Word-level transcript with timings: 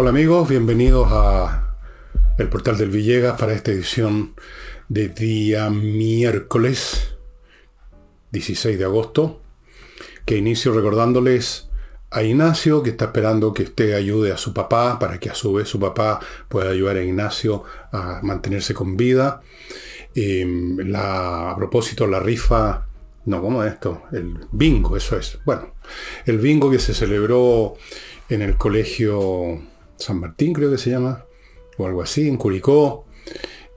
Hola 0.00 0.10
amigos, 0.10 0.48
bienvenidos 0.48 1.08
a 1.10 1.74
el 2.38 2.48
portal 2.48 2.78
del 2.78 2.88
Villegas 2.88 3.36
para 3.36 3.52
esta 3.52 3.72
edición 3.72 4.36
de 4.88 5.08
día 5.08 5.70
miércoles 5.70 7.16
16 8.30 8.78
de 8.78 8.84
agosto, 8.84 9.42
que 10.24 10.36
inicio 10.36 10.72
recordándoles 10.72 11.68
a 12.12 12.22
Ignacio 12.22 12.84
que 12.84 12.90
está 12.90 13.06
esperando 13.06 13.52
que 13.52 13.64
usted 13.64 13.94
ayude 13.94 14.30
a 14.30 14.36
su 14.36 14.54
papá 14.54 15.00
para 15.00 15.18
que 15.18 15.30
a 15.30 15.34
su 15.34 15.52
vez 15.52 15.66
su 15.66 15.80
papá 15.80 16.20
pueda 16.48 16.70
ayudar 16.70 16.96
a 16.96 17.02
Ignacio 17.02 17.64
a 17.90 18.20
mantenerse 18.22 18.74
con 18.74 18.96
vida. 18.96 19.40
Em, 20.14 20.78
la, 20.78 21.50
a 21.50 21.56
propósito, 21.56 22.06
la 22.06 22.20
rifa, 22.20 22.86
no, 23.24 23.42
¿cómo 23.42 23.64
es 23.64 23.72
esto? 23.72 24.04
El 24.12 24.46
bingo, 24.52 24.96
eso 24.96 25.18
es. 25.18 25.40
Bueno, 25.44 25.74
el 26.24 26.38
bingo 26.38 26.70
que 26.70 26.78
se 26.78 26.94
celebró 26.94 27.74
en 28.28 28.42
el 28.42 28.56
colegio 28.56 29.60
San 29.98 30.20
Martín, 30.20 30.52
creo 30.52 30.70
que 30.70 30.78
se 30.78 30.90
llama, 30.90 31.24
o 31.76 31.86
algo 31.86 32.02
así, 32.02 32.28
en 32.28 32.36
Curicó. 32.36 33.06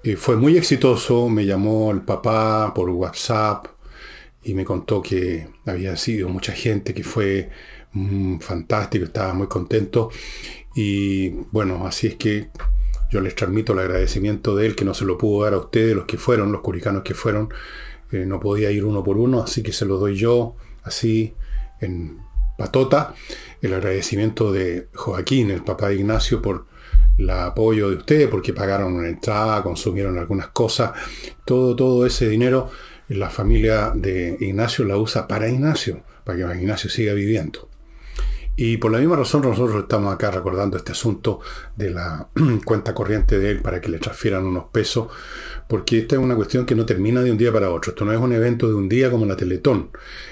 Eh, 0.03 0.15
fue 0.15 0.35
muy 0.35 0.57
exitoso, 0.57 1.29
me 1.29 1.45
llamó 1.45 1.91
el 1.91 2.01
papá 2.01 2.73
por 2.73 2.89
WhatsApp 2.89 3.67
y 4.43 4.53
me 4.53 4.65
contó 4.65 5.01
que 5.01 5.47
había 5.65 5.95
sido 5.97 6.29
mucha 6.29 6.53
gente, 6.53 6.93
que 6.93 7.03
fue 7.03 7.49
mm, 7.93 8.39
fantástico, 8.39 9.05
estaba 9.05 9.33
muy 9.33 9.47
contento. 9.47 10.09
Y 10.75 11.29
bueno, 11.51 11.85
así 11.85 12.07
es 12.07 12.15
que 12.15 12.49
yo 13.11 13.21
les 13.21 13.35
transmito 13.35 13.73
el 13.73 13.79
agradecimiento 13.79 14.55
de 14.55 14.67
él, 14.67 14.75
que 14.75 14.85
no 14.85 14.93
se 14.93 15.05
lo 15.05 15.17
pudo 15.17 15.43
dar 15.43 15.53
a 15.53 15.57
ustedes, 15.57 15.95
los 15.95 16.05
que 16.05 16.17
fueron, 16.17 16.51
los 16.51 16.61
curicanos 16.61 17.03
que 17.03 17.13
fueron. 17.13 17.49
Eh, 18.11 18.25
no 18.25 18.39
podía 18.39 18.71
ir 18.71 18.85
uno 18.85 19.03
por 19.03 19.17
uno, 19.17 19.43
así 19.43 19.61
que 19.61 19.73
se 19.73 19.85
lo 19.85 19.97
doy 19.97 20.15
yo, 20.15 20.55
así, 20.83 21.35
en 21.79 22.19
patota. 22.57 23.13
El 23.61 23.73
agradecimiento 23.73 24.51
de 24.51 24.87
Joaquín, 24.93 25.51
el 25.51 25.63
papá 25.63 25.89
de 25.89 25.95
Ignacio, 25.95 26.41
por 26.41 26.65
el 27.17 27.29
apoyo 27.29 27.89
de 27.89 27.97
ustedes, 27.97 28.27
porque 28.27 28.53
pagaron 28.53 28.93
una 28.93 29.07
entrada, 29.07 29.63
consumieron 29.63 30.17
algunas 30.17 30.47
cosas. 30.47 30.91
Todo, 31.45 31.75
todo 31.75 32.05
ese 32.05 32.27
dinero, 32.27 32.69
la 33.09 33.29
familia 33.29 33.91
de 33.93 34.37
Ignacio 34.39 34.85
la 34.85 34.97
usa 34.97 35.27
para 35.27 35.49
Ignacio, 35.49 36.03
para 36.23 36.37
que 36.37 36.61
Ignacio 36.61 36.89
siga 36.89 37.13
viviendo. 37.13 37.70
Y 38.55 38.77
por 38.77 38.91
la 38.91 38.99
misma 38.99 39.15
razón 39.15 39.41
nosotros 39.41 39.83
estamos 39.83 40.13
acá 40.13 40.29
recordando 40.29 40.77
este 40.77 40.91
asunto 40.91 41.39
de 41.75 41.89
la 41.89 42.27
cuenta 42.65 42.93
corriente 42.93 43.39
de 43.39 43.51
él 43.51 43.61
para 43.61 43.79
que 43.79 43.89
le 43.89 43.97
transfieran 43.97 44.45
unos 44.45 44.65
pesos, 44.65 45.07
porque 45.67 45.99
esta 45.99 46.15
es 46.15 46.21
una 46.21 46.35
cuestión 46.35 46.65
que 46.65 46.75
no 46.75 46.85
termina 46.85 47.21
de 47.21 47.31
un 47.31 47.37
día 47.37 47.51
para 47.51 47.71
otro. 47.71 47.91
Esto 47.91 48.05
no 48.05 48.11
es 48.11 48.19
un 48.19 48.33
evento 48.33 48.67
de 48.67 48.73
un 48.73 48.89
día 48.89 49.09
como 49.09 49.25
la 49.25 49.35
Teletón. 49.35 49.89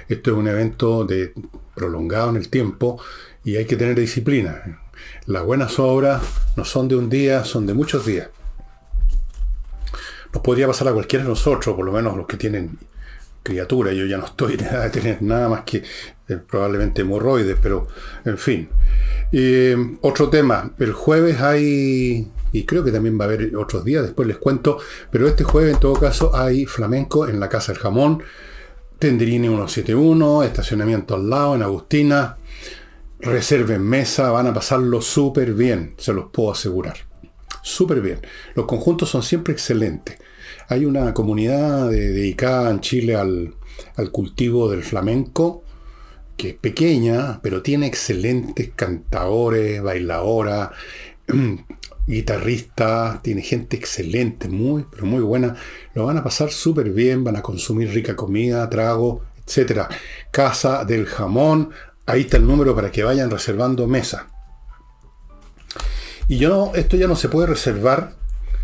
Esto 0.08 0.31
es 0.31 0.38
un 0.38 0.47
evento 0.47 1.06
de 1.06 1.34
prolongado 1.75 2.30
en 2.30 2.36
el 2.36 2.50
tiempo 2.50 3.02
y 3.44 3.56
hay 3.56 3.66
que 3.66 3.78
tener 3.78 3.97
disciplina. 3.97 4.81
Las 5.25 5.44
buenas 5.44 5.80
obras 5.80 6.22
no 6.58 6.66
son 6.66 6.88
de 6.88 6.95
un 6.95 7.09
día, 7.09 7.45
son 7.45 7.66
de 7.66 7.73
muchos 7.73 8.06
días. 8.06 8.30
Nos 10.34 10.44
podría 10.44 10.67
pasar 10.67 10.90
a 10.90 10.94
cualquiera 10.94 11.23
de 11.23 11.30
nosotros, 11.30 11.75
por 11.75 11.86
lo 11.86 11.92
menos 11.92 12.16
los 12.16 12.28
que 12.28 12.38
tienen 12.38 12.78
criatura. 13.50 13.92
Yo 13.94 14.05
ya 14.05 14.17
no 14.17 14.25
estoy 14.25 14.58
de 14.58 14.89
tener 14.92 15.22
nada 15.22 15.50
más 15.50 15.61
que 15.61 15.83
eh, 16.28 16.38
probablemente 16.38 17.02
hemorroides, 17.02 17.58
pero 17.61 17.88
en 18.25 18.38
fin. 18.38 18.69
otro 20.02 20.30
tema, 20.30 20.72
el 20.80 20.94
jueves 20.94 21.41
hay, 21.41 22.31
y 22.52 22.66
creo 22.66 22.83
que 22.83 22.91
también 22.91 23.19
va 23.19 23.25
a 23.25 23.28
haber 23.28 23.56
otros 23.56 23.83
días, 23.83 24.03
después 24.03 24.28
les 24.28 24.38
cuento, 24.38 24.78
pero 25.11 25.28
este 25.28 25.44
jueves 25.44 25.73
en 25.73 25.80
todo 25.80 25.94
caso 25.94 26.36
hay 26.36 26.66
flamenco 26.66 27.28
en 27.28 27.39
la 27.39 27.50
Casa 27.50 27.72
del 27.72 27.81
Jamón, 27.81 28.23
Tenderini 29.00 29.47
171, 29.47 30.44
estacionamiento 30.44 31.16
al 31.16 31.30
lado, 31.30 31.56
en 31.56 31.63
Agustina, 31.63 32.38
reserven 33.19 33.81
mesa, 33.81 34.31
van 34.31 34.47
a 34.47 34.53
pasarlo 34.53 35.02
súper 35.02 35.53
bien, 35.53 35.95
se 35.97 36.13
los 36.13 36.31
puedo 36.31 36.51
asegurar. 36.51 37.09
Súper 37.62 38.01
bien. 38.01 38.19
Los 38.56 38.66
conjuntos 38.66 39.09
son 39.09 39.24
siempre 39.24 39.53
excelentes. 39.53 40.18
Hay 40.69 40.85
una 40.85 41.13
comunidad 41.13 41.90
dedicada 41.90 42.69
en 42.69 42.80
Chile 42.80 43.16
al, 43.16 43.56
al 43.97 44.12
cultivo 44.12 44.69
del 44.69 44.84
flamenco 44.84 45.63
que 46.40 46.52
es 46.52 46.56
pequeña, 46.56 47.41
pero 47.44 47.62
tiene 47.62 47.85
excelentes 47.85 48.72
cantadores, 48.74 49.84
bailadoras, 49.84 50.69
guitarristas, 52.07 53.22
tiene 53.22 53.41
gente 53.41 53.75
excelente, 53.75 54.47
muy, 54.47 54.85
pero 54.90 55.06
muy 55.06 55.19
buena. 55.19 55.57
Lo 55.94 56.06
van 56.06 56.18
a 56.18 56.24
pasar 56.24 56.50
súper 56.50 56.91
bien, 56.91 57.25
van 57.25 57.36
a 57.36 57.41
consumir 57.41 57.90
rica 57.90 58.16
comida, 58.16 58.69
trago, 58.69 59.22
etc. 59.46 59.81
Casa 60.31 60.86
del 60.86 61.06
Jamón, 61.07 61.72
ahí 62.06 62.22
está 62.22 62.38
el 62.38 62.47
número 62.47 62.74
para 62.74 62.90
que 62.90 63.03
vayan 63.03 63.30
reservando 63.30 63.86
mesa. 63.86 64.30
Y 66.30 66.38
yo 66.38 66.47
no, 66.47 66.72
esto 66.74 66.96
ya 66.96 67.07
no 67.07 67.18
se 67.18 67.28
puede 67.28 67.47
reservar, 67.47 68.16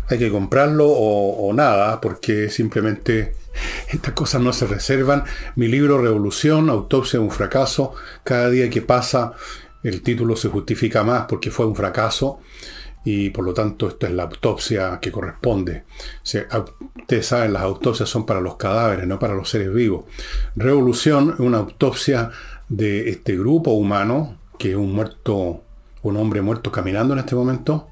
hay 0.08 0.18
que 0.18 0.30
comprarlo 0.30 0.88
o, 0.88 1.48
o 1.48 1.52
nada, 1.52 2.00
porque 2.00 2.48
simplemente 2.50 3.34
estas 3.88 4.14
cosas 4.14 4.40
no 4.40 4.52
se 4.52 4.66
reservan. 4.66 5.24
Mi 5.54 5.68
libro 5.68 6.00
Revolución, 6.00 6.70
Autopsia 6.70 7.18
de 7.18 7.24
un 7.24 7.30
fracaso, 7.30 7.94
cada 8.24 8.50
día 8.50 8.70
que 8.70 8.82
pasa 8.82 9.32
el 9.82 10.02
título 10.02 10.36
se 10.36 10.48
justifica 10.48 11.04
más 11.04 11.26
porque 11.28 11.50
fue 11.50 11.66
un 11.66 11.76
fracaso 11.76 12.40
y 13.04 13.30
por 13.30 13.44
lo 13.44 13.54
tanto 13.54 13.88
esta 13.88 14.08
es 14.08 14.14
la 14.14 14.24
autopsia 14.24 14.98
que 15.00 15.12
corresponde. 15.12 15.84
ustedes 16.24 17.26
saben, 17.26 17.52
las 17.52 17.62
autopsias 17.62 18.08
son 18.08 18.26
para 18.26 18.40
los 18.40 18.56
cadáveres, 18.56 19.06
no 19.06 19.20
para 19.20 19.34
los 19.34 19.48
seres 19.48 19.72
vivos. 19.72 20.06
Revolución 20.56 21.36
una 21.38 21.58
autopsia 21.58 22.30
de 22.68 23.08
este 23.08 23.36
grupo 23.38 23.70
humano, 23.70 24.38
que 24.58 24.70
es 24.70 24.76
un 24.76 24.92
muerto, 24.92 25.62
un 26.02 26.16
hombre 26.16 26.42
muerto 26.42 26.72
caminando 26.72 27.14
en 27.14 27.20
este 27.20 27.36
momento, 27.36 27.86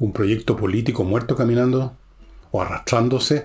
un 0.00 0.12
proyecto 0.12 0.56
político 0.56 1.04
muerto 1.04 1.36
caminando 1.36 1.96
o 2.50 2.60
arrastrándose, 2.60 3.44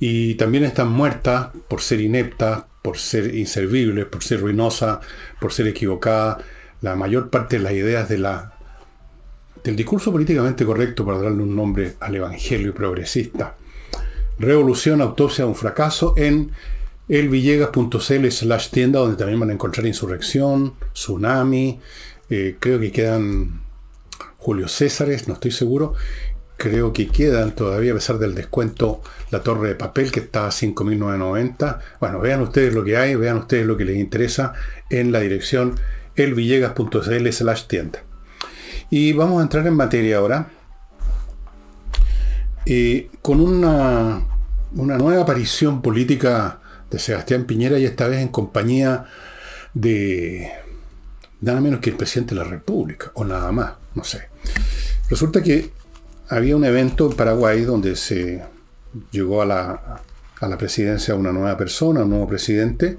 y 0.00 0.34
también 0.34 0.64
están 0.64 0.90
muertas 0.90 1.50
por 1.68 1.80
ser 1.80 2.00
ineptas, 2.00 2.64
por 2.82 2.98
ser 2.98 3.36
inservibles, 3.36 4.06
por 4.06 4.24
ser 4.24 4.40
ruinosas, 4.40 4.98
por 5.40 5.52
ser 5.52 5.68
equivocadas. 5.68 6.38
La 6.80 6.96
mayor 6.96 7.30
parte 7.30 7.58
de 7.58 7.62
las 7.62 7.72
ideas 7.72 8.08
del 8.08 9.76
discurso 9.76 10.10
políticamente 10.10 10.64
correcto, 10.64 11.06
para 11.06 11.18
darle 11.18 11.44
un 11.44 11.54
nombre 11.54 11.94
al 12.00 12.16
evangelio 12.16 12.74
progresista. 12.74 13.54
Revolución, 14.40 15.00
autopsia, 15.00 15.46
un 15.46 15.54
fracaso 15.54 16.14
en 16.16 16.50
elvillegas.cl 17.08 18.28
slash 18.30 18.70
tienda, 18.70 18.98
donde 18.98 19.16
también 19.16 19.38
van 19.38 19.50
a 19.50 19.52
encontrar 19.52 19.86
insurrección, 19.86 20.74
tsunami, 20.92 21.78
eh, 22.28 22.56
creo 22.58 22.80
que 22.80 22.90
quedan 22.90 23.60
Julio 24.42 24.66
Césares, 24.66 25.28
no 25.28 25.34
estoy 25.34 25.52
seguro, 25.52 25.94
creo 26.56 26.92
que 26.92 27.06
quedan 27.06 27.54
todavía, 27.54 27.92
a 27.92 27.94
pesar 27.94 28.18
del 28.18 28.34
descuento, 28.34 29.00
la 29.30 29.40
torre 29.40 29.68
de 29.68 29.74
papel 29.76 30.10
que 30.10 30.18
está 30.18 30.46
a 30.46 30.50
5.990. 30.50 31.78
Bueno, 32.00 32.18
vean 32.18 32.40
ustedes 32.40 32.74
lo 32.74 32.82
que 32.82 32.96
hay, 32.96 33.14
vean 33.14 33.36
ustedes 33.36 33.64
lo 33.64 33.76
que 33.76 33.84
les 33.84 33.98
interesa 33.98 34.52
en 34.90 35.12
la 35.12 35.20
dirección 35.20 35.76
elvillegas.cl 36.16 37.28
slash 37.30 37.66
tienda. 37.68 38.00
Y 38.90 39.12
vamos 39.12 39.38
a 39.38 39.44
entrar 39.44 39.64
en 39.64 39.74
materia 39.74 40.18
ahora. 40.18 40.48
Con 43.22 43.40
una, 43.40 44.26
una 44.74 44.98
nueva 44.98 45.22
aparición 45.22 45.82
política 45.82 46.58
de 46.90 46.98
Sebastián 46.98 47.44
Piñera 47.44 47.78
y 47.78 47.84
esta 47.84 48.08
vez 48.08 48.18
en 48.18 48.28
compañía 48.28 49.04
de 49.72 50.50
nada 51.40 51.60
menos 51.60 51.78
que 51.78 51.90
el 51.90 51.96
presidente 51.96 52.34
de 52.34 52.42
la 52.42 52.48
República, 52.48 53.12
o 53.14 53.24
nada 53.24 53.52
más, 53.52 53.74
no 53.94 54.02
sé. 54.02 54.31
Resulta 55.08 55.42
que 55.42 55.70
había 56.28 56.56
un 56.56 56.64
evento 56.64 57.10
en 57.10 57.16
Paraguay 57.16 57.62
donde 57.62 57.96
se 57.96 58.42
llegó 59.10 59.42
a 59.42 59.46
la, 59.46 60.02
a 60.40 60.48
la 60.48 60.58
presidencia 60.58 61.14
una 61.14 61.32
nueva 61.32 61.56
persona, 61.56 62.02
un 62.02 62.10
nuevo 62.10 62.26
presidente, 62.26 62.98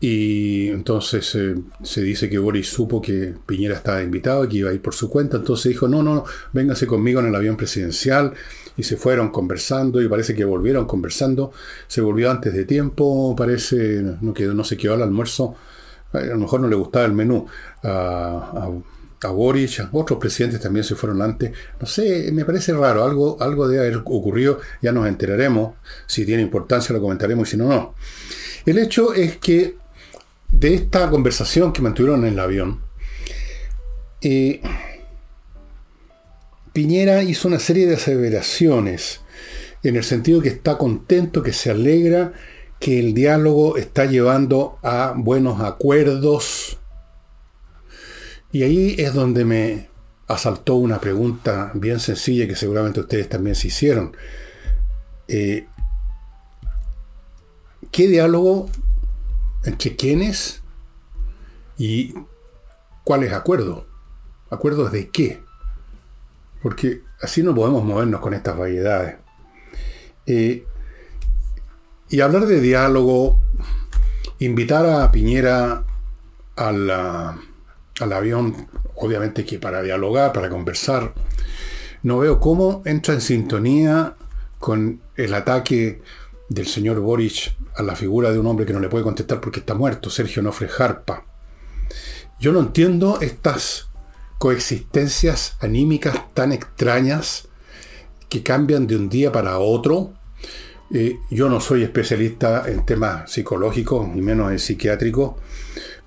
y 0.00 0.68
entonces 0.68 1.34
eh, 1.34 1.56
se 1.82 2.02
dice 2.02 2.28
que 2.28 2.38
Boris 2.38 2.68
supo 2.68 3.02
que 3.02 3.34
Piñera 3.44 3.74
estaba 3.74 4.02
invitado 4.02 4.44
y 4.44 4.48
que 4.48 4.56
iba 4.58 4.70
a 4.70 4.72
ir 4.72 4.80
por 4.80 4.94
su 4.94 5.10
cuenta, 5.10 5.38
entonces 5.38 5.70
dijo, 5.70 5.88
no, 5.88 6.02
no, 6.02 6.14
no, 6.14 6.24
véngase 6.52 6.86
conmigo 6.86 7.20
en 7.20 7.26
el 7.26 7.34
avión 7.34 7.56
presidencial, 7.56 8.32
y 8.76 8.84
se 8.84 8.96
fueron 8.96 9.30
conversando, 9.30 10.00
y 10.00 10.08
parece 10.08 10.34
que 10.34 10.44
volvieron 10.44 10.86
conversando, 10.86 11.52
se 11.88 12.00
volvió 12.00 12.30
antes 12.30 12.54
de 12.54 12.64
tiempo, 12.64 13.34
parece, 13.36 14.02
no, 14.20 14.32
quedó, 14.32 14.54
no 14.54 14.64
se 14.64 14.76
quedó 14.76 14.94
al 14.94 15.02
almuerzo, 15.02 15.56
a 16.12 16.20
lo 16.20 16.38
mejor 16.38 16.60
no 16.60 16.68
le 16.68 16.76
gustaba 16.76 17.04
el 17.04 17.12
menú 17.12 17.46
a 17.82 18.70
Boric, 19.26 19.88
otros 19.92 20.18
presidentes 20.18 20.60
también 20.60 20.84
se 20.84 20.94
fueron 20.94 21.20
antes. 21.22 21.52
No 21.80 21.86
sé, 21.86 22.30
me 22.32 22.44
parece 22.44 22.72
raro, 22.72 23.04
algo, 23.04 23.36
algo 23.40 23.68
debe 23.68 23.86
haber 23.86 23.96
ocurrido, 24.04 24.60
ya 24.80 24.92
nos 24.92 25.08
enteraremos, 25.08 25.74
si 26.06 26.24
tiene 26.24 26.42
importancia 26.42 26.92
lo 26.92 27.00
comentaremos 27.00 27.48
y 27.48 27.50
si 27.50 27.56
no, 27.56 27.68
no. 27.68 27.94
El 28.64 28.78
hecho 28.78 29.12
es 29.14 29.36
que 29.38 29.76
de 30.50 30.74
esta 30.74 31.10
conversación 31.10 31.72
que 31.72 31.82
mantuvieron 31.82 32.24
en 32.24 32.32
el 32.34 32.38
avión, 32.38 32.80
eh, 34.20 34.60
Piñera 36.72 37.22
hizo 37.22 37.48
una 37.48 37.58
serie 37.58 37.86
de 37.86 37.94
aseveraciones 37.94 39.20
en 39.82 39.96
el 39.96 40.04
sentido 40.04 40.40
que 40.40 40.48
está 40.48 40.78
contento, 40.78 41.42
que 41.42 41.52
se 41.52 41.70
alegra, 41.70 42.32
que 42.78 43.00
el 43.00 43.14
diálogo 43.14 43.76
está 43.76 44.04
llevando 44.04 44.78
a 44.82 45.14
buenos 45.16 45.60
acuerdos 45.60 46.78
y 48.52 48.62
ahí 48.62 48.94
es 48.98 49.14
donde 49.14 49.44
me 49.44 49.88
asaltó 50.26 50.76
una 50.76 51.00
pregunta 51.00 51.70
bien 51.74 52.00
sencilla 52.00 52.46
que 52.46 52.56
seguramente 52.56 53.00
ustedes 53.00 53.28
también 53.28 53.54
se 53.56 53.68
hicieron. 53.68 54.16
Eh, 55.26 55.66
¿Qué 57.90 58.06
diálogo 58.08 58.68
entre 59.64 59.96
quiénes 59.96 60.62
y 61.76 62.14
cuáles 63.04 63.32
acuerdos? 63.32 63.84
¿Acuerdos 64.50 64.92
de 64.92 65.08
qué? 65.10 65.42
Porque 66.62 67.02
así 67.20 67.42
no 67.42 67.54
podemos 67.54 67.84
movernos 67.84 68.20
con 68.20 68.34
estas 68.34 68.56
variedades. 68.56 69.16
Eh, 70.26 70.66
y 72.10 72.20
hablar 72.20 72.46
de 72.46 72.60
diálogo, 72.60 73.40
invitar 74.38 74.86
a 74.86 75.12
Piñera 75.12 75.84
al 78.00 78.12
avión, 78.12 78.68
obviamente 78.96 79.44
que 79.44 79.58
para 79.58 79.82
dialogar, 79.82 80.32
para 80.32 80.48
conversar, 80.48 81.14
no 82.02 82.18
veo 82.18 82.38
cómo 82.40 82.82
entra 82.84 83.14
en 83.14 83.20
sintonía 83.20 84.14
con 84.58 85.00
el 85.16 85.34
ataque 85.34 86.00
del 86.48 86.66
señor 86.66 87.00
Boric 87.00 87.54
a 87.76 87.82
la 87.82 87.94
figura 87.94 88.32
de 88.32 88.38
un 88.38 88.46
hombre 88.46 88.66
que 88.66 88.72
no 88.72 88.80
le 88.80 88.88
puede 88.88 89.04
contestar 89.04 89.40
porque 89.40 89.60
está 89.60 89.74
muerto, 89.74 90.10
Sergio 90.10 90.42
Nofre 90.42 90.68
Jarpa. 90.68 91.24
Yo 92.40 92.52
no 92.52 92.60
entiendo 92.60 93.18
estas 93.20 93.88
coexistencias 94.38 95.56
anímicas 95.60 96.32
tan 96.34 96.52
extrañas 96.52 97.48
que 98.28 98.42
cambian 98.42 98.86
de 98.86 98.96
un 98.96 99.08
día 99.08 99.32
para 99.32 99.58
otro. 99.58 100.14
Eh, 100.92 101.18
yo 101.30 101.48
no 101.48 101.60
soy 101.60 101.82
especialista 101.82 102.64
en 102.68 102.86
temas 102.86 103.30
psicológicos, 103.30 104.08
ni 104.08 104.22
menos 104.22 104.52
en 104.52 104.58
psiquiátricos, 104.58 105.34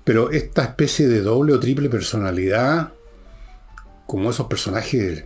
pero 0.04 0.30
esta 0.30 0.62
especie 0.62 1.08
de 1.08 1.20
doble 1.20 1.54
o 1.54 1.60
triple 1.60 1.88
personalidad, 1.88 2.92
como 4.06 4.30
esos 4.30 4.46
personajes 4.46 5.24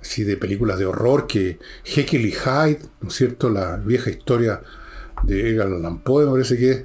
así 0.00 0.24
de 0.24 0.36
películas 0.36 0.78
de 0.78 0.86
horror 0.86 1.26
que 1.26 1.58
Jekyll 1.84 2.26
y 2.26 2.32
Hyde, 2.32 2.80
¿no 3.00 3.08
es 3.08 3.14
cierto? 3.14 3.50
La 3.50 3.76
vieja 3.76 4.10
historia 4.10 4.62
de 5.22 5.50
Edgar 5.50 5.68
Allan 5.68 6.02
Poe, 6.02 6.26
me 6.26 6.32
parece 6.32 6.58
que 6.58 6.70
es. 6.70 6.84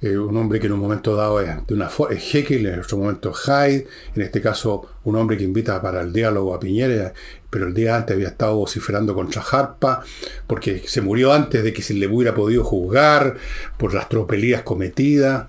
Eh, 0.00 0.18
un 0.18 0.36
hombre 0.36 0.60
que 0.60 0.66
en 0.66 0.74
un 0.74 0.80
momento 0.80 1.16
dado 1.16 1.40
es, 1.40 1.66
de 1.66 1.72
una, 1.72 1.88
Jekyll, 1.88 2.66
en 2.66 2.80
otro 2.80 2.98
momento 2.98 3.32
Hyde, 3.32 3.86
en 4.14 4.22
este 4.22 4.42
caso 4.42 4.86
un 5.04 5.16
hombre 5.16 5.38
que 5.38 5.44
invita 5.44 5.80
para 5.80 6.02
el 6.02 6.12
diálogo 6.12 6.54
a 6.54 6.60
Piñera, 6.60 7.14
pero 7.48 7.68
el 7.68 7.72
día 7.72 7.96
antes 7.96 8.14
había 8.14 8.28
estado 8.28 8.56
vociferando 8.56 9.14
contra 9.14 9.40
Harpa, 9.40 10.04
porque 10.46 10.82
se 10.86 11.00
murió 11.00 11.32
antes 11.32 11.64
de 11.64 11.72
que 11.72 11.80
se 11.80 11.94
le 11.94 12.06
hubiera 12.06 12.34
podido 12.34 12.64
juzgar 12.64 13.38
por 13.78 13.94
las 13.94 14.10
tropelías 14.10 14.62
cometidas. 14.62 15.46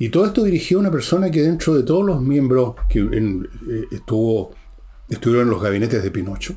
Y 0.00 0.08
todo 0.08 0.24
esto 0.24 0.42
dirigió 0.42 0.78
a 0.78 0.80
una 0.80 0.90
persona 0.90 1.30
que 1.30 1.42
dentro 1.42 1.74
de 1.74 1.82
todos 1.82 2.02
los 2.02 2.22
miembros 2.22 2.74
que 2.88 3.00
eh, 3.00 3.86
estuvo 3.90 4.54
estuvieron 5.10 5.46
en 5.46 5.50
los 5.50 5.62
gabinetes 5.62 6.02
de 6.02 6.10
Pinocho. 6.10 6.56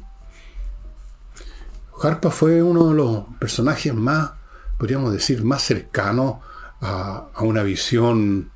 Harpa 2.01 2.31
fue 2.31 2.63
uno 2.63 2.87
de 2.87 2.95
los 2.95 3.25
personajes 3.41 3.93
más, 3.93 4.31
podríamos 4.77 5.11
decir, 5.11 5.43
más 5.43 5.61
cercanos 5.61 6.37
a, 6.79 7.27
una 7.41 7.63
visión 7.63 8.49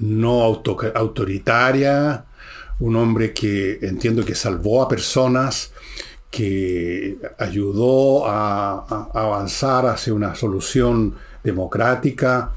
no 0.00 0.42
autoritaria, 0.42 2.24
un 2.80 2.96
hombre 2.96 3.32
que 3.32 3.78
entiendo 3.82 4.24
que 4.24 4.34
salvó 4.34 4.82
a 4.82 4.88
personas, 4.88 5.72
que 6.32 7.16
ayudó 7.38 8.26
a 8.26 9.06
avanzar 9.14 9.86
hacia 9.86 10.12
una 10.12 10.34
solución 10.34 11.14
democrática, 11.44 12.54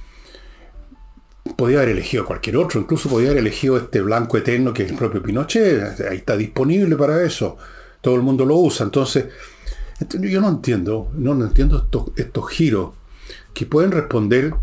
podía 1.55 1.77
haber 1.77 1.89
elegido 1.89 2.25
cualquier 2.25 2.57
otro, 2.57 2.79
incluso 2.79 3.09
podía 3.09 3.29
haber 3.29 3.41
elegido 3.41 3.77
este 3.77 4.01
blanco 4.01 4.37
eterno 4.37 4.73
que 4.73 4.83
es 4.83 4.91
el 4.91 4.97
propio 4.97 5.21
Pinochet, 5.21 6.01
ahí 6.01 6.17
está 6.17 6.35
disponible 6.35 6.95
para 6.95 7.23
eso, 7.23 7.57
todo 8.01 8.15
el 8.15 8.21
mundo 8.21 8.45
lo 8.45 8.55
usa, 8.57 8.85
entonces 8.85 9.25
yo 10.19 10.41
no 10.41 10.49
entiendo, 10.49 11.11
no, 11.13 11.31
entiendo 11.43 11.77
estos, 11.77 12.11
estos 12.17 12.49
giros 12.49 12.91
que 13.53 13.65
pueden 13.65 13.91
responder, 13.91 14.53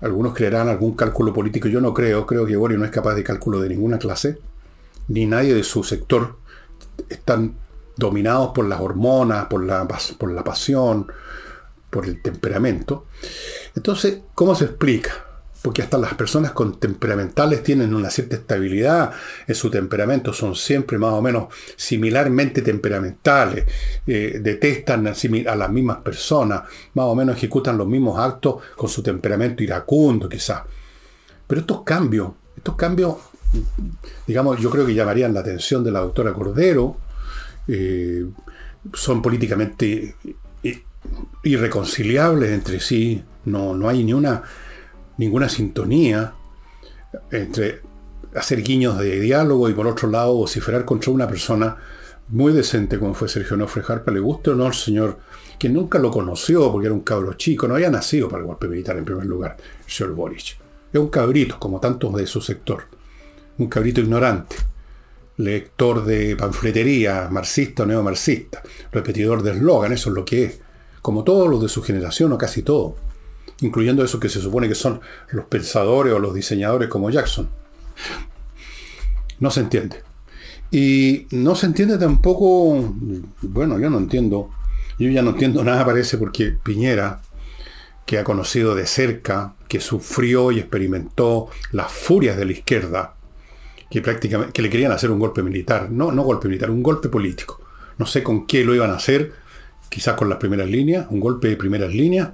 algunos 0.00 0.34
creerán 0.34 0.68
algún 0.68 0.94
cálculo 0.96 1.32
político, 1.32 1.68
yo 1.68 1.80
no 1.80 1.94
creo, 1.94 2.26
creo 2.26 2.46
que 2.46 2.56
Boris 2.56 2.78
no 2.78 2.84
es 2.84 2.90
capaz 2.90 3.14
de 3.14 3.22
cálculo 3.22 3.60
de 3.60 3.68
ninguna 3.68 3.98
clase, 3.98 4.38
ni 5.08 5.26
nadie 5.26 5.54
de 5.54 5.62
su 5.62 5.84
sector, 5.84 6.36
están 7.08 7.54
dominados 7.96 8.50
por 8.52 8.64
las 8.64 8.80
hormonas, 8.80 9.46
por 9.46 9.62
la, 9.64 9.86
por 10.18 10.32
la 10.32 10.42
pasión, 10.42 11.06
por 11.90 12.06
el 12.06 12.20
temperamento. 12.22 13.06
Entonces, 13.76 14.20
¿cómo 14.34 14.54
se 14.54 14.64
explica? 14.64 15.31
Porque 15.62 15.82
hasta 15.82 15.96
las 15.96 16.14
personas 16.14 16.50
con 16.50 16.78
temperamentales 16.78 17.62
tienen 17.62 17.94
una 17.94 18.10
cierta 18.10 18.34
estabilidad 18.36 19.12
en 19.46 19.54
su 19.54 19.70
temperamento, 19.70 20.32
son 20.32 20.56
siempre 20.56 20.98
más 20.98 21.12
o 21.12 21.22
menos 21.22 21.54
similarmente 21.76 22.62
temperamentales, 22.62 23.66
eh, 24.06 24.40
detestan 24.42 25.06
a 25.06 25.54
las 25.54 25.70
mismas 25.70 25.98
personas, 25.98 26.62
más 26.94 27.06
o 27.06 27.14
menos 27.14 27.36
ejecutan 27.36 27.78
los 27.78 27.86
mismos 27.86 28.18
actos 28.18 28.56
con 28.76 28.88
su 28.88 29.02
temperamento 29.02 29.62
iracundo 29.62 30.28
quizás. 30.28 30.62
Pero 31.46 31.60
estos 31.60 31.82
cambios, 31.82 32.32
estos 32.56 32.74
cambios, 32.74 33.14
digamos, 34.26 34.58
yo 34.60 34.68
creo 34.68 34.84
que 34.84 34.94
llamarían 34.94 35.32
la 35.32 35.40
atención 35.40 35.84
de 35.84 35.92
la 35.92 36.00
doctora 36.00 36.32
Cordero, 36.32 36.96
eh, 37.68 38.26
son 38.92 39.22
políticamente 39.22 40.16
irreconciliables 41.44 42.50
entre 42.50 42.80
sí, 42.80 43.22
no, 43.44 43.74
no 43.74 43.88
hay 43.88 44.02
ni 44.02 44.12
una 44.12 44.42
ninguna 45.18 45.48
sintonía 45.48 46.34
entre 47.30 47.80
hacer 48.34 48.62
guiños 48.62 48.98
de 48.98 49.20
diálogo 49.20 49.68
y 49.68 49.74
por 49.74 49.86
otro 49.86 50.08
lado 50.08 50.34
vociferar 50.34 50.84
contra 50.84 51.12
una 51.12 51.28
persona 51.28 51.76
muy 52.28 52.52
decente 52.52 52.98
como 52.98 53.14
fue 53.14 53.28
Sergio 53.28 53.56
Nofre 53.56 53.82
Harpa, 53.86 54.10
le 54.10 54.20
gusta 54.20 54.52
o 54.52 54.54
no 54.54 54.66
al 54.66 54.74
señor, 54.74 55.18
que 55.58 55.68
nunca 55.68 55.98
lo 55.98 56.10
conoció 56.10 56.72
porque 56.72 56.86
era 56.86 56.94
un 56.94 57.02
cabro 57.02 57.34
chico, 57.34 57.68
no 57.68 57.74
había 57.74 57.90
nacido 57.90 58.28
para 58.28 58.40
el 58.40 58.46
golpe 58.46 58.68
militar 58.68 58.96
en 58.96 59.04
primer 59.04 59.26
lugar, 59.26 59.56
el 59.84 59.92
señor 59.92 60.14
Boric. 60.14 60.56
Es 60.92 61.00
un 61.00 61.08
cabrito, 61.08 61.58
como 61.58 61.80
tantos 61.80 62.14
de 62.14 62.26
su 62.26 62.40
sector, 62.40 62.84
un 63.58 63.66
cabrito 63.66 64.00
ignorante, 64.00 64.56
lector 65.36 66.04
de 66.04 66.36
panfletería, 66.36 67.28
marxista 67.30 67.82
o 67.82 67.86
neomarxista, 67.86 68.62
repetidor 68.90 69.42
de 69.42 69.52
eslogan, 69.52 69.92
eso 69.92 70.08
es 70.08 70.14
lo 70.14 70.24
que 70.24 70.44
es, 70.44 70.60
como 71.02 71.24
todos 71.24 71.48
los 71.48 71.60
de 71.60 71.68
su 71.68 71.82
generación 71.82 72.32
o 72.32 72.38
casi 72.38 72.62
todos 72.62 72.94
incluyendo 73.62 74.04
esos 74.04 74.20
que 74.20 74.28
se 74.28 74.40
supone 74.40 74.68
que 74.68 74.74
son 74.74 75.00
los 75.30 75.46
pensadores 75.46 76.12
o 76.12 76.18
los 76.18 76.34
diseñadores 76.34 76.88
como 76.88 77.10
Jackson. 77.10 77.48
No 79.40 79.50
se 79.50 79.60
entiende. 79.60 80.02
Y 80.70 81.26
no 81.30 81.54
se 81.54 81.66
entiende 81.66 81.98
tampoco, 81.98 82.94
bueno, 83.42 83.78
yo 83.78 83.90
no 83.90 83.98
entiendo, 83.98 84.50
yo 84.98 85.08
ya 85.10 85.22
no 85.22 85.30
entiendo 85.30 85.62
nada 85.64 85.84
parece 85.84 86.18
porque 86.18 86.56
Piñera, 86.62 87.20
que 88.06 88.18
ha 88.18 88.24
conocido 88.24 88.74
de 88.74 88.86
cerca, 88.86 89.54
que 89.68 89.80
sufrió 89.80 90.50
y 90.50 90.58
experimentó 90.58 91.48
las 91.70 91.90
furias 91.90 92.36
de 92.36 92.44
la 92.44 92.52
izquierda, 92.52 93.14
que 93.90 94.00
prácticamente 94.00 94.52
que 94.52 94.62
le 94.62 94.70
querían 94.70 94.92
hacer 94.92 95.10
un 95.10 95.18
golpe 95.18 95.42
militar, 95.42 95.90
no, 95.90 96.10
no 96.10 96.22
golpe 96.22 96.48
militar, 96.48 96.70
un 96.70 96.82
golpe 96.82 97.08
político. 97.08 97.60
No 97.98 98.06
sé 98.06 98.22
con 98.22 98.46
qué 98.46 98.64
lo 98.64 98.74
iban 98.74 98.90
a 98.90 98.94
hacer, 98.94 99.32
quizás 99.90 100.14
con 100.14 100.28
las 100.30 100.38
primeras 100.38 100.68
líneas, 100.68 101.06
un 101.10 101.20
golpe 101.20 101.48
de 101.48 101.56
primeras 101.56 101.92
líneas, 101.94 102.30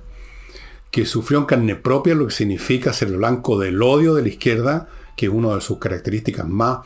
que 0.91 1.05
sufrió 1.05 1.39
en 1.39 1.45
carne 1.45 1.75
propia 1.77 2.15
lo 2.15 2.27
que 2.27 2.35
significa 2.35 2.93
ser 2.93 3.11
blanco 3.11 3.59
del 3.59 3.83
odio 3.83 4.15
de 4.15 4.23
la 4.23 4.29
izquierda, 4.29 4.89
que 5.17 5.29
una 5.29 5.55
de 5.55 5.61
sus 5.61 5.79
características 5.79 6.47
más 6.47 6.79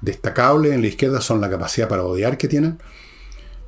destacables 0.00 0.72
en 0.72 0.82
la 0.82 0.88
izquierda 0.88 1.20
son 1.20 1.40
la 1.40 1.50
capacidad 1.50 1.88
para 1.88 2.04
odiar 2.04 2.38
que 2.38 2.48
tienen. 2.48 2.78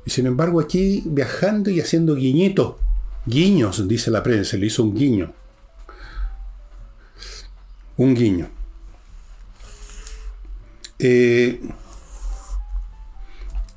Y 0.05 0.09
sin 0.11 0.25
embargo 0.25 0.59
aquí 0.59 1.03
viajando 1.05 1.69
y 1.69 1.81
haciendo 1.81 2.15
guiñitos, 2.15 2.75
guiños, 3.25 3.87
dice 3.87 4.11
la 4.11 4.23
prensa, 4.23 4.57
le 4.57 4.67
hizo 4.67 4.83
un 4.83 4.95
guiño. 4.95 5.33
Un 7.97 8.15
guiño. 8.15 8.49
Eh, 10.97 11.59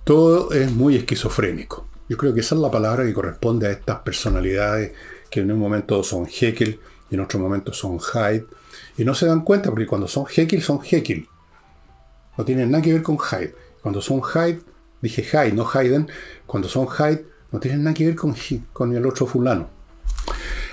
todo 0.05 0.53
es 0.53 0.71
muy 0.73 0.97
esquizofrénico. 0.97 1.87
Yo 2.09 2.17
creo 2.19 2.35
que 2.35 2.41
esa 2.41 2.55
es 2.55 2.61
la 2.61 2.71
palabra 2.71 3.05
que 3.05 3.15
corresponde 3.15 3.67
a 3.67 3.71
estas 3.71 4.01
personalidades 4.01 4.93
que 5.35 5.41
en 5.41 5.51
un 5.51 5.59
momento 5.59 6.01
son 6.05 6.27
Jekyll 6.27 6.79
y 7.11 7.17
en 7.17 7.21
otro 7.21 7.41
momento 7.41 7.73
son 7.73 7.99
Hyde. 7.99 8.47
Y 8.97 9.05
no 9.05 9.17
se 9.17 9.27
dan 9.27 9.41
cuenta 9.41 9.69
porque 9.69 9.85
cuando 9.85 10.07
son 10.07 10.27
Jekyll 10.27 10.63
son 10.63 10.81
Jekyll. 10.81 11.27
No 12.39 12.45
tienen 12.45 12.71
nada 12.71 12.81
que 12.81 12.93
ver 12.93 13.03
con 13.03 13.19
Hyde. 13.19 13.53
Cuando 13.83 14.01
son 14.01 14.23
Hyde, 14.23 14.61
dije 15.03 15.25
Hyde, 15.25 15.53
no 15.53 15.69
Hayden. 15.69 16.07
Cuando 16.47 16.69
son 16.69 16.87
Hyde, 16.87 17.25
no 17.51 17.59
tienen 17.59 17.83
nada 17.83 17.95
que 17.95 18.07
ver 18.07 18.15
con, 18.15 18.37
con 18.73 18.95
el 18.95 19.05
otro 19.05 19.27
fulano. 19.27 19.69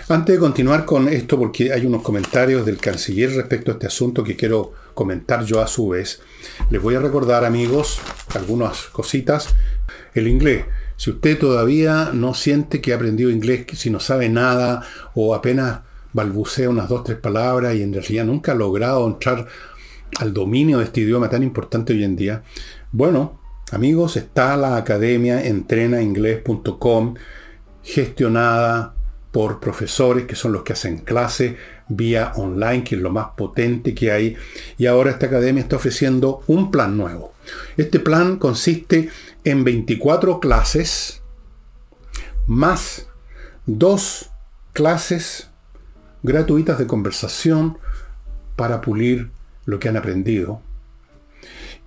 Antes 0.07 0.35
de 0.35 0.39
continuar 0.39 0.85
con 0.85 1.09
esto, 1.09 1.39
porque 1.39 1.73
hay 1.73 1.87
unos 1.87 2.03
comentarios 2.03 2.63
del 2.63 2.77
canciller 2.77 3.31
respecto 3.31 3.71
a 3.71 3.73
este 3.73 3.87
asunto 3.87 4.23
que 4.23 4.35
quiero 4.35 4.73
comentar 4.93 5.43
yo 5.43 5.59
a 5.59 5.65
su 5.65 5.89
vez, 5.89 6.21
les 6.69 6.79
voy 6.79 6.93
a 6.93 6.99
recordar, 6.99 7.45
amigos, 7.45 7.99
algunas 8.35 8.83
cositas. 8.91 9.55
El 10.13 10.27
inglés. 10.27 10.65
Si 11.01 11.10
usted 11.10 11.39
todavía 11.39 12.12
no 12.13 12.36
siente 12.36 12.79
que 12.79 12.93
ha 12.93 12.96
aprendido 12.96 13.31
inglés, 13.31 13.65
si 13.74 13.89
no 13.89 14.00
sabe 14.00 14.29
nada 14.29 14.84
o 15.15 15.34
apenas 15.34 15.79
balbucea 16.13 16.70
unas 16.70 16.89
dos, 16.89 17.03
tres 17.03 17.17
palabras 17.17 17.74
y 17.74 17.81
en 17.81 17.91
realidad 17.91 18.24
nunca 18.25 18.51
ha 18.51 18.55
logrado 18.55 19.08
entrar 19.08 19.48
al 20.20 20.31
dominio 20.31 20.77
de 20.77 20.84
este 20.84 21.01
idioma 21.01 21.27
tan 21.27 21.41
importante 21.41 21.93
hoy 21.93 22.03
en 22.03 22.15
día, 22.15 22.43
Bueno, 22.91 23.39
amigos, 23.72 24.15
está 24.15 24.55
la 24.55 24.77
academia 24.77 25.43
entrenainglés.com 25.43 27.15
gestionada 27.81 28.93
por 29.31 29.60
profesores 29.60 30.27
que 30.27 30.36
son 30.36 30.51
los 30.51 30.62
que 30.62 30.74
hacen 30.74 31.00
clase 31.00 31.58
vía 31.88 32.34
online, 32.36 32.84
que 32.84 32.96
es 32.96 33.01
lo 33.01 33.10
más 33.10 33.29
potente 33.36 33.96
que 33.96 34.12
hay. 34.12 34.36
Y 34.77 34.86
ahora 34.86 35.10
esta 35.10 35.25
academia 35.25 35.63
está 35.63 35.77
ofreciendo 35.77 36.43
un 36.46 36.70
plan 36.70 36.96
nuevo. 36.96 37.34
Este 37.75 38.00
plan 38.00 38.38
consiste 38.38 39.10
en 39.43 39.63
24 39.63 40.39
clases 40.39 41.21
más 42.48 43.07
dos 43.65 44.31
clases 44.74 45.50
gratuitas 46.24 46.77
de 46.77 46.88
conversación 46.88 47.77
para 48.55 48.81
pulir 48.81 49.31
lo 49.65 49.79
que 49.79 49.89
han 49.89 49.98
aprendido. 49.98 50.62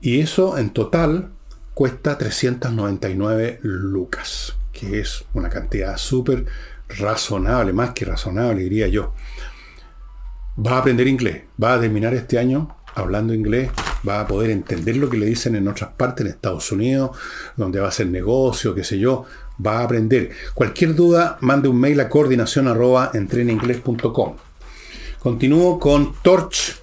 Y 0.00 0.20
eso 0.20 0.58
en 0.58 0.70
total 0.70 1.30
cuesta 1.72 2.18
399 2.18 3.60
lucas, 3.62 4.56
que 4.72 5.00
es 5.00 5.24
una 5.34 5.48
cantidad 5.48 5.96
súper 5.96 6.46
razonable, 6.88 7.72
más 7.72 7.90
que 7.90 8.04
razonable, 8.04 8.62
diría 8.62 8.88
yo. 8.88 9.12
Va 10.58 10.72
a 10.72 10.78
aprender 10.78 11.08
inglés, 11.08 11.44
va 11.62 11.74
a 11.74 11.80
terminar 11.80 12.14
este 12.14 12.38
año 12.38 12.76
hablando 12.94 13.34
inglés, 13.34 13.70
va 14.06 14.20
a 14.20 14.26
poder 14.26 14.50
entender 14.50 14.96
lo 14.96 15.08
que 15.08 15.16
le 15.16 15.26
dicen 15.26 15.56
en 15.56 15.68
otras 15.68 15.90
partes, 15.96 16.24
en 16.24 16.32
Estados 16.32 16.70
Unidos, 16.72 17.16
donde 17.56 17.80
va 17.80 17.86
a 17.86 17.88
hacer 17.88 18.06
negocio, 18.06 18.74
qué 18.74 18.84
sé 18.84 18.98
yo, 18.98 19.24
va 19.64 19.78
a 19.78 19.84
aprender. 19.84 20.30
Cualquier 20.54 20.94
duda, 20.94 21.38
mande 21.40 21.68
un 21.68 21.80
mail 21.80 22.00
a 22.00 22.08
coordinación 22.08 22.68
arroba 22.68 23.12
Continúo 25.18 25.78
con 25.78 26.14
Torch. 26.22 26.80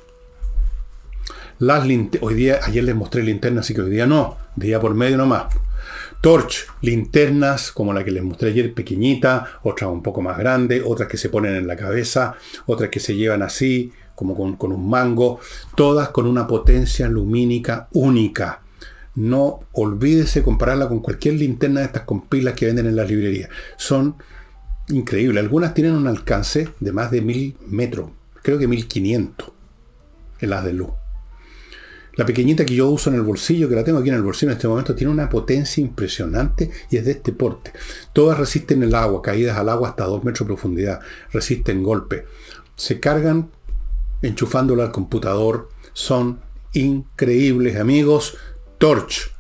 Las 1.60 1.86
hoy 2.22 2.34
día, 2.34 2.60
ayer 2.64 2.84
les 2.84 2.96
mostré 2.96 3.22
linterna, 3.22 3.60
así 3.60 3.76
que 3.76 3.82
hoy 3.82 3.92
día 3.92 4.08
no, 4.08 4.38
día 4.56 4.80
por 4.80 4.96
medio 4.96 5.18
nomás. 5.18 5.54
Torch, 6.22 6.68
linternas 6.82 7.72
como 7.72 7.94
la 7.94 8.04
que 8.04 8.12
les 8.12 8.24
mostré 8.24 8.50
ayer, 8.50 8.74
pequeñita, 8.74 9.60
otras 9.64 9.92
un 9.92 10.02
poco 10.02 10.22
más 10.22 10.38
grandes, 10.38 10.82
otras 10.86 11.08
que 11.08 11.18
se 11.18 11.30
ponen 11.30 11.56
en 11.56 11.68
la 11.68 11.76
cabeza, 11.76 12.36
otras 12.66 12.90
que 12.90 13.00
se 13.00 13.16
llevan 13.16 13.44
así, 13.44 13.92
como 14.22 14.56
con, 14.56 14.72
un 14.72 14.88
mango, 14.88 15.40
todas 15.76 16.10
con 16.10 16.28
una 16.28 16.46
potencia 16.46 17.08
lumínica 17.08 17.88
única. 17.94 18.62
No 19.16 19.62
olvídese 19.72 20.44
compararla 20.44 20.88
con 20.88 21.00
cualquier 21.00 21.34
linterna 21.34 21.80
de 21.80 21.88
estas 21.88 22.04
con 22.04 22.28
pilas 22.28 22.54
que 22.54 22.68
venden 22.68 22.86
en 22.86 22.96
las 22.96 23.10
librerías. 23.10 23.50
Son 23.78 24.16
increíbles. 24.90 25.42
Algunas 25.42 25.74
tienen 25.74 25.96
un 25.96 26.06
alcance 26.06 26.70
de 26.80 26.92
más 26.92 27.10
de 27.10 27.22
mil 27.22 27.58
metros, 27.66 28.12
creo 28.44 28.60
que 28.60 28.68
1500 28.68 29.52
en 30.40 30.50
las 30.52 30.64
de 30.66 30.74
luz. 30.74 30.92
La 32.14 32.26
pequeñita 32.28 32.64
que 32.64 32.76
yo 32.76 32.90
uso 32.90 33.10
en 33.10 33.16
el 33.16 33.24
bolsillo, 33.24 33.68
que 33.70 33.76
la 33.76 33.84
tengo 33.84 33.98
aquí 33.98 34.10
en 34.10 34.16
el 34.16 34.22
bolsillo 34.22 34.52
en 34.52 34.58
este 34.58 34.68
momento, 34.68 34.94
tiene 34.94 35.12
una 35.12 35.30
potencia 35.30 35.82
impresionante 35.82 36.70
y 36.92 36.98
es 36.98 37.06
de 37.06 37.12
este 37.12 37.32
porte. 37.32 37.74
Todas 38.14 38.38
resisten 38.38 38.84
el 38.84 38.94
agua, 38.94 39.24
caídas 39.24 39.58
al 39.58 39.70
agua 39.70 39.90
hasta 39.90 40.06
2 40.06 40.24
metros 40.24 40.48
de 40.48 40.54
profundidad, 40.54 41.00
resisten 41.32 41.82
golpe. 41.82 42.26
Se 42.76 43.00
cargan 43.00 43.50
enchufándolo 44.22 44.84
al 44.84 44.92
computador. 44.92 45.70
Son 45.94 46.40
increíbles, 46.74 47.78
amigos. 47.78 48.38
Torch, 48.78 49.32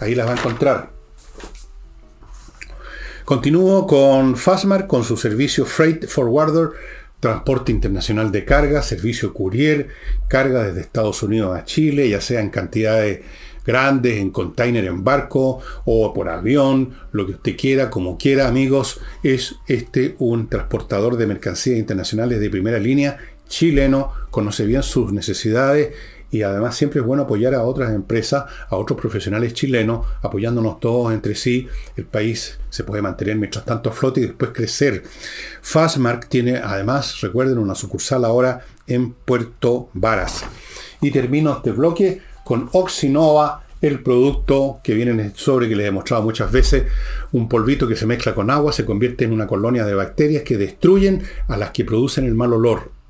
ahí 0.00 0.14
las 0.14 0.26
va 0.26 0.32
a 0.32 0.36
encontrar. 0.36 0.92
Continúo 3.24 3.86
con 3.86 4.36
Fastmark, 4.36 4.86
con 4.86 5.02
su 5.02 5.16
servicio 5.16 5.64
Freight 5.64 6.06
Forwarder 6.06 6.72
transporte 7.24 7.72
internacional 7.72 8.30
de 8.30 8.44
carga, 8.44 8.82
servicio 8.82 9.32
courier, 9.32 9.88
carga 10.28 10.64
desde 10.64 10.82
Estados 10.82 11.22
Unidos 11.22 11.58
a 11.58 11.64
Chile, 11.64 12.06
ya 12.06 12.20
sea 12.20 12.42
en 12.42 12.50
cantidades 12.50 13.20
grandes, 13.64 14.18
en 14.18 14.30
container, 14.30 14.84
en 14.84 15.02
barco 15.02 15.60
o 15.86 16.12
por 16.12 16.28
avión, 16.28 16.92
lo 17.12 17.24
que 17.24 17.32
usted 17.32 17.56
quiera, 17.56 17.88
como 17.88 18.18
quiera, 18.18 18.46
amigos, 18.46 19.00
es 19.22 19.54
este 19.68 20.16
un 20.18 20.50
transportador 20.50 21.16
de 21.16 21.26
mercancías 21.26 21.78
internacionales 21.78 22.40
de 22.40 22.50
primera 22.50 22.78
línea 22.78 23.16
chileno, 23.48 24.12
conoce 24.30 24.66
bien 24.66 24.82
sus 24.82 25.12
necesidades 25.12 25.94
y 26.34 26.42
además 26.42 26.74
siempre 26.74 27.00
es 27.00 27.06
bueno 27.06 27.22
apoyar 27.22 27.54
a 27.54 27.62
otras 27.62 27.92
empresas, 27.92 28.44
a 28.68 28.74
otros 28.74 28.98
profesionales 28.98 29.54
chilenos, 29.54 30.04
apoyándonos 30.20 30.80
todos 30.80 31.12
entre 31.12 31.36
sí. 31.36 31.68
El 31.96 32.06
país 32.06 32.58
se 32.70 32.82
puede 32.82 33.02
mantener 33.02 33.36
mientras 33.36 33.64
tanto 33.64 33.92
flote 33.92 34.20
y 34.20 34.24
después 34.24 34.50
crecer. 34.52 35.04
Fastmark 35.62 36.28
tiene 36.28 36.56
además, 36.56 37.20
recuerden, 37.20 37.58
una 37.58 37.76
sucursal 37.76 38.24
ahora 38.24 38.64
en 38.88 39.12
Puerto 39.12 39.90
Varas. 39.92 40.44
Y 41.00 41.12
termino 41.12 41.52
este 41.52 41.70
bloque 41.70 42.20
con 42.42 42.68
Oxinova, 42.72 43.62
el 43.80 44.02
producto 44.02 44.80
que 44.82 44.94
viene 44.94 45.12
en 45.12 45.20
el 45.20 45.36
sobre 45.36 45.68
que 45.68 45.76
les 45.76 45.86
he 45.86 45.92
mostrado 45.92 46.24
muchas 46.24 46.50
veces, 46.50 46.84
un 47.30 47.48
polvito 47.48 47.86
que 47.86 47.94
se 47.94 48.06
mezcla 48.06 48.34
con 48.34 48.50
agua, 48.50 48.72
se 48.72 48.84
convierte 48.84 49.24
en 49.24 49.32
una 49.32 49.46
colonia 49.46 49.84
de 49.84 49.94
bacterias 49.94 50.42
que 50.42 50.56
destruyen 50.56 51.22
a 51.46 51.56
las 51.56 51.70
que 51.70 51.84
producen 51.84 52.24
el 52.24 52.34
mal 52.34 52.54
olor. 52.54 53.03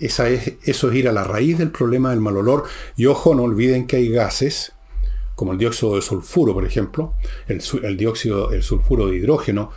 Eso 0.00 0.24
es 0.24 0.94
ir 0.94 1.08
a 1.08 1.12
la 1.12 1.24
raíz 1.24 1.58
del 1.58 1.70
problema 1.70 2.10
del 2.10 2.20
mal 2.20 2.36
olor. 2.38 2.64
Y 2.96 3.06
ojo, 3.06 3.34
no 3.34 3.42
olviden 3.42 3.86
que 3.86 3.96
hay 3.96 4.08
gases, 4.08 4.72
como 5.36 5.52
el 5.52 5.58
dióxido 5.58 5.94
de 5.94 6.02
sulfuro, 6.02 6.54
por 6.54 6.64
ejemplo, 6.64 7.14
el, 7.46 7.96
dióxido, 7.98 8.50
el 8.52 8.62
sulfuro 8.62 9.06
de 9.06 9.16
hidrógeno, 9.16 9.70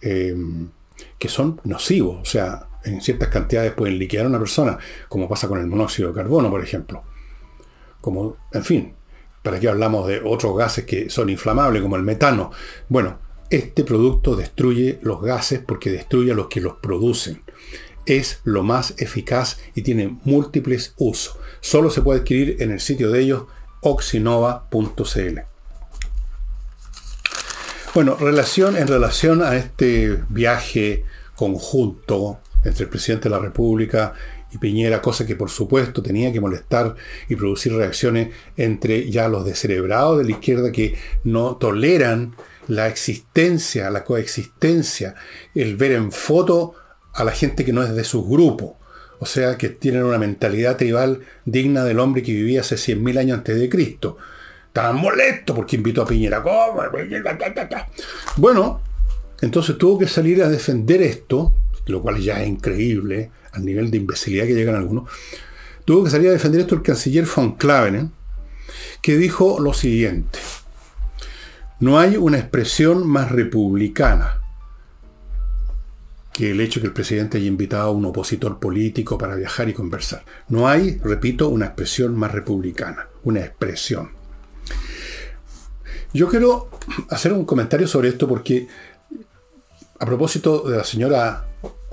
em, 0.00 0.70
que 1.18 1.28
son 1.28 1.60
nocivos. 1.64 2.18
O 2.22 2.24
sea, 2.24 2.66
en 2.84 3.02
ciertas 3.02 3.28
cantidades 3.28 3.72
pueden 3.72 3.98
liquidar 3.98 4.24
a 4.24 4.28
una 4.30 4.38
persona, 4.38 4.78
como 5.08 5.28
pasa 5.28 5.48
con 5.48 5.60
el 5.60 5.66
monóxido 5.66 6.08
de 6.08 6.14
carbono, 6.14 6.50
por 6.50 6.62
ejemplo. 6.62 7.02
Como, 8.00 8.38
en 8.52 8.64
fin, 8.64 8.94
¿para 9.42 9.60
qué 9.60 9.68
hablamos 9.68 10.08
de 10.08 10.22
otros 10.24 10.56
gases 10.56 10.86
que 10.86 11.10
son 11.10 11.28
inflamables, 11.28 11.82
como 11.82 11.96
el 11.96 12.02
metano? 12.04 12.50
Bueno, 12.88 13.18
este 13.50 13.84
producto 13.84 14.34
destruye 14.34 14.98
los 15.02 15.20
gases 15.20 15.60
porque 15.60 15.90
destruye 15.90 16.32
a 16.32 16.34
los 16.34 16.48
que 16.48 16.60
los 16.60 16.76
producen 16.76 17.42
es 18.08 18.40
lo 18.44 18.62
más 18.62 18.94
eficaz 18.98 19.58
y 19.74 19.82
tiene 19.82 20.18
múltiples 20.24 20.94
usos. 20.96 21.36
Solo 21.60 21.90
se 21.90 22.02
puede 22.02 22.20
adquirir 22.20 22.56
en 22.60 22.70
el 22.72 22.80
sitio 22.80 23.10
de 23.10 23.20
ellos 23.20 23.44
oxinova.cl. 23.80 25.38
Bueno, 27.94 28.16
relación, 28.16 28.76
en 28.76 28.86
relación 28.86 29.42
a 29.42 29.56
este 29.56 30.18
viaje 30.28 31.04
conjunto 31.34 32.40
entre 32.64 32.84
el 32.84 32.90
presidente 32.90 33.28
de 33.28 33.34
la 33.34 33.40
República 33.40 34.14
y 34.52 34.58
Piñera, 34.58 35.02
cosa 35.02 35.26
que 35.26 35.36
por 35.36 35.50
supuesto 35.50 36.02
tenía 36.02 36.32
que 36.32 36.40
molestar 36.40 36.94
y 37.28 37.36
producir 37.36 37.74
reacciones 37.74 38.34
entre 38.56 39.10
ya 39.10 39.28
los 39.28 39.44
descerebrados 39.44 40.18
de 40.18 40.24
la 40.24 40.30
izquierda 40.30 40.72
que 40.72 40.96
no 41.24 41.56
toleran 41.56 42.34
la 42.66 42.88
existencia, 42.88 43.90
la 43.90 44.04
coexistencia, 44.04 45.14
el 45.54 45.76
ver 45.76 45.92
en 45.92 46.12
foto 46.12 46.74
a 47.18 47.24
la 47.24 47.32
gente 47.32 47.64
que 47.64 47.72
no 47.72 47.82
es 47.82 47.94
de 47.94 48.04
su 48.04 48.24
grupo. 48.24 48.78
O 49.18 49.26
sea, 49.26 49.58
que 49.58 49.68
tienen 49.68 50.04
una 50.04 50.18
mentalidad 50.18 50.76
tribal 50.76 51.20
digna 51.44 51.84
del 51.84 51.98
hombre 51.98 52.22
que 52.22 52.32
vivía 52.32 52.60
hace 52.60 52.76
100.000 52.76 53.18
años 53.18 53.38
antes 53.38 53.58
de 53.58 53.68
Cristo. 53.68 54.16
Estaban 54.68 54.96
molestos 54.96 55.56
porque 55.56 55.74
invitó 55.74 56.02
a 56.02 56.06
Piñera. 56.06 56.40
Bueno, 58.36 58.80
entonces 59.40 59.76
tuvo 59.76 59.98
que 59.98 60.06
salir 60.06 60.44
a 60.44 60.48
defender 60.48 61.02
esto, 61.02 61.52
lo 61.86 62.00
cual 62.00 62.20
ya 62.20 62.40
es 62.40 62.48
increíble, 62.48 63.32
al 63.50 63.64
nivel 63.64 63.90
de 63.90 63.96
imbecilidad 63.96 64.46
que 64.46 64.54
llegan 64.54 64.76
algunos. 64.76 65.10
Tuvo 65.84 66.04
que 66.04 66.10
salir 66.10 66.28
a 66.28 66.32
defender 66.32 66.60
esto 66.60 66.76
el 66.76 66.82
canciller 66.82 67.26
von 67.34 67.56
Klavenen, 67.56 68.12
que 69.02 69.16
dijo 69.16 69.58
lo 69.58 69.74
siguiente. 69.74 70.38
No 71.80 71.98
hay 71.98 72.16
una 72.16 72.38
expresión 72.38 73.08
más 73.08 73.32
republicana 73.32 74.42
que 76.38 76.52
el 76.52 76.60
hecho 76.60 76.80
que 76.80 76.86
el 76.86 76.92
presidente 76.92 77.36
haya 77.36 77.48
invitado 77.48 77.88
a 77.88 77.90
un 77.90 78.04
opositor 78.04 78.60
político 78.60 79.18
para 79.18 79.34
viajar 79.34 79.68
y 79.68 79.72
conversar. 79.72 80.24
No 80.48 80.68
hay, 80.68 80.96
repito, 81.02 81.48
una 81.48 81.66
expresión 81.66 82.14
más 82.14 82.30
republicana, 82.30 83.08
una 83.24 83.40
expresión. 83.40 84.10
Yo 86.14 86.28
quiero 86.28 86.70
hacer 87.10 87.32
un 87.32 87.44
comentario 87.44 87.88
sobre 87.88 88.10
esto 88.10 88.28
porque 88.28 88.68
a 89.98 90.06
propósito 90.06 90.60
de 90.60 90.76
la 90.76 90.84
señora 90.84 91.48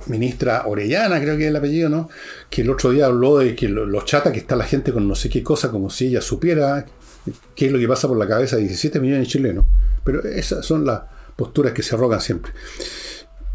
ministra 0.06 0.68
Orellana, 0.68 1.20
creo 1.20 1.38
que 1.38 1.46
es 1.46 1.50
el 1.50 1.56
apellido, 1.56 1.90
¿no? 1.90 2.08
Que 2.48 2.62
el 2.62 2.70
otro 2.70 2.92
día 2.92 3.08
habló 3.08 3.40
de 3.40 3.56
que 3.56 3.68
lo, 3.68 4.00
chata 4.06 4.32
que 4.32 4.38
está 4.38 4.56
la 4.56 4.66
gente 4.66 4.94
con 4.94 5.08
no 5.08 5.16
sé 5.16 5.28
qué 5.28 5.42
cosa, 5.42 5.72
como 5.72 5.90
si 5.90 6.10
ella 6.10 6.22
supiera 6.22 6.86
qué 7.56 7.66
es 7.66 7.72
lo 7.72 7.80
que 7.80 7.88
pasa 7.88 8.08
por 8.08 8.18
la 8.18 8.28
cabeza 8.28 8.58
de 8.58 8.62
17 8.62 9.00
millones 9.00 9.22
de 9.22 9.28
chilenos. 9.28 9.66
Pero 10.04 10.22
esas 10.24 10.64
son 10.64 10.86
las 10.86 11.02
posturas 11.36 11.74
que 11.74 11.82
se 11.82 11.96
arrogan 11.96 12.22
siempre. 12.22 12.52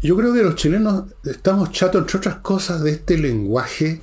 Yo 0.01 0.17
creo 0.17 0.33
que 0.33 0.41
los 0.41 0.55
chilenos 0.55 1.05
estamos 1.23 1.71
chatos, 1.71 2.01
entre 2.01 2.17
otras 2.17 2.37
cosas, 2.37 2.81
de 2.81 2.91
este 2.91 3.19
lenguaje 3.19 4.01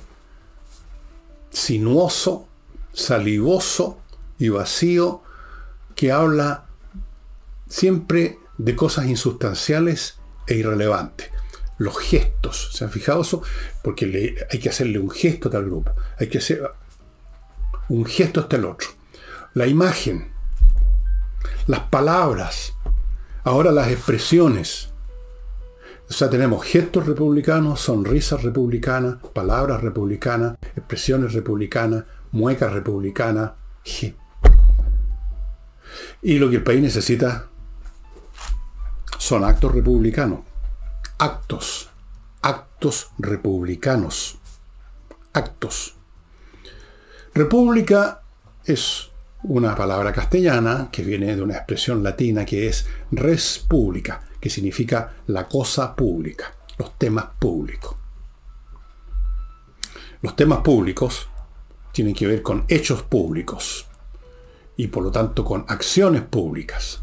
sinuoso, 1.49 2.47
salivoso 2.93 3.99
y 4.37 4.47
vacío 4.47 5.21
que 5.95 6.13
habla 6.13 6.65
siempre 7.67 8.39
de 8.57 8.75
cosas 8.77 9.07
insustanciales 9.07 10.19
e 10.47 10.55
irrelevantes. 10.55 11.29
Los 11.77 11.97
gestos, 11.97 12.69
¿se 12.73 12.85
han 12.85 12.91
fijado 12.91 13.21
eso? 13.21 13.41
Porque 13.83 14.37
hay 14.49 14.59
que 14.59 14.69
hacerle 14.69 14.99
un 14.99 15.09
gesto 15.09 15.49
a 15.49 15.51
tal 15.51 15.65
grupo, 15.65 15.91
hay 16.17 16.27
que 16.27 16.37
hacer 16.37 16.61
un 17.89 18.05
gesto 18.05 18.39
hasta 18.39 18.55
el 18.55 18.65
otro. 18.65 18.87
La 19.53 19.67
imagen, 19.67 20.31
las 21.67 21.81
palabras, 21.81 22.73
ahora 23.43 23.71
las 23.71 23.89
expresiones. 23.89 24.89
O 26.09 26.13
sea, 26.13 26.29
tenemos 26.29 26.65
gestos 26.65 27.05
republicanos, 27.05 27.81
sonrisas 27.81 28.41
republicanas, 28.41 29.17
palabras 29.33 29.81
republicanas, 29.81 30.57
expresiones 30.75 31.33
republicanas, 31.33 32.05
muecas 32.31 32.73
republicanas. 32.73 33.51
Y 36.21 36.39
lo 36.39 36.49
que 36.49 36.57
el 36.57 36.63
país 36.63 36.81
necesita 36.81 37.47
son 39.19 39.43
actos 39.43 39.73
republicanos. 39.73 40.39
Actos. 41.19 41.89
Actos 42.41 43.11
republicanos. 43.19 44.39
Actos. 45.33 45.95
República 47.35 48.23
es 48.65 49.11
una 49.43 49.75
palabra 49.75 50.11
castellana 50.11 50.89
que 50.91 51.03
viene 51.03 51.35
de 51.35 51.43
una 51.43 51.55
expresión 51.55 52.03
latina 52.03 52.45
que 52.45 52.67
es 52.67 52.87
res 53.11 53.63
pública, 53.65 54.21
que 54.39 54.49
significa 54.49 55.15
la 55.27 55.47
cosa 55.47 55.95
pública, 55.95 56.53
los 56.77 56.97
temas 56.97 57.25
públicos. 57.39 57.95
Los 60.21 60.35
temas 60.35 60.59
públicos 60.59 61.27
tienen 61.91 62.13
que 62.13 62.27
ver 62.27 62.41
con 62.41 62.65
hechos 62.67 63.03
públicos 63.03 63.87
y 64.77 64.87
por 64.87 65.03
lo 65.03 65.11
tanto 65.11 65.43
con 65.43 65.65
acciones 65.67 66.21
públicas, 66.21 67.01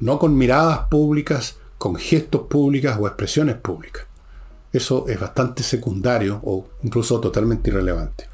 no 0.00 0.18
con 0.18 0.36
miradas 0.36 0.88
públicas, 0.88 1.56
con 1.78 1.96
gestos 1.96 2.42
públicas 2.48 2.98
o 3.00 3.06
expresiones 3.06 3.56
públicas. 3.56 4.06
Eso 4.72 5.06
es 5.08 5.20
bastante 5.20 5.62
secundario 5.62 6.40
o 6.42 6.68
incluso 6.82 7.20
totalmente 7.20 7.70
irrelevante. 7.70 8.28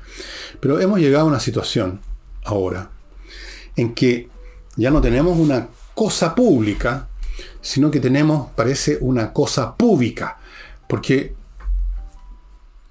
Pero 0.58 0.80
hemos 0.80 0.98
llegado 0.98 1.24
a 1.26 1.28
una 1.28 1.40
situación 1.40 2.00
ahora 2.44 2.90
en 3.76 3.94
que 3.94 4.28
ya 4.76 4.90
no 4.90 5.00
tenemos 5.00 5.38
una 5.38 5.68
cosa 5.94 6.34
pública, 6.34 7.09
sino 7.60 7.90
que 7.90 8.00
tenemos, 8.00 8.50
parece, 8.54 8.98
una 9.00 9.32
cosa 9.32 9.76
pública. 9.76 10.38
Porque 10.88 11.34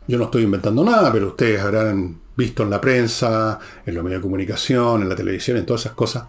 yo 0.08 0.18
no 0.18 0.26
estoy 0.26 0.44
inventando 0.44 0.84
nada, 0.84 1.12
pero 1.12 1.28
ustedes 1.28 1.62
habrán 1.62 2.20
visto 2.36 2.64
en 2.64 2.70
la 2.70 2.80
prensa, 2.80 3.60
en 3.86 3.94
los 3.94 4.04
medios 4.04 4.20
de 4.20 4.24
comunicación, 4.24 5.02
en 5.02 5.10
la 5.10 5.16
televisión, 5.16 5.58
en 5.58 5.66
todas 5.66 5.82
esas 5.82 5.94
cosas, 5.94 6.24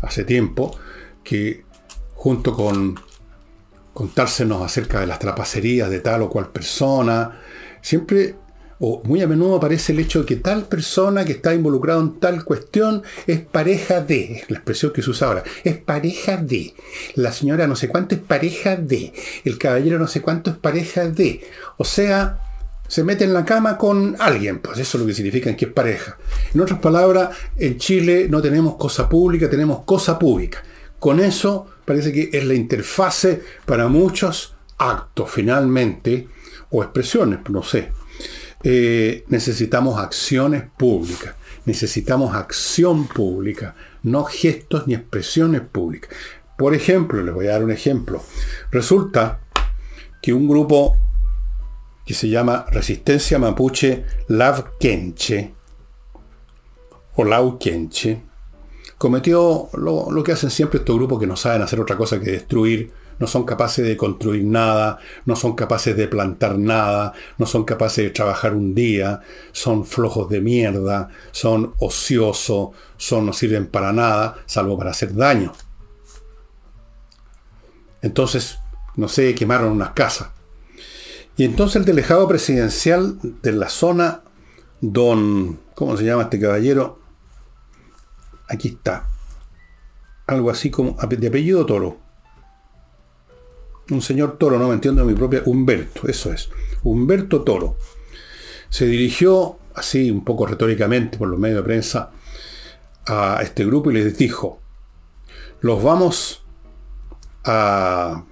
hace 0.00 0.24
tiempo, 0.24 0.76
que 1.24 1.64
junto 2.14 2.54
con 2.54 2.98
contársenos 3.92 4.62
acerca 4.62 5.00
de 5.00 5.06
las 5.06 5.18
trapacerías 5.18 5.90
de 5.90 6.00
tal 6.00 6.22
o 6.22 6.30
cual 6.30 6.48
persona, 6.48 7.40
siempre 7.80 8.36
o 8.78 9.02
muy 9.04 9.22
a 9.22 9.28
menudo 9.28 9.56
aparece 9.56 9.92
el 9.92 10.00
hecho 10.00 10.20
de 10.20 10.26
que 10.26 10.36
tal 10.36 10.66
persona 10.66 11.24
que 11.24 11.32
está 11.32 11.54
involucrada 11.54 12.00
en 12.00 12.20
tal 12.20 12.44
cuestión 12.44 13.02
es 13.26 13.40
pareja 13.40 14.00
de, 14.00 14.44
la 14.48 14.56
expresión 14.56 14.92
que 14.92 15.02
se 15.02 15.10
usa 15.10 15.28
ahora, 15.28 15.44
es 15.64 15.76
pareja 15.78 16.36
de, 16.36 16.74
la 17.14 17.32
señora 17.32 17.66
no 17.66 17.76
sé 17.76 17.88
cuánto 17.88 18.14
es 18.14 18.20
pareja 18.20 18.76
de, 18.76 19.12
el 19.44 19.58
caballero 19.58 19.98
no 19.98 20.06
sé 20.06 20.20
cuánto 20.20 20.50
es 20.50 20.56
pareja 20.56 21.08
de, 21.08 21.42
o 21.78 21.84
sea, 21.84 22.40
se 22.88 23.02
mete 23.02 23.24
en 23.24 23.34
la 23.34 23.44
cama 23.44 23.76
con 23.78 24.16
alguien, 24.18 24.60
pues 24.60 24.78
eso 24.78 24.96
es 24.96 25.00
lo 25.00 25.06
que 25.06 25.14
significa 25.14 25.54
que 25.56 25.64
es 25.64 25.72
pareja. 25.72 26.18
En 26.54 26.60
otras 26.60 26.78
palabras, 26.78 27.36
en 27.56 27.78
Chile 27.78 28.28
no 28.30 28.40
tenemos 28.40 28.76
cosa 28.76 29.08
pública, 29.08 29.50
tenemos 29.50 29.80
cosa 29.84 30.18
pública. 30.18 30.62
Con 31.00 31.18
eso 31.18 31.66
parece 31.84 32.12
que 32.12 32.30
es 32.32 32.44
la 32.44 32.54
interfase 32.54 33.42
para 33.64 33.88
muchos 33.88 34.54
actos 34.78 35.30
finalmente, 35.30 36.28
o 36.70 36.82
expresiones, 36.82 37.40
no 37.48 37.62
sé. 37.62 37.90
Eh, 38.62 39.24
necesitamos 39.28 39.98
acciones 40.00 40.64
públicas, 40.76 41.34
necesitamos 41.66 42.34
acción 42.34 43.06
pública, 43.06 43.74
no 44.02 44.24
gestos 44.24 44.86
ni 44.86 44.94
expresiones 44.94 45.60
públicas. 45.60 46.10
Por 46.56 46.74
ejemplo, 46.74 47.22
les 47.22 47.34
voy 47.34 47.46
a 47.46 47.52
dar 47.52 47.64
un 47.64 47.70
ejemplo. 47.70 48.22
Resulta 48.70 49.40
que 50.22 50.32
un 50.32 50.48
grupo 50.48 50.96
que 52.04 52.14
se 52.14 52.28
llama 52.28 52.66
Resistencia 52.70 53.38
Mapuche 53.38 54.04
Lav 54.28 54.78
Kenche, 54.78 55.54
o 57.16 57.24
Lau 57.24 57.58
Kenche, 57.58 58.22
cometió 58.96 59.68
lo 59.74 60.22
que 60.24 60.32
hacen 60.32 60.50
siempre 60.50 60.78
estos 60.78 60.96
grupos 60.96 61.20
que 61.20 61.26
no 61.26 61.36
saben 61.36 61.62
hacer 61.62 61.80
otra 61.80 61.96
cosa 61.96 62.20
que 62.20 62.30
destruir 62.30 62.92
no 63.18 63.26
son 63.26 63.44
capaces 63.44 63.86
de 63.86 63.96
construir 63.96 64.44
nada, 64.44 64.98
no 65.24 65.36
son 65.36 65.54
capaces 65.54 65.96
de 65.96 66.08
plantar 66.08 66.58
nada, 66.58 67.12
no 67.38 67.46
son 67.46 67.64
capaces 67.64 68.04
de 68.04 68.10
trabajar 68.10 68.54
un 68.54 68.74
día, 68.74 69.20
son 69.52 69.84
flojos 69.84 70.28
de 70.28 70.40
mierda, 70.40 71.08
son 71.32 71.74
ociosos, 71.78 72.70
son, 72.96 73.26
no 73.26 73.32
sirven 73.32 73.66
para 73.66 73.92
nada, 73.92 74.36
salvo 74.46 74.76
para 74.76 74.90
hacer 74.90 75.14
daño. 75.14 75.52
Entonces, 78.02 78.58
no 78.96 79.08
sé, 79.08 79.34
quemaron 79.34 79.72
unas 79.72 79.90
casas. 79.90 80.28
Y 81.36 81.44
entonces 81.44 81.76
el 81.76 81.84
delegado 81.84 82.26
presidencial 82.28 83.18
de 83.42 83.52
la 83.52 83.68
zona, 83.68 84.22
don, 84.80 85.60
¿cómo 85.74 85.96
se 85.96 86.04
llama 86.04 86.24
este 86.24 86.40
caballero? 86.40 86.98
Aquí 88.48 88.68
está. 88.68 89.08
Algo 90.26 90.50
así 90.50 90.70
como 90.70 90.96
de 90.96 91.28
apellido 91.28 91.66
Toro 91.66 92.05
un 93.90 94.02
señor 94.02 94.36
Toro, 94.38 94.58
no 94.58 94.68
me 94.68 94.74
entiendo 94.74 95.04
mi 95.04 95.14
propia, 95.14 95.42
Humberto, 95.44 96.08
eso 96.08 96.32
es, 96.32 96.50
Humberto 96.82 97.42
Toro, 97.42 97.76
se 98.68 98.86
dirigió 98.86 99.58
así 99.74 100.10
un 100.10 100.24
poco 100.24 100.46
retóricamente 100.46 101.18
por 101.18 101.28
los 101.28 101.38
medios 101.38 101.58
de 101.58 101.64
prensa 101.64 102.10
a 103.06 103.40
este 103.42 103.64
grupo 103.64 103.90
y 103.90 103.94
les 103.94 104.18
dijo, 104.18 104.60
los 105.60 105.82
vamos 105.82 106.44
a 107.44 108.24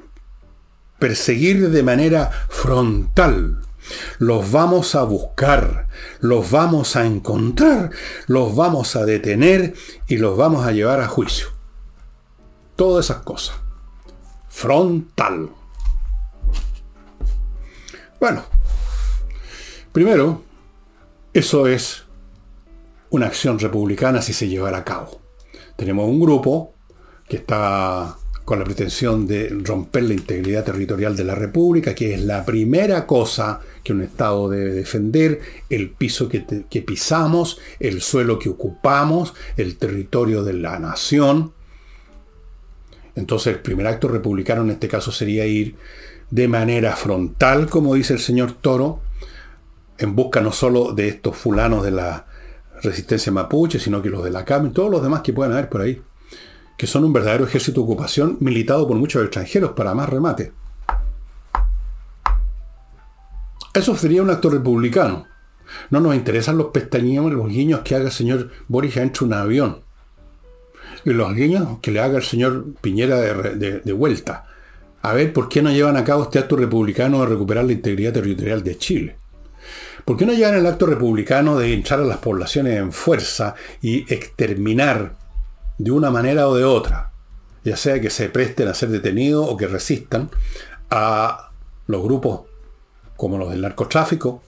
perseguir 0.99 1.71
de 1.71 1.83
manera 1.83 2.31
frontal, 2.49 3.61
los 4.19 4.51
vamos 4.51 4.95
a 4.95 5.05
buscar, 5.05 5.87
los 6.21 6.51
vamos 6.51 6.97
a 6.97 7.07
encontrar, 7.07 7.91
los 8.27 8.57
vamos 8.57 8.97
a 8.97 9.05
detener 9.05 9.75
y 10.09 10.17
los 10.17 10.37
vamos 10.37 10.67
a 10.67 10.73
llevar 10.73 11.01
a 11.01 11.07
juicio. 11.07 11.49
Todas 12.77 13.07
esas 13.07 13.23
cosas 13.23 13.64
frontal. 14.55 15.51
Bueno, 18.21 18.45
primero, 19.93 20.43
eso 21.35 21.67
es 21.67 22.05
una 23.11 23.27
acción 23.27 23.59
republicana 23.59 24.23
si 24.23 24.33
se 24.33 24.49
llevara 24.49 24.79
a 24.79 24.85
cabo. 24.85 25.21
Tenemos 25.77 26.09
un 26.09 26.21
grupo 26.21 26.73
que 27.29 27.39
está 27.39 28.17
con 28.45 28.61
la 28.61 28.65
pretensión 28.65 29.27
de 29.27 29.49
romper 29.49 30.05
la 30.05 30.15
integridad 30.15 30.65
territorial 30.65 31.17
de 31.17 31.25
la 31.25 31.35
República, 31.35 31.95
que 31.95 32.15
es 32.15 32.23
la 32.23 32.45
primera 32.45 33.07
cosa 33.07 33.61
que 33.83 33.93
un 33.93 34.03
Estado 34.03 34.49
debe 34.51 34.73
defender, 34.73 35.41
el 35.69 35.91
piso 35.91 36.29
que, 36.29 36.45
que 36.71 36.83
pisamos, 36.83 37.59
el 37.81 38.01
suelo 38.03 38.39
que 38.39 38.51
ocupamos, 38.51 39.35
el 39.57 39.79
territorio 39.79 40.45
de 40.45 40.53
la 40.53 40.79
nación. 40.79 41.54
Entonces 43.17 43.55
el 43.55 43.61
primer 43.61 43.87
acto 43.87 44.09
republicano 44.09 44.63
en 44.63 44.71
este 44.71 44.89
caso 44.89 45.13
sería 45.13 45.47
ir 45.47 45.77
de 46.31 46.49
manera 46.49 46.97
frontal, 46.97 47.69
como 47.69 47.95
dice 47.95 48.15
el 48.15 48.19
señor 48.19 48.53
Toro, 48.53 49.01
en 49.99 50.17
busca 50.17 50.41
no 50.41 50.51
solo 50.53 50.93
de 50.93 51.09
estos 51.09 51.37
fulanos 51.37 51.85
de 51.85 51.93
la 51.93 52.27
resistencia 52.83 53.31
mapuche, 53.31 53.79
sino 53.79 54.03
que 54.03 54.11
los 54.11 54.25
de 54.25 54.31
la 54.31 54.45
CAM 54.45 54.67
y 54.67 54.71
todos 54.71 54.91
los 54.91 55.03
demás 55.03 55.21
que 55.21 55.33
puedan 55.33 55.53
haber 55.53 55.69
por 55.69 55.83
ahí, 55.83 56.03
que 56.77 56.87
son 56.87 57.05
un 57.05 57.13
verdadero 57.13 57.45
ejército 57.45 57.81
de 57.81 57.85
ocupación 57.85 58.37
militado 58.41 58.87
por 58.89 58.97
muchos 58.97 59.23
extranjeros 59.23 59.73
para 59.73 59.95
más 59.95 60.09
remate. 60.09 60.53
Eso 63.73 63.97
sería 63.97 64.23
un 64.23 64.31
acto 64.31 64.51
republicano. 64.51 65.27
No 65.91 66.01
nos 66.01 66.15
interesan 66.15 66.59
los 66.59 66.69
pestañeos, 66.69 67.33
los 67.33 67.49
guiños 67.49 67.81
que 67.81 67.95
haga 67.95 68.07
el 68.07 68.13
señor 68.13 68.51
Boris 68.69 68.97
entre 68.97 69.25
un 69.25 69.33
avión 69.33 69.84
y 71.05 71.11
los 71.11 71.35
guiños 71.35 71.79
que 71.81 71.91
le 71.91 72.01
haga 72.01 72.17
el 72.17 72.23
señor 72.23 72.65
Piñera 72.81 73.21
de, 73.21 73.93
vuelta. 73.93 74.47
A 75.03 75.13
ver, 75.13 75.33
¿por 75.33 75.49
qué 75.49 75.61
no 75.61 75.71
llevan 75.71 75.97
a 75.97 76.05
cabo 76.05 76.25
este 76.25 76.39
acto 76.39 76.57
republicano 76.57 77.21
de 77.21 77.27
recuperar 77.27 77.65
la 77.65 77.73
integridad 77.73 78.13
territorial 78.13 78.63
de 78.63 78.79
Chile? 78.79 79.17
¿Por 80.05 80.17
qué 80.17 80.27
no 80.27 80.33
llevan 80.33 80.55
el 80.55 80.67
acto 80.67 80.87
republicano 80.87 81.59
de 81.59 81.71
hinchar 81.71 82.01
a 82.01 82.05
las 82.05 82.19
poblaciones 82.19 82.79
en 82.79 82.93
fuerza 82.93 83.55
y 83.83 84.13
exterminar 84.13 85.17
de 85.79 85.91
una 85.91 86.11
manera 86.11 86.49
o 86.49 86.57
de 86.57 86.65
otra, 86.65 87.11
ya 87.65 87.77
sea 87.77 88.01
que 88.01 88.11
se 88.11 88.29
presten 88.29 88.69
a 88.69 88.75
ser 88.75 88.91
detenidos 88.91 89.47
o 89.49 89.57
que 89.57 89.67
resistan 89.67 90.31
a 90.91 91.51
los 91.87 92.03
grupos 92.03 92.43
como 93.17 93.39
los 93.39 93.51
del 93.51 93.63
narcotráfico 93.63 94.43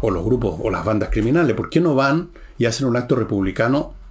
o 0.00 0.10
los 0.10 0.24
grupos 0.24 0.56
o 0.60 0.70
las 0.70 0.84
bandas 0.84 1.10
criminales? 1.10 1.54
¿Por 1.54 1.70
qué 1.70 1.80
no 1.80 1.94
van 1.94 2.30
y 2.58 2.66
hacen 2.66 2.88
un 2.88 2.96
acto 2.96 3.14
republicano 3.14 4.01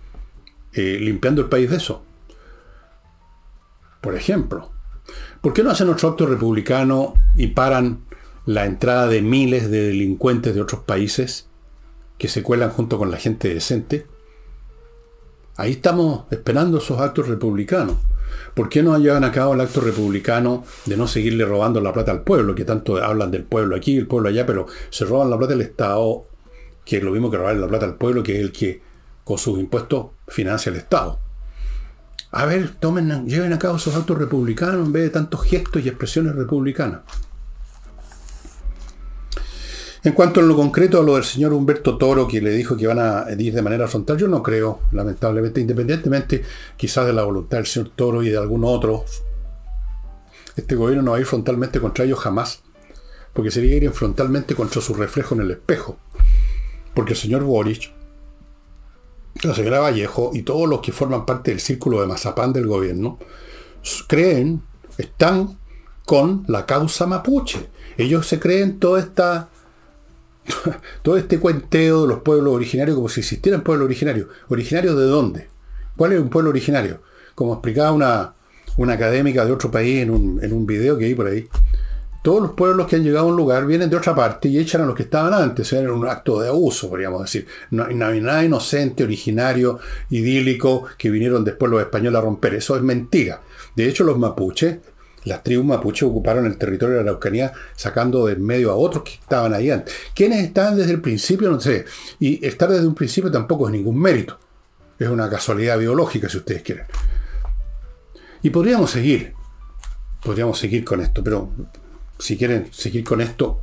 eh, 0.74 0.98
limpiando 1.00 1.42
el 1.42 1.50
país 1.50 1.70
de 1.70 1.78
eso. 1.78 2.04
Por 4.02 4.16
ejemplo, 4.16 4.72
¿por 5.42 5.54
qué 5.54 5.64
no 5.64 5.72
hacen 5.72 5.90
otro 5.90 6.10
acto 6.10 6.26
republicano 6.26 7.14
y 7.36 7.48
paran 7.48 8.06
la 8.46 8.66
entrada 8.66 9.08
de 9.08 9.22
miles 9.22 9.70
de 9.70 9.88
delincuentes 9.88 10.56
de 10.56 10.62
otros 10.62 10.82
países 10.82 11.48
que 12.18 12.28
se 12.28 12.42
cuelan 12.42 12.72
junto 12.72 12.98
con 12.98 13.12
la 13.12 13.18
gente 13.18 13.54
decente? 13.54 14.08
Ahí 15.58 15.74
estamos 15.74 16.26
esperando 16.32 16.80
esos 16.80 17.00
actos 17.00 17.28
republicanos. 17.28 17.98
¿Por 18.54 18.70
qué 18.70 18.82
no 18.82 18.98
llevan 18.98 19.24
a 19.24 19.32
cabo 19.32 19.54
el 19.54 19.62
acto 19.62 19.82
republicano 19.82 20.64
de 20.86 20.98
no 20.98 21.08
seguirle 21.08 21.46
robando 21.46 21.82
la 21.82 21.94
plata 21.94 22.12
al 22.12 22.24
pueblo? 22.24 22.56
Que 22.56 22.66
tanto 22.66 22.98
hablan 22.98 23.30
del 23.30 23.44
pueblo 23.44 23.76
aquí, 23.76 23.98
el 23.98 24.08
pueblo 24.08 24.30
allá, 24.30 24.46
pero 24.46 24.68
se 24.90 25.06
roban 25.06 25.30
la 25.30 25.38
plata 25.38 25.54
del 25.54 25.62
Estado, 25.62 26.26
que 26.86 26.98
es 26.98 27.04
lo 27.04 27.12
mismo 27.12 27.30
que 27.30 27.38
robar 27.38 27.56
la 27.58 27.68
plata 27.68 27.86
al 27.86 27.96
pueblo, 27.96 28.24
que 28.24 28.38
es 28.38 28.42
el 28.42 28.52
que 28.52 28.82
con 29.32 29.38
sus 29.38 29.60
impuestos 29.60 30.08
financia 30.28 30.70
el 30.70 30.76
Estado. 30.76 31.20
A 32.32 32.46
ver, 32.46 32.76
tomen, 32.76 33.26
lleven 33.28 33.54
a 33.54 33.60
cabo 33.60 33.78
esos 33.78 33.96
actos 33.96 34.18
republicanos 34.18 34.86
en 34.86 34.92
vez 34.92 35.04
de 35.04 35.10
tantos 35.10 35.44
gestos 35.44 35.84
y 35.84 35.90
expresiones 35.90 36.36
republicanas. 36.36 37.02
En 40.04 40.14
cuanto 40.14 40.40
a 40.40 40.44
lo 40.44 40.56
concreto 40.56 41.00
a 41.00 41.04
lo 41.04 41.16
del 41.16 41.24
señor 41.24 41.54
Humberto 41.54 41.98
Toro, 41.98 42.28
que 42.28 42.42
le 42.42 42.52
dijo 42.52 42.76
que 42.76 42.88
van 42.88 43.00
a 43.00 43.26
ir 43.38 43.54
de 43.54 43.62
manera 43.62 43.88
frontal, 43.88 44.18
yo 44.18 44.28
no 44.28 44.42
creo, 44.42 44.82
lamentablemente, 44.92 45.62
independientemente 45.62 46.44
quizás 46.76 47.06
de 47.06 47.14
la 47.14 47.24
voluntad 47.24 47.58
del 47.58 47.68
señor 47.68 47.92
Toro 47.96 48.24
y 48.24 48.30
de 48.30 48.38
algún 48.38 48.64
otro, 48.66 49.06
este 50.56 50.76
gobierno 50.76 51.04
no 51.04 51.12
va 51.12 51.18
a 51.18 51.20
ir 51.22 51.26
frontalmente 51.26 51.80
contra 51.80 52.04
ellos 52.04 52.20
jamás, 52.20 52.64
porque 53.34 53.52
sería 53.52 53.76
ir 53.76 53.92
frontalmente 53.92 54.56
contra 54.56 54.82
su 54.82 54.94
reflejo 54.94 55.36
en 55.36 55.42
el 55.42 55.52
espejo. 55.52 55.98
Porque 56.94 57.14
el 57.14 57.20
señor 57.20 57.44
Boric, 57.44 57.94
la 59.44 59.56
señora 59.56 59.80
Vallejo 59.80 60.32
y 60.34 60.44
todos 60.44 60.68
los 60.68 60.82
que 60.82 60.92
forman 60.92 61.26
parte 61.26 61.52
del 61.52 61.60
círculo 61.60 62.02
de 62.02 62.08
mazapán 62.08 62.54
del 62.54 62.68
gobierno, 62.68 63.18
creen, 64.08 64.62
están 64.98 65.58
con 66.06 66.44
la 66.48 66.66
causa 66.66 67.08
mapuche. 67.08 67.70
Ellos 67.98 68.28
se 68.28 68.40
creen 68.40 68.80
toda 68.80 69.00
esta 69.00 69.50
todo 71.04 71.18
este 71.18 71.40
cuenteo 71.40 72.04
de 72.04 72.08
los 72.08 72.20
pueblos 72.20 72.54
originarios 72.54 72.96
como 72.96 73.10
si 73.10 73.22
existieran 73.22 73.62
pueblos 73.62 73.86
originarios. 73.86 74.28
¿Originarios 74.50 74.98
de 74.98 75.06
dónde? 75.06 75.48
¿Cuál 75.96 76.14
es 76.14 76.20
un 76.20 76.30
pueblo 76.30 76.50
originario? 76.50 77.02
Como 77.36 77.54
explicaba 77.54 77.92
una, 77.92 78.34
una 78.78 78.94
académica 78.94 79.46
de 79.46 79.52
otro 79.52 79.72
país 79.72 80.02
en 80.02 80.10
un, 80.10 80.44
en 80.44 80.54
un 80.54 80.66
video 80.66 80.98
que 80.98 81.06
hay 81.06 81.16
por 81.16 81.28
ahí. 81.28 81.48
Todos 82.22 82.42
los 82.42 82.52
pueblos 82.52 82.88
que 82.88 82.98
han 82.98 83.04
llegado 83.04 83.26
a 83.26 83.30
un 83.30 83.36
lugar 83.36 83.66
vienen 83.66 83.90
de 83.90 83.96
otra 83.96 84.14
parte 84.14 84.48
y 84.48 84.60
echan 84.60 84.82
a 84.82 84.86
los 84.86 84.96
que 84.96 85.04
estaban 85.04 85.34
antes. 85.34 85.74
Era 85.74 85.92
un 85.92 86.08
acto 86.08 86.40
de 86.40 86.50
abuso, 86.50 86.90
podríamos 86.90 87.24
decir. 87.24 87.48
No, 87.72 87.86
hay 87.86 88.22
nada 88.22 88.44
inocente, 88.44 89.04
originario, 89.04 89.80
idílico, 90.10 90.86
que 90.98 91.10
vinieron 91.10 91.44
después 91.44 91.72
los 91.72 91.82
españoles 91.82 92.20
a 92.20 92.22
romper. 92.22 92.54
Eso 92.56 92.76
es 92.76 92.84
mentira. 92.84 93.42
De 93.76 93.88
hecho, 93.88 94.04
los 94.04 94.20
mapuches 94.20 94.78
las 95.24 95.44
tribus 95.44 95.66
mapuches 95.66 96.04
ocuparon 96.04 96.48
el 96.48 96.58
territorio 96.58 96.98
de 96.98 97.04
la 97.04 97.12
Araucanía 97.12 97.54
sacando 97.76 98.26
del 98.26 98.40
medio 98.40 98.72
a 98.72 98.76
otros 98.76 99.04
que 99.04 99.14
estaban 99.14 99.54
ahí 99.54 99.70
antes. 99.70 99.94
¿Quiénes 100.16 100.44
estaban 100.44 100.76
desde 100.76 100.92
el 100.92 101.02
principio? 101.02 101.50
No 101.52 101.60
sé. 101.60 101.86
Y 102.20 102.44
estar 102.46 102.70
desde 102.70 102.88
un 102.88 102.96
principio 102.96 103.32
tampoco 103.32 103.68
es 103.68 103.74
ningún 103.74 104.00
mérito. 104.00 104.40
Es 104.98 105.08
una 105.08 105.30
casualidad 105.30 105.78
biológica, 105.78 106.28
si 106.28 106.38
ustedes 106.38 106.64
quieren. 106.64 106.86
Y 108.42 108.50
podríamos 108.50 108.90
seguir. 108.90 109.34
Podríamos 110.24 110.58
seguir 110.58 110.84
con 110.84 111.02
esto, 111.02 111.24
pero 111.24 111.52
si 112.22 112.38
quieren 112.38 112.70
seguir 112.72 113.04
con 113.04 113.20
esto, 113.20 113.62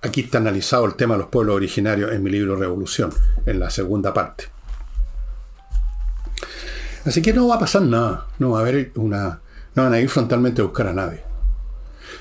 aquí 0.00 0.22
está 0.22 0.38
analizado 0.38 0.86
el 0.86 0.94
tema 0.94 1.14
de 1.14 1.22
los 1.22 1.28
pueblos 1.28 1.56
originarios 1.56 2.12
en 2.12 2.22
mi 2.22 2.30
libro 2.30 2.56
Revolución, 2.56 3.12
en 3.46 3.58
la 3.58 3.68
segunda 3.68 4.14
parte. 4.14 4.44
Así 7.04 7.20
que 7.20 7.32
no 7.32 7.48
va 7.48 7.56
a 7.56 7.60
pasar 7.60 7.82
nada. 7.82 8.26
No 8.38 8.50
va 8.50 8.58
a 8.58 8.62
haber 8.62 8.92
una 8.96 9.40
no 9.74 9.84
van 9.84 9.94
a 9.94 10.00
ir 10.00 10.08
frontalmente 10.08 10.60
a 10.60 10.64
buscar 10.64 10.88
a 10.88 10.92
nadie. 10.92 11.20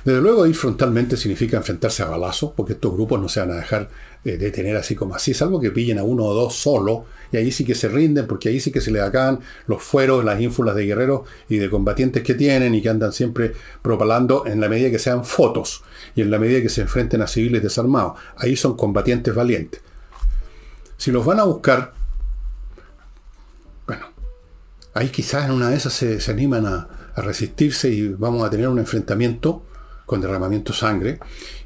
Desde 0.05 0.21
luego 0.21 0.45
ir 0.45 0.55
frontalmente 0.55 1.17
significa 1.17 1.57
enfrentarse 1.57 2.03
a 2.03 2.07
balazos, 2.07 2.51
porque 2.55 2.73
estos 2.73 2.93
grupos 2.93 3.19
no 3.19 3.27
se 3.27 3.39
van 3.39 3.51
a 3.51 3.55
dejar 3.55 3.89
eh, 4.23 4.37
detener 4.37 4.75
así 4.75 4.95
como 4.95 5.15
así, 5.15 5.33
salvo 5.33 5.59
que 5.59 5.71
pillen 5.71 5.97
a 5.97 6.03
uno 6.03 6.25
o 6.25 6.33
dos 6.33 6.55
solo, 6.55 7.05
y 7.31 7.37
ahí 7.37 7.51
sí 7.51 7.65
que 7.65 7.75
se 7.75 7.89
rinden, 7.89 8.27
porque 8.27 8.49
ahí 8.49 8.59
sí 8.59 8.71
que 8.71 8.81
se 8.81 8.91
le 8.91 9.01
acaban 9.01 9.39
los 9.67 9.83
fueros, 9.83 10.23
las 10.23 10.39
ínfulas 10.41 10.75
de 10.75 10.85
guerreros 10.85 11.21
y 11.49 11.57
de 11.57 11.69
combatientes 11.69 12.23
que 12.23 12.33
tienen 12.33 12.75
y 12.75 12.81
que 12.81 12.89
andan 12.89 13.11
siempre 13.13 13.53
propalando 13.81 14.45
en 14.45 14.59
la 14.61 14.69
medida 14.69 14.91
que 14.91 14.99
sean 14.99 15.25
fotos 15.25 15.83
y 16.15 16.21
en 16.21 16.31
la 16.31 16.39
medida 16.39 16.61
que 16.61 16.69
se 16.69 16.81
enfrenten 16.81 17.21
a 17.21 17.27
civiles 17.27 17.61
desarmados. 17.63 18.19
Ahí 18.37 18.55
son 18.55 18.75
combatientes 18.75 19.33
valientes. 19.33 19.81
Si 20.97 21.11
los 21.11 21.25
van 21.25 21.39
a 21.39 21.43
buscar, 21.43 21.93
bueno, 23.85 24.07
ahí 24.93 25.09
quizás 25.09 25.45
en 25.45 25.51
una 25.51 25.69
de 25.69 25.77
esas 25.77 25.93
se 25.93 26.31
animan 26.31 26.65
a, 26.65 26.87
a 27.17 27.21
resistirse 27.21 27.89
y 27.89 28.09
vamos 28.09 28.45
a 28.45 28.49
tener 28.49 28.67
un 28.67 28.77
enfrentamiento 28.77 29.63
con 30.05 30.21
derramamiento 30.21 30.71
de 30.71 30.79
sangre 30.79 31.19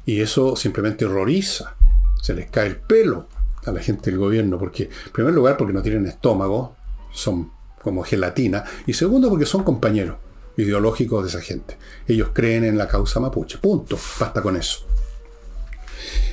y 0.06 0.20
eso 0.20 0.56
simplemente 0.56 1.04
horroriza. 1.04 1.76
Se 2.22 2.34
les 2.34 2.50
cae 2.50 2.68
el 2.68 2.76
pelo 2.76 3.28
a 3.64 3.72
la 3.72 3.80
gente 3.80 4.10
del 4.10 4.18
gobierno 4.18 4.58
porque, 4.58 4.84
en 4.84 5.12
primer 5.12 5.34
lugar, 5.34 5.56
porque 5.56 5.72
no 5.72 5.82
tienen 5.82 6.06
estómago, 6.06 6.76
son 7.12 7.50
como 7.82 8.02
gelatina, 8.02 8.64
y 8.86 8.92
segundo, 8.92 9.28
porque 9.28 9.46
son 9.46 9.64
compañeros 9.64 10.16
ideológicos 10.56 11.22
de 11.24 11.28
esa 11.30 11.40
gente. 11.40 11.76
Ellos 12.06 12.30
creen 12.32 12.64
en 12.64 12.78
la 12.78 12.86
causa 12.86 13.20
mapuche. 13.20 13.58
Punto. 13.58 13.98
Basta 14.18 14.42
con 14.42 14.56
eso. 14.56 14.86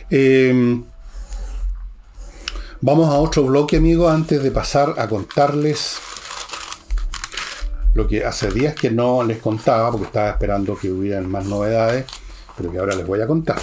Em, 0.10 0.84
vamos 2.82 3.10
a 3.10 3.18
otro 3.18 3.44
bloque, 3.44 3.78
amigos, 3.78 4.12
antes 4.12 4.42
de 4.44 4.52
pasar 4.52 4.96
a 4.98 5.08
contarles 5.08 6.00
lo 7.94 8.08
que 8.08 8.24
hace 8.24 8.50
días 8.52 8.76
que 8.76 8.92
no 8.92 9.24
les 9.24 9.39
contaba, 9.39 9.92
porque 9.92 10.08
estaba 10.08 10.30
esperando 10.30 10.78
que 10.78 10.92
hubieran 10.92 11.30
más 11.30 11.46
novedades, 11.46 12.06
pero 12.58 12.72
que 12.72 12.80
ahora 12.80 12.96
les 12.96 13.06
voy 13.06 13.22
a 13.22 13.28
contar. 13.28 13.60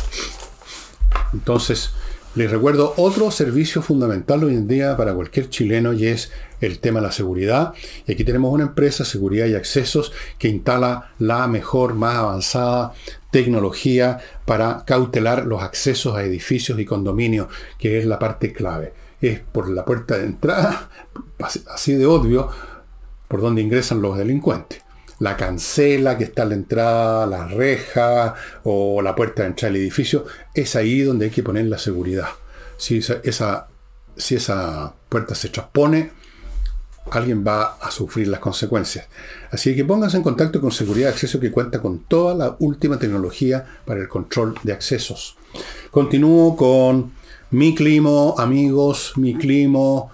Entonces, 1.32 1.90
les 2.36 2.50
recuerdo 2.50 2.92
otro 2.98 3.30
servicio 3.30 3.80
fundamental 3.80 4.44
hoy 4.44 4.52
en 4.52 4.68
día 4.68 4.94
para 4.94 5.14
cualquier 5.14 5.48
chileno 5.48 5.94
y 5.94 6.06
es 6.06 6.30
el 6.60 6.80
tema 6.80 7.00
de 7.00 7.06
la 7.06 7.12
seguridad. 7.12 7.72
Y 8.06 8.12
aquí 8.12 8.24
tenemos 8.24 8.52
una 8.52 8.64
empresa, 8.64 9.06
Seguridad 9.06 9.46
y 9.46 9.54
Accesos, 9.54 10.12
que 10.38 10.48
instala 10.48 11.12
la 11.18 11.46
mejor, 11.48 11.94
más 11.94 12.16
avanzada 12.16 12.92
tecnología 13.30 14.18
para 14.44 14.84
cautelar 14.84 15.46
los 15.46 15.62
accesos 15.62 16.14
a 16.14 16.24
edificios 16.24 16.78
y 16.78 16.84
condominios, 16.84 17.48
que 17.78 17.98
es 17.98 18.04
la 18.04 18.18
parte 18.18 18.52
clave. 18.52 18.92
Es 19.22 19.40
por 19.40 19.70
la 19.70 19.86
puerta 19.86 20.18
de 20.18 20.26
entrada, 20.26 20.90
así 21.72 21.94
de 21.94 22.04
obvio, 22.04 22.50
por 23.28 23.40
donde 23.40 23.62
ingresan 23.62 24.02
los 24.02 24.18
delincuentes. 24.18 24.85
La 25.18 25.36
cancela 25.36 26.18
que 26.18 26.24
está 26.24 26.42
a 26.42 26.46
la 26.46 26.54
entrada, 26.54 27.26
la 27.26 27.46
reja 27.46 28.34
o 28.64 29.00
la 29.02 29.14
puerta 29.14 29.42
de 29.42 29.48
entrada 29.48 29.70
al 29.70 29.76
edificio, 29.76 30.26
es 30.54 30.76
ahí 30.76 31.00
donde 31.00 31.26
hay 31.26 31.30
que 31.30 31.42
poner 31.42 31.66
la 31.66 31.78
seguridad. 31.78 32.28
Si 32.76 32.98
esa, 32.98 33.68
si 34.16 34.34
esa 34.34 34.94
puerta 35.08 35.34
se 35.34 35.48
transpone, 35.48 36.12
alguien 37.10 37.44
va 37.46 37.76
a 37.80 37.90
sufrir 37.90 38.28
las 38.28 38.40
consecuencias. 38.40 39.06
Así 39.50 39.74
que 39.74 39.84
pónganse 39.84 40.16
en 40.16 40.22
contacto 40.22 40.60
con 40.60 40.72
Seguridad 40.72 41.08
de 41.08 41.12
Acceso 41.14 41.40
que 41.40 41.50
cuenta 41.50 41.80
con 41.80 42.00
toda 42.00 42.34
la 42.34 42.56
última 42.58 42.98
tecnología 42.98 43.64
para 43.84 44.00
el 44.00 44.08
control 44.08 44.54
de 44.62 44.72
accesos. 44.72 45.36
Continúo 45.90 46.56
con 46.56 47.12
mi 47.50 47.74
climo, 47.74 48.34
amigos, 48.38 49.12
mi 49.16 49.34
climo, 49.34 50.10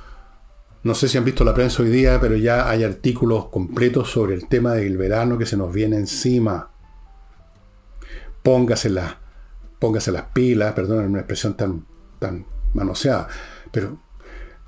no 0.85 0.95
sé 0.95 1.09
si 1.09 1.16
han 1.16 1.25
visto 1.25 1.45
la 1.45 1.55
prensa 1.55 1.83
hoy 1.83 1.90
día, 1.90 2.18
pero 2.21 2.37
ya 2.37 2.68
hay 2.68 2.83
artículos 2.83 3.47
completos 3.47 4.11
sobre 4.11 4.35
el 4.35 4.49
tema 4.49 4.75
del 4.75 4.97
verano 4.97 5.38
que 5.38 5.47
se 5.47 5.57
nos 5.57 5.73
viene 5.73 5.97
encima. 5.97 6.71
Póngase, 8.42 8.90
póngase 9.79 10.11
las 10.11 10.25
pilas, 10.33 10.73
perdón, 10.73 11.07
una 11.07 11.21
expresión 11.21 11.57
tan, 11.57 11.87
tan 12.18 12.45
manoseada, 12.75 13.29
pero 13.71 13.99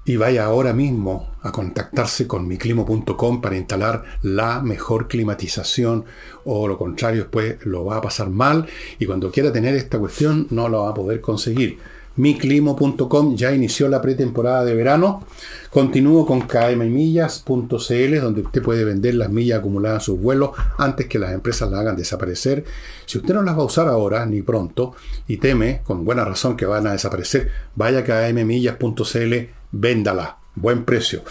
y 0.07 0.17
vaya 0.17 0.45
ahora 0.45 0.73
mismo 0.73 1.35
a 1.43 1.51
contactarse 1.51 2.27
con 2.27 2.47
miclimo.com 2.47 3.41
para 3.41 3.57
instalar 3.57 4.05
la 4.23 4.61
mejor 4.61 5.09
climatización 5.09 6.05
o 6.45 6.69
lo 6.69 6.77
contrario 6.77 7.23
después 7.23 7.65
lo 7.65 7.87
va 7.87 7.97
a 7.97 8.01
pasar 8.03 8.29
mal 8.29 8.67
y 8.99 9.07
cuando 9.07 9.31
quiera 9.31 9.51
tener 9.51 9.75
esta 9.75 9.99
cuestión 9.99 10.47
no 10.51 10.69
lo 10.69 10.83
va 10.83 10.91
a 10.91 10.95
poder 10.95 11.23
conseguir 11.23 11.79
miclimo.com 12.17 13.37
ya 13.37 13.53
inició 13.53 13.89
la 13.89 14.01
pretemporada 14.01 14.65
de 14.65 14.75
verano. 14.75 15.25
Continúo 15.71 16.25
con 16.27 16.43
kmmillas.cl, 16.43 18.21
donde 18.21 18.41
usted 18.43 18.63
puede 18.63 18.85
vender 18.85 19.15
las 19.17 19.31
millas 19.31 19.59
acumuladas 19.59 20.03
en 20.03 20.05
sus 20.05 20.21
vuelos 20.21 20.51
antes 20.79 21.07
que 21.07 21.19
las 21.19 21.33
empresas 21.33 21.71
las 21.71 21.81
hagan 21.81 21.97
desaparecer. 21.97 22.65
Si 23.07 23.19
usted 23.19 23.35
no 23.35 23.43
las 23.43 23.57
va 23.57 23.63
a 23.63 23.67
usar 23.67 23.89
ahora 23.89 24.25
ni 24.27 24.43
pronto 24.43 24.95
y 25.27 25.39
teme, 25.39 25.81
con 25.85 26.05
buena 26.05 26.25
razón, 26.25 26.57
que 26.57 26.67
van 26.67 26.87
a 26.87 26.93
desaparecer, 26.93 27.51
vaya 27.75 28.01
a 28.01 28.33
kmmillas.cl, 28.33 29.35
véndala. 29.73 30.39
Buen 30.57 30.85
precio. 30.85 31.25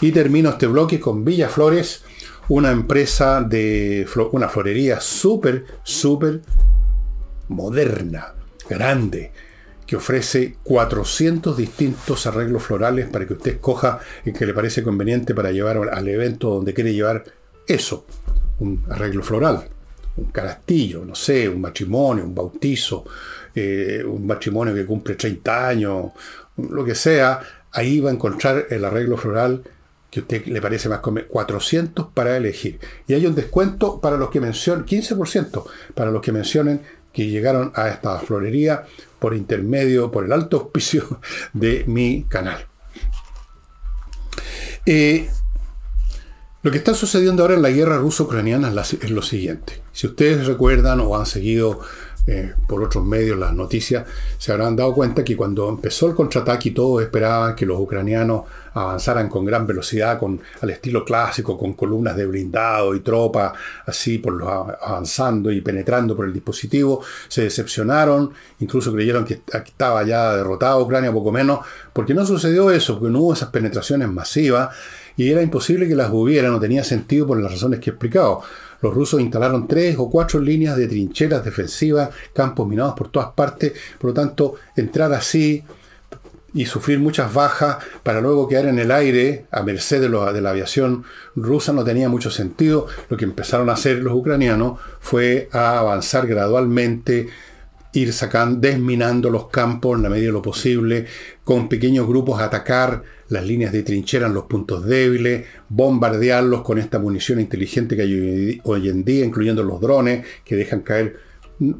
Y 0.00 0.10
termino 0.10 0.48
este 0.48 0.66
bloque 0.66 0.98
con 0.98 1.22
Villa 1.22 1.50
Flores, 1.50 2.02
una 2.48 2.70
empresa 2.70 3.42
de 3.42 4.06
una 4.32 4.48
florería 4.48 5.00
súper, 5.00 5.66
súper 5.84 6.40
moderna, 7.48 8.32
grande 8.70 9.32
que 9.90 9.96
ofrece 9.96 10.54
400 10.62 11.56
distintos 11.56 12.24
arreglos 12.28 12.62
florales 12.62 13.08
para 13.08 13.26
que 13.26 13.32
usted 13.32 13.54
escoja 13.54 13.98
el 14.24 14.32
que 14.32 14.46
le 14.46 14.54
parece 14.54 14.84
conveniente 14.84 15.34
para 15.34 15.50
llevar 15.50 15.78
al 15.92 16.06
evento 16.06 16.48
donde 16.48 16.72
quiere 16.72 16.94
llevar 16.94 17.24
eso, 17.66 18.06
un 18.60 18.84
arreglo 18.88 19.24
floral, 19.24 19.66
un 20.16 20.26
carastillo, 20.26 21.04
no 21.04 21.16
sé, 21.16 21.48
un 21.48 21.60
matrimonio, 21.60 22.22
un 22.22 22.32
bautizo, 22.32 23.04
eh, 23.52 24.04
un 24.06 24.24
matrimonio 24.24 24.72
que 24.72 24.86
cumple 24.86 25.16
30 25.16 25.68
años, 25.68 26.12
lo 26.56 26.84
que 26.84 26.94
sea, 26.94 27.40
ahí 27.72 27.98
va 27.98 28.10
a 28.10 28.12
encontrar 28.12 28.66
el 28.70 28.84
arreglo 28.84 29.16
floral 29.16 29.60
que 30.08 30.20
a 30.20 30.22
usted 30.22 30.46
le 30.46 30.62
parece 30.62 30.88
más 30.88 31.00
conveniente, 31.00 31.32
400 31.32 32.06
para 32.14 32.36
elegir. 32.36 32.78
Y 33.08 33.14
hay 33.14 33.26
un 33.26 33.34
descuento 33.34 34.00
para 34.00 34.16
los 34.16 34.30
que 34.30 34.40
mencionen, 34.40 34.84
15% 34.84 35.64
para 35.96 36.12
los 36.12 36.22
que 36.22 36.30
mencionen 36.30 36.80
que 37.12 37.26
llegaron 37.26 37.72
a 37.74 37.88
esta 37.88 38.20
florería 38.20 38.84
por 39.20 39.34
intermedio, 39.34 40.10
por 40.10 40.24
el 40.24 40.32
alto 40.32 40.56
auspicio 40.56 41.20
de 41.52 41.84
mi 41.86 42.24
canal. 42.24 42.66
Eh, 44.86 45.28
lo 46.62 46.70
que 46.70 46.78
está 46.78 46.94
sucediendo 46.94 47.42
ahora 47.42 47.54
en 47.54 47.62
la 47.62 47.70
guerra 47.70 47.98
ruso-ucraniana 47.98 48.72
es 48.82 49.10
lo 49.10 49.22
siguiente. 49.22 49.82
Si 49.92 50.06
ustedes 50.06 50.46
recuerdan 50.46 51.00
o 51.00 51.16
han 51.16 51.26
seguido 51.26 51.80
eh, 52.32 52.54
por 52.64 52.80
otros 52.80 53.04
medios 53.04 53.36
las 53.36 53.52
noticias, 53.52 54.04
se 54.38 54.52
habrán 54.52 54.76
dado 54.76 54.94
cuenta 54.94 55.24
que 55.24 55.36
cuando 55.36 55.68
empezó 55.68 56.06
el 56.06 56.14
contraataque 56.14 56.70
todos 56.70 57.02
esperaban 57.02 57.56
que 57.56 57.66
los 57.66 57.80
ucranianos 57.80 58.42
avanzaran 58.74 59.28
con 59.28 59.44
gran 59.44 59.66
velocidad, 59.66 60.16
con, 60.16 60.40
al 60.60 60.70
estilo 60.70 61.04
clásico, 61.04 61.58
con 61.58 61.72
columnas 61.72 62.14
de 62.14 62.26
blindado 62.26 62.94
y 62.94 63.00
tropas 63.00 63.54
así 63.84 64.18
por 64.18 64.34
los, 64.34 64.48
avanzando 64.48 65.50
y 65.50 65.60
penetrando 65.60 66.14
por 66.14 66.24
el 66.24 66.32
dispositivo, 66.32 67.02
se 67.26 67.42
decepcionaron, 67.42 68.30
incluso 68.60 68.92
creyeron 68.92 69.24
que 69.24 69.40
estaba 69.52 70.04
ya 70.04 70.36
derrotada 70.36 70.78
Ucrania, 70.78 71.12
poco 71.12 71.32
menos, 71.32 71.66
porque 71.92 72.14
no 72.14 72.24
sucedió 72.24 72.70
eso, 72.70 73.00
porque 73.00 73.12
no 73.12 73.22
hubo 73.22 73.32
esas 73.32 73.48
penetraciones 73.48 74.08
masivas 74.08 74.68
y 75.16 75.32
era 75.32 75.42
imposible 75.42 75.88
que 75.88 75.96
las 75.96 76.10
hubiera, 76.12 76.48
no 76.48 76.60
tenía 76.60 76.84
sentido 76.84 77.26
por 77.26 77.40
las 77.40 77.50
razones 77.50 77.80
que 77.80 77.90
he 77.90 77.92
explicado. 77.92 78.42
Los 78.82 78.94
rusos 78.94 79.20
instalaron 79.20 79.66
tres 79.68 79.96
o 79.98 80.10
cuatro 80.10 80.40
líneas 80.40 80.76
de 80.76 80.88
trincheras 80.88 81.44
defensivas, 81.44 82.10
campos 82.32 82.66
minados 82.66 82.94
por 82.94 83.10
todas 83.10 83.30
partes, 83.32 83.72
por 83.98 84.10
lo 84.10 84.14
tanto, 84.14 84.54
entrar 84.76 85.12
así 85.12 85.64
y 86.52 86.66
sufrir 86.66 86.98
muchas 86.98 87.32
bajas 87.32 87.78
para 88.02 88.20
luego 88.20 88.48
quedar 88.48 88.66
en 88.66 88.78
el 88.78 88.90
aire 88.90 89.46
a 89.50 89.62
merced 89.62 90.00
de, 90.00 90.08
la 90.08 90.50
aviación 90.50 91.04
rusa 91.36 91.72
no 91.72 91.84
tenía 91.84 92.08
mucho 92.08 92.30
sentido. 92.30 92.86
Lo 93.08 93.16
que 93.16 93.24
empezaron 93.24 93.70
a 93.70 93.74
hacer 93.74 93.98
los 93.98 94.14
ucranianos 94.14 94.80
fue 95.00 95.48
a 95.52 95.78
avanzar 95.78 96.26
gradualmente 96.26 97.28
ir 97.92 98.12
sacando, 98.12 98.60
desminando 98.60 99.30
los 99.30 99.48
campos 99.48 99.96
en 99.96 100.04
la 100.04 100.10
medida 100.10 100.26
de 100.26 100.32
lo 100.32 100.42
posible, 100.42 101.06
con 101.44 101.68
pequeños 101.68 102.06
grupos 102.06 102.40
atacar 102.40 103.02
las 103.30 103.44
líneas 103.44 103.72
de 103.72 103.82
trinchera 103.82 104.26
en 104.26 104.34
los 104.34 104.44
puntos 104.44 104.84
débiles, 104.84 105.46
bombardearlos 105.68 106.62
con 106.62 106.78
esta 106.78 106.98
munición 106.98 107.40
inteligente 107.40 107.96
que 107.96 108.02
hay 108.02 108.60
hoy 108.64 108.88
en 108.88 109.04
día, 109.04 109.24
incluyendo 109.24 109.62
los 109.62 109.80
drones 109.80 110.26
que 110.44 110.56
dejan 110.56 110.80
caer 110.80 111.16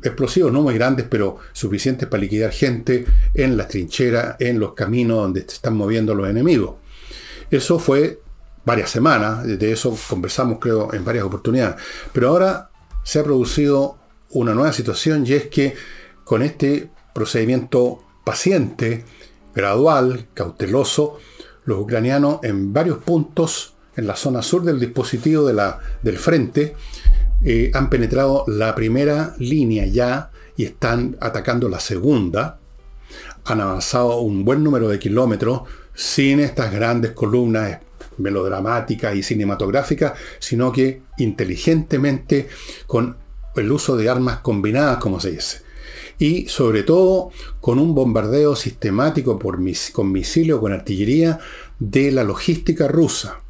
explosivos 0.03 0.53
no 0.53 0.63
muy 0.63 0.75
grandes, 0.75 1.07
pero 1.09 1.39
suficientes 1.53 2.09
para 2.09 2.23
liquidar 2.23 2.53
gente 2.53 3.05
en 3.35 3.57
las 3.57 3.69
trincheras, 3.69 4.37
en 4.39 4.59
los 4.59 4.75
caminos 4.75 5.19
donde 5.19 5.41
se 5.43 5.55
están 5.55 5.77
moviendo 5.77 6.15
los 6.15 6.29
enemigos. 6.29 6.77
Eso 7.51 7.79
fue 7.79 8.21
varias 8.65 8.91
semanas, 8.91 9.45
de 9.47 9.73
eso 9.73 9.97
conversamos 10.09 10.59
creo 10.61 10.93
en 10.95 11.05
varias 11.05 11.25
oportunidades, 11.25 11.83
pero 12.13 12.29
ahora 12.29 12.71
se 13.03 13.19
ha 13.19 13.25
producido 13.25 13.99
una 14.31 14.55
nueva 14.55 14.73
situación 14.73 15.27
y 15.27 15.33
es 15.33 15.47
que 15.49 15.75
con 16.25 16.43
este 16.43 16.91
procedimiento 17.13 18.05
paciente, 18.25 19.05
gradual, 19.53 20.29
cauteloso, 20.35 21.19
los 21.64 21.81
ucranianos 21.81 22.40
en 22.42 22.73
varios 22.73 22.99
puntos 22.99 23.75
en 23.96 24.07
la 24.07 24.16
zona 24.16 24.42
sur 24.42 24.62
del 24.62 24.81
dispositivo 24.81 25.46
de 25.46 25.55
la, 25.55 25.79
del 26.03 26.16
frente 26.16 26.75
eh, 27.44 27.70
han 27.75 27.90
penetrado 27.90 28.44
la 28.46 28.75
primera 28.75 29.35
línea 29.38 29.87
ya 29.87 30.31
y 30.57 30.64
están 30.64 31.16
atacando 31.20 31.68
la 31.68 31.81
segunda. 31.81 32.59
Han 33.44 33.61
avanzado 33.61 34.20
un 34.20 34.44
buen 34.44 34.62
número 34.62 34.88
de 34.88 34.99
kilómetros 34.99 35.62
sin 35.94 36.40
estas 36.40 36.73
grandes 36.73 37.12
columnas 37.12 37.79
melodramáticas 38.18 39.14
y 39.14 39.23
cinematográficas, 39.23 40.12
sino 40.38 40.70
que 40.70 41.03
inteligentemente 41.18 42.49
con 42.87 43.16
el 43.57 43.73
uso 43.73 43.96
de 43.96 44.09
armas 44.09 44.40
combinadas, 44.40 44.99
como 44.99 45.18
se 45.18 45.33
dice 45.33 45.70
y 46.21 46.47
sobre 46.49 46.83
todo 46.83 47.31
con 47.61 47.79
un 47.79 47.95
bombardeo 47.95 48.55
sistemático 48.55 49.39
por 49.39 49.59
con 49.93 50.13
misiles 50.13 50.55
o 50.55 50.61
con 50.61 50.73
artillería 50.73 51.41
de 51.79 52.13
la 52.13 52.23
logística 52.23 52.87
rusa. 52.87 53.41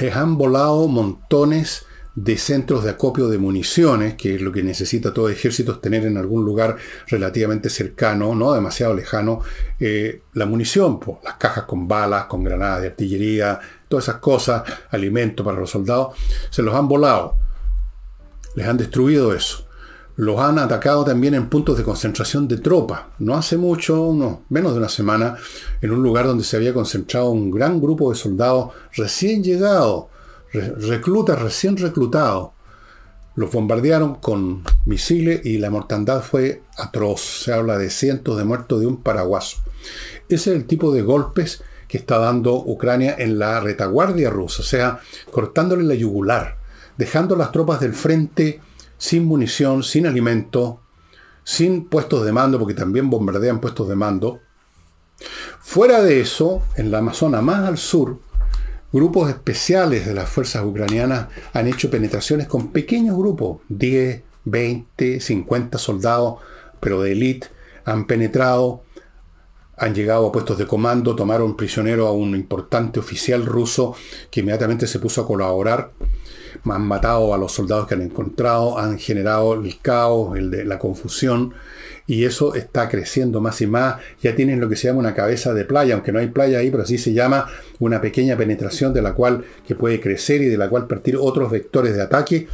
Les 0.00 0.16
han 0.16 0.38
volado 0.38 0.88
montones 0.88 1.84
de 2.14 2.38
centros 2.38 2.82
de 2.82 2.90
acopio 2.90 3.28
de 3.28 3.36
municiones, 3.36 4.14
que 4.14 4.36
es 4.36 4.40
lo 4.40 4.52
que 4.52 4.62
necesita 4.62 5.12
todo 5.12 5.28
ejército, 5.28 5.78
tener 5.78 6.06
en 6.06 6.16
algún 6.16 6.46
lugar 6.46 6.78
relativamente 7.08 7.68
cercano, 7.68 8.34
no 8.34 8.54
demasiado 8.54 8.94
lejano, 8.94 9.42
eh, 9.78 10.22
la 10.32 10.46
munición, 10.46 10.98
las 11.22 11.34
cajas 11.34 11.64
con 11.64 11.86
balas, 11.86 12.24
con 12.24 12.42
granadas 12.42 12.80
de 12.80 12.88
artillería, 12.88 13.60
todas 13.86 14.06
esas 14.06 14.16
cosas, 14.16 14.62
alimento 14.90 15.44
para 15.44 15.60
los 15.60 15.68
soldados, 15.68 16.16
se 16.48 16.62
los 16.62 16.74
han 16.74 16.88
volado. 16.88 17.36
Les 18.54 18.66
han 18.66 18.78
destruido 18.78 19.34
eso 19.34 19.65
los 20.16 20.40
han 20.40 20.58
atacado 20.58 21.04
también 21.04 21.34
en 21.34 21.48
puntos 21.48 21.76
de 21.76 21.84
concentración 21.84 22.48
de 22.48 22.56
tropas. 22.56 23.02
No 23.18 23.36
hace 23.36 23.58
mucho, 23.58 24.12
no, 24.14 24.44
menos 24.48 24.72
de 24.72 24.78
una 24.78 24.88
semana, 24.88 25.36
en 25.82 25.90
un 25.90 26.02
lugar 26.02 26.26
donde 26.26 26.44
se 26.44 26.56
había 26.56 26.72
concentrado 26.72 27.30
un 27.30 27.50
gran 27.50 27.80
grupo 27.80 28.10
de 28.10 28.16
soldados 28.16 28.72
recién 28.94 29.44
llegados, 29.44 30.06
reclutas 30.52 31.40
recién 31.40 31.76
reclutados. 31.76 32.50
Los 33.34 33.52
bombardearon 33.52 34.14
con 34.14 34.64
misiles 34.86 35.44
y 35.44 35.58
la 35.58 35.68
mortandad 35.68 36.22
fue 36.22 36.62
atroz. 36.78 37.20
Se 37.44 37.52
habla 37.52 37.76
de 37.76 37.90
cientos 37.90 38.38
de 38.38 38.44
muertos 38.44 38.80
de 38.80 38.86
un 38.86 39.02
paraguaso. 39.02 39.58
Ese 40.30 40.50
es 40.50 40.56
el 40.56 40.64
tipo 40.64 40.90
de 40.90 41.02
golpes 41.02 41.62
que 41.88 41.98
está 41.98 42.16
dando 42.18 42.54
Ucrania 42.54 43.14
en 43.18 43.38
la 43.38 43.60
retaguardia 43.60 44.30
rusa, 44.30 44.62
o 44.62 44.64
sea, 44.64 45.00
cortándole 45.30 45.84
la 45.84 45.94
yugular, 45.94 46.56
dejando 46.96 47.36
las 47.36 47.52
tropas 47.52 47.80
del 47.80 47.92
frente 47.92 48.60
sin 48.98 49.24
munición, 49.24 49.82
sin 49.82 50.06
alimento, 50.06 50.80
sin 51.44 51.88
puestos 51.88 52.24
de 52.24 52.32
mando, 52.32 52.58
porque 52.58 52.74
también 52.74 53.10
bombardean 53.10 53.60
puestos 53.60 53.88
de 53.88 53.96
mando. 53.96 54.40
Fuera 55.60 56.02
de 56.02 56.20
eso, 56.20 56.62
en 56.76 56.90
la 56.90 56.98
Amazona 56.98 57.40
más 57.40 57.66
al 57.66 57.78
sur, 57.78 58.18
grupos 58.92 59.28
especiales 59.28 60.06
de 60.06 60.14
las 60.14 60.28
fuerzas 60.28 60.64
ucranianas 60.64 61.28
han 61.52 61.66
hecho 61.66 61.90
penetraciones 61.90 62.46
con 62.46 62.72
pequeños 62.72 63.16
grupos, 63.16 63.60
10, 63.68 64.22
20, 64.44 65.20
50 65.20 65.78
soldados, 65.78 66.40
pero 66.80 67.02
de 67.02 67.12
élite, 67.12 67.48
han 67.84 68.06
penetrado, 68.06 68.82
han 69.76 69.94
llegado 69.94 70.26
a 70.26 70.32
puestos 70.32 70.58
de 70.58 70.66
comando, 70.66 71.14
tomaron 71.14 71.56
prisionero 71.56 72.06
a 72.06 72.12
un 72.12 72.34
importante 72.34 72.98
oficial 72.98 73.44
ruso 73.44 73.94
que 74.30 74.40
inmediatamente 74.40 74.86
se 74.86 74.98
puso 74.98 75.22
a 75.22 75.26
colaborar 75.26 75.92
han 76.64 76.82
matado 76.82 77.34
a 77.34 77.38
los 77.38 77.52
soldados 77.52 77.86
que 77.86 77.94
han 77.94 78.02
encontrado, 78.02 78.78
han 78.78 78.98
generado 78.98 79.54
el 79.54 79.78
caos, 79.80 80.36
el 80.36 80.50
de, 80.50 80.64
la 80.64 80.78
confusión, 80.78 81.54
y 82.06 82.24
eso 82.24 82.54
está 82.54 82.88
creciendo 82.88 83.40
más 83.40 83.60
y 83.60 83.66
más. 83.66 83.96
Ya 84.22 84.34
tienen 84.36 84.60
lo 84.60 84.68
que 84.68 84.76
se 84.76 84.88
llama 84.88 85.00
una 85.00 85.14
cabeza 85.14 85.54
de 85.54 85.64
playa, 85.64 85.94
aunque 85.94 86.12
no 86.12 86.18
hay 86.18 86.28
playa 86.28 86.58
ahí, 86.58 86.70
pero 86.70 86.84
así 86.84 86.98
se 86.98 87.12
llama 87.12 87.46
una 87.78 88.00
pequeña 88.00 88.36
penetración 88.36 88.92
de 88.94 89.02
la 89.02 89.14
cual 89.14 89.44
que 89.66 89.74
puede 89.74 90.00
crecer 90.00 90.42
y 90.42 90.46
de 90.46 90.56
la 90.56 90.68
cual 90.68 90.86
partir 90.86 91.16
otros 91.16 91.50
vectores 91.50 91.94
de 91.94 92.02
ataque. 92.02 92.48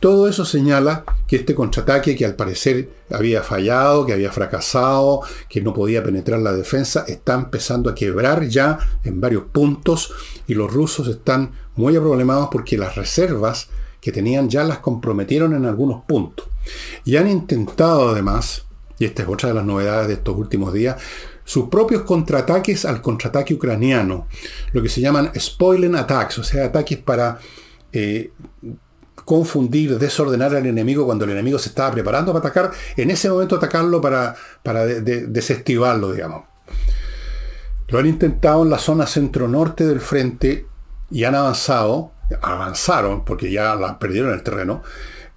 Todo 0.00 0.28
eso 0.28 0.44
señala 0.44 1.04
que 1.26 1.36
este 1.36 1.56
contraataque, 1.56 2.14
que 2.14 2.24
al 2.24 2.36
parecer 2.36 2.88
había 3.10 3.42
fallado, 3.42 4.06
que 4.06 4.12
había 4.12 4.30
fracasado, 4.30 5.22
que 5.48 5.60
no 5.60 5.74
podía 5.74 6.04
penetrar 6.04 6.40
la 6.40 6.52
defensa, 6.52 7.04
está 7.08 7.34
empezando 7.34 7.90
a 7.90 7.94
quebrar 7.96 8.46
ya 8.46 8.78
en 9.02 9.20
varios 9.20 9.44
puntos 9.50 10.12
y 10.46 10.54
los 10.54 10.72
rusos 10.72 11.08
están 11.08 11.50
muy 11.74 11.94
problemados 11.94 12.48
porque 12.52 12.78
las 12.78 12.94
reservas 12.94 13.70
que 14.00 14.12
tenían 14.12 14.48
ya 14.48 14.62
las 14.62 14.78
comprometieron 14.78 15.54
en 15.54 15.66
algunos 15.66 16.04
puntos. 16.04 16.46
Y 17.04 17.16
han 17.16 17.28
intentado 17.28 18.10
además, 18.10 18.66
y 18.98 19.04
esta 19.04 19.22
es 19.22 19.28
otra 19.28 19.48
de 19.48 19.56
las 19.56 19.64
novedades 19.64 20.06
de 20.06 20.14
estos 20.14 20.36
últimos 20.36 20.72
días, 20.72 20.96
sus 21.44 21.68
propios 21.68 22.02
contraataques 22.02 22.84
al 22.84 23.02
contraataque 23.02 23.54
ucraniano, 23.54 24.28
lo 24.72 24.82
que 24.82 24.88
se 24.88 25.00
llaman 25.00 25.32
spoiling 25.36 25.96
attacks, 25.96 26.38
o 26.38 26.44
sea, 26.44 26.66
ataques 26.66 26.98
para 26.98 27.40
eh, 27.92 28.30
confundir, 29.28 29.98
desordenar 29.98 30.56
al 30.56 30.64
enemigo 30.64 31.04
cuando 31.04 31.26
el 31.26 31.32
enemigo 31.32 31.58
se 31.58 31.68
estaba 31.68 31.92
preparando 31.92 32.32
para 32.32 32.48
atacar, 32.48 32.70
en 32.96 33.10
ese 33.10 33.28
momento 33.28 33.56
atacarlo 33.56 34.00
para, 34.00 34.34
para 34.62 34.86
desestivarlo, 34.86 36.12
digamos. 36.12 36.44
Lo 37.88 37.98
han 37.98 38.06
intentado 38.06 38.62
en 38.62 38.70
la 38.70 38.78
zona 38.78 39.06
centro-norte 39.06 39.86
del 39.86 40.00
frente 40.00 40.66
y 41.10 41.24
han 41.24 41.34
avanzado, 41.34 42.12
avanzaron 42.40 43.26
porque 43.26 43.52
ya 43.52 43.74
la 43.74 43.98
perdieron 43.98 44.32
el 44.32 44.42
terreno, 44.42 44.82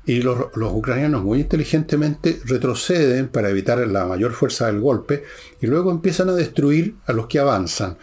y 0.05 0.21
los, 0.21 0.37
los, 0.55 0.71
ucranianos 0.71 1.21
muy 1.21 1.41
inteligentemente 1.41 2.39
retroceden 2.45 3.27
para 3.27 3.49
evitar 3.49 3.77
la 3.87 4.05
mayor 4.05 4.31
fuerza 4.31 4.67
del 4.67 4.79
golpe 4.79 5.25
y 5.61 5.67
luego 5.67 5.91
empiezan 5.91 6.29
a 6.29 6.33
destruir 6.33 6.95
a 7.07 7.13
los 7.13 7.27
que 7.27 7.39
avanzan. 7.39 7.97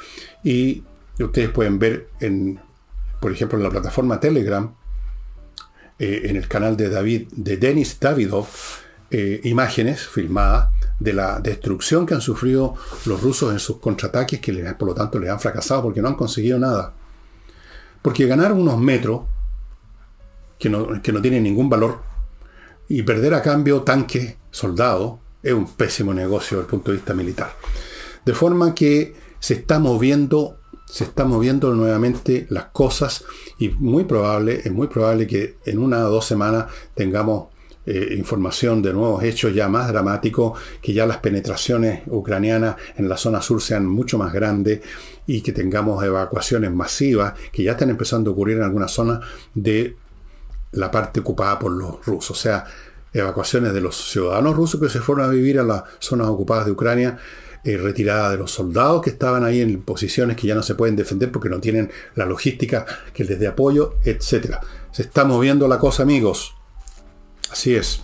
Y 0.44 0.84
ustedes 1.18 1.48
pueden 1.48 1.78
ver, 1.78 2.08
en, 2.20 2.60
por 3.20 3.32
ejemplo, 3.32 3.56
en 3.56 3.64
la 3.64 3.70
plataforma 3.70 4.20
Telegram, 4.20 4.72
eh, 5.98 6.22
en 6.24 6.36
el 6.36 6.48
canal 6.48 6.76
de 6.76 6.88
David, 6.88 7.28
de 7.32 7.56
Denis 7.56 7.98
Davidov, 7.98 8.46
eh, 9.10 9.40
imágenes 9.44 10.06
filmadas 10.06 10.70
de 10.98 11.12
la 11.12 11.40
destrucción 11.40 12.04
que 12.04 12.14
han 12.14 12.20
sufrido 12.20 12.74
los 13.06 13.22
rusos 13.22 13.52
en 13.52 13.58
sus 13.58 13.78
contraataques, 13.78 14.40
que 14.40 14.52
por 14.78 14.88
lo 14.88 14.94
tanto 14.94 15.18
les 15.18 15.30
han 15.30 15.40
fracasado 15.40 15.82
porque 15.82 16.02
no 16.02 16.08
han 16.08 16.14
conseguido 16.14 16.58
nada. 16.58 16.92
Porque 18.02 18.26
ganar 18.26 18.52
unos 18.52 18.78
metros, 18.78 19.22
que 20.58 20.68
no, 20.68 21.00
que 21.02 21.12
no 21.12 21.22
tienen 21.22 21.42
ningún 21.42 21.70
valor, 21.70 22.02
y 22.88 23.02
perder 23.02 23.34
a 23.34 23.42
cambio 23.42 23.82
tanques, 23.82 24.36
soldados, 24.50 25.18
es 25.42 25.52
un 25.52 25.66
pésimo 25.72 26.12
negocio 26.12 26.58
desde 26.58 26.66
el 26.66 26.70
punto 26.70 26.90
de 26.90 26.96
vista 26.98 27.14
militar. 27.14 27.52
De 28.24 28.34
forma 28.34 28.74
que 28.74 29.14
se 29.40 29.54
está 29.54 29.78
moviendo, 29.78 30.57
se 30.90 31.04
está 31.04 31.24
moviendo 31.24 31.74
nuevamente 31.74 32.46
las 32.50 32.66
cosas 32.66 33.24
y 33.58 33.68
muy 33.68 34.04
probable, 34.04 34.62
es 34.64 34.72
muy 34.72 34.86
probable 34.86 35.26
que 35.26 35.56
en 35.66 35.78
una 35.78 36.06
o 36.06 36.10
dos 36.10 36.24
semanas 36.24 36.66
tengamos 36.94 37.48
eh, 37.84 38.14
información 38.16 38.82
de 38.82 38.92
nuevos 38.92 39.22
hechos 39.22 39.54
ya 39.54 39.68
más 39.68 39.88
dramáticos, 39.88 40.58
que 40.82 40.92
ya 40.92 41.06
las 41.06 41.18
penetraciones 41.18 42.02
ucranianas 42.06 42.76
en 42.96 43.08
la 43.08 43.16
zona 43.16 43.40
sur 43.40 43.62
sean 43.62 43.86
mucho 43.86 44.18
más 44.18 44.32
grandes 44.32 44.80
y 45.26 45.40
que 45.42 45.52
tengamos 45.52 46.02
evacuaciones 46.04 46.72
masivas, 46.72 47.34
que 47.52 47.62
ya 47.62 47.72
están 47.72 47.90
empezando 47.90 48.30
a 48.30 48.32
ocurrir 48.32 48.58
en 48.58 48.64
algunas 48.64 48.90
zonas 48.90 49.20
de 49.54 49.96
la 50.72 50.90
parte 50.90 51.20
ocupada 51.20 51.58
por 51.58 51.72
los 51.72 52.04
rusos. 52.04 52.30
O 52.30 52.40
sea, 52.40 52.64
evacuaciones 53.12 53.72
de 53.72 53.80
los 53.80 53.96
ciudadanos 53.96 54.54
rusos 54.54 54.80
que 54.80 54.88
se 54.88 55.00
fueron 55.00 55.24
a 55.24 55.28
vivir 55.28 55.58
a 55.58 55.62
las 55.62 55.84
zonas 55.98 56.28
ocupadas 56.28 56.66
de 56.66 56.72
Ucrania, 56.72 57.18
eh, 57.64 57.76
retirada 57.76 58.30
de 58.30 58.38
los 58.38 58.50
soldados 58.50 59.02
que 59.02 59.10
estaban 59.10 59.44
ahí 59.44 59.60
en 59.60 59.82
posiciones 59.82 60.36
que 60.36 60.46
ya 60.46 60.54
no 60.54 60.62
se 60.62 60.74
pueden 60.74 60.96
defender 60.96 61.32
porque 61.32 61.48
no 61.48 61.60
tienen 61.60 61.90
la 62.14 62.24
logística 62.24 62.86
que 63.12 63.24
les 63.24 63.38
dé 63.38 63.46
apoyo, 63.46 63.96
etc. 64.04 64.56
Se 64.92 65.02
está 65.02 65.24
moviendo 65.24 65.66
la 65.68 65.78
cosa, 65.78 66.02
amigos. 66.02 66.54
Así 67.50 67.74
es. 67.74 68.02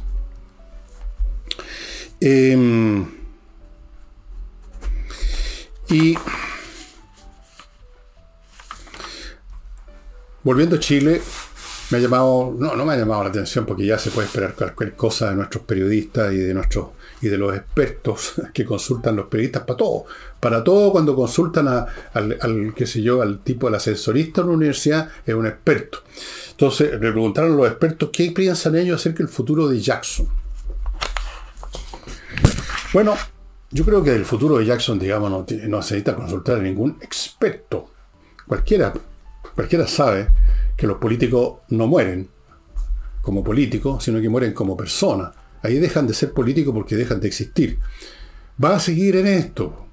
Em, 2.20 3.06
y 5.88 6.16
volviendo 10.42 10.76
a 10.76 10.80
Chile, 10.80 11.20
me 11.90 11.98
ha 11.98 12.00
llamado, 12.00 12.54
no, 12.58 12.74
no 12.74 12.84
me 12.84 12.94
ha 12.94 12.96
llamado 12.96 13.24
la 13.24 13.30
atención 13.30 13.66
porque 13.66 13.86
ya 13.86 13.98
se 13.98 14.10
puede 14.10 14.26
esperar 14.26 14.54
cualquier 14.54 14.96
cosa 14.96 15.30
de 15.30 15.36
nuestros 15.36 15.64
periodistas 15.64 16.32
y 16.32 16.38
de 16.38 16.54
nuestros 16.54 16.88
y 17.24 17.28
de 17.28 17.38
los 17.38 17.54
expertos 17.54 18.34
que 18.54 18.64
consultan 18.64 19.16
los 19.16 19.26
periodistas 19.26 19.64
para 19.64 19.76
todo. 19.76 20.04
Para 20.38 20.62
todo 20.62 20.92
cuando 20.92 21.16
consultan 21.16 21.68
al, 21.68 21.86
al, 22.12 22.74
qué 22.74 22.86
sé 22.86 23.02
yo, 23.02 23.22
al 23.22 23.38
tipo 23.40 23.66
del 23.66 23.76
ascensorista 23.76 24.42
en 24.42 24.48
la 24.48 24.52
universidad, 24.52 25.08
es 25.24 25.34
un 25.34 25.46
experto. 25.46 25.98
Entonces 26.50 26.92
le 26.92 26.98
preguntaron 26.98 27.52
a 27.52 27.56
los 27.56 27.66
expertos 27.66 28.10
qué 28.12 28.30
piensan 28.30 28.76
ellos 28.76 29.00
acerca 29.00 29.18
del 29.18 29.28
futuro 29.28 29.68
de 29.68 29.80
Jackson. 29.80 30.28
Bueno, 32.92 33.14
yo 33.70 33.84
creo 33.84 34.04
que 34.04 34.12
del 34.12 34.24
futuro 34.24 34.58
de 34.58 34.66
Jackson, 34.66 34.98
digamos, 34.98 35.30
no, 35.30 35.46
no 35.68 35.76
necesita 35.78 36.14
consultar 36.14 36.58
a 36.58 36.62
ningún 36.62 36.98
experto. 37.00 37.90
Cualquiera, 38.46 38.92
cualquiera 39.54 39.86
sabe 39.86 40.28
que 40.76 40.86
los 40.86 40.98
políticos 40.98 41.60
no 41.70 41.86
mueren 41.86 42.28
como 43.22 43.42
políticos, 43.42 44.04
sino 44.04 44.20
que 44.20 44.28
mueren 44.28 44.52
como 44.52 44.76
personas. 44.76 45.32
Ahí 45.64 45.78
dejan 45.78 46.06
de 46.06 46.12
ser 46.12 46.32
políticos 46.32 46.74
porque 46.74 46.94
dejan 46.94 47.20
de 47.20 47.26
existir. 47.26 47.78
Va 48.62 48.76
a 48.76 48.80
seguir 48.80 49.16
en 49.16 49.26
esto. 49.26 49.86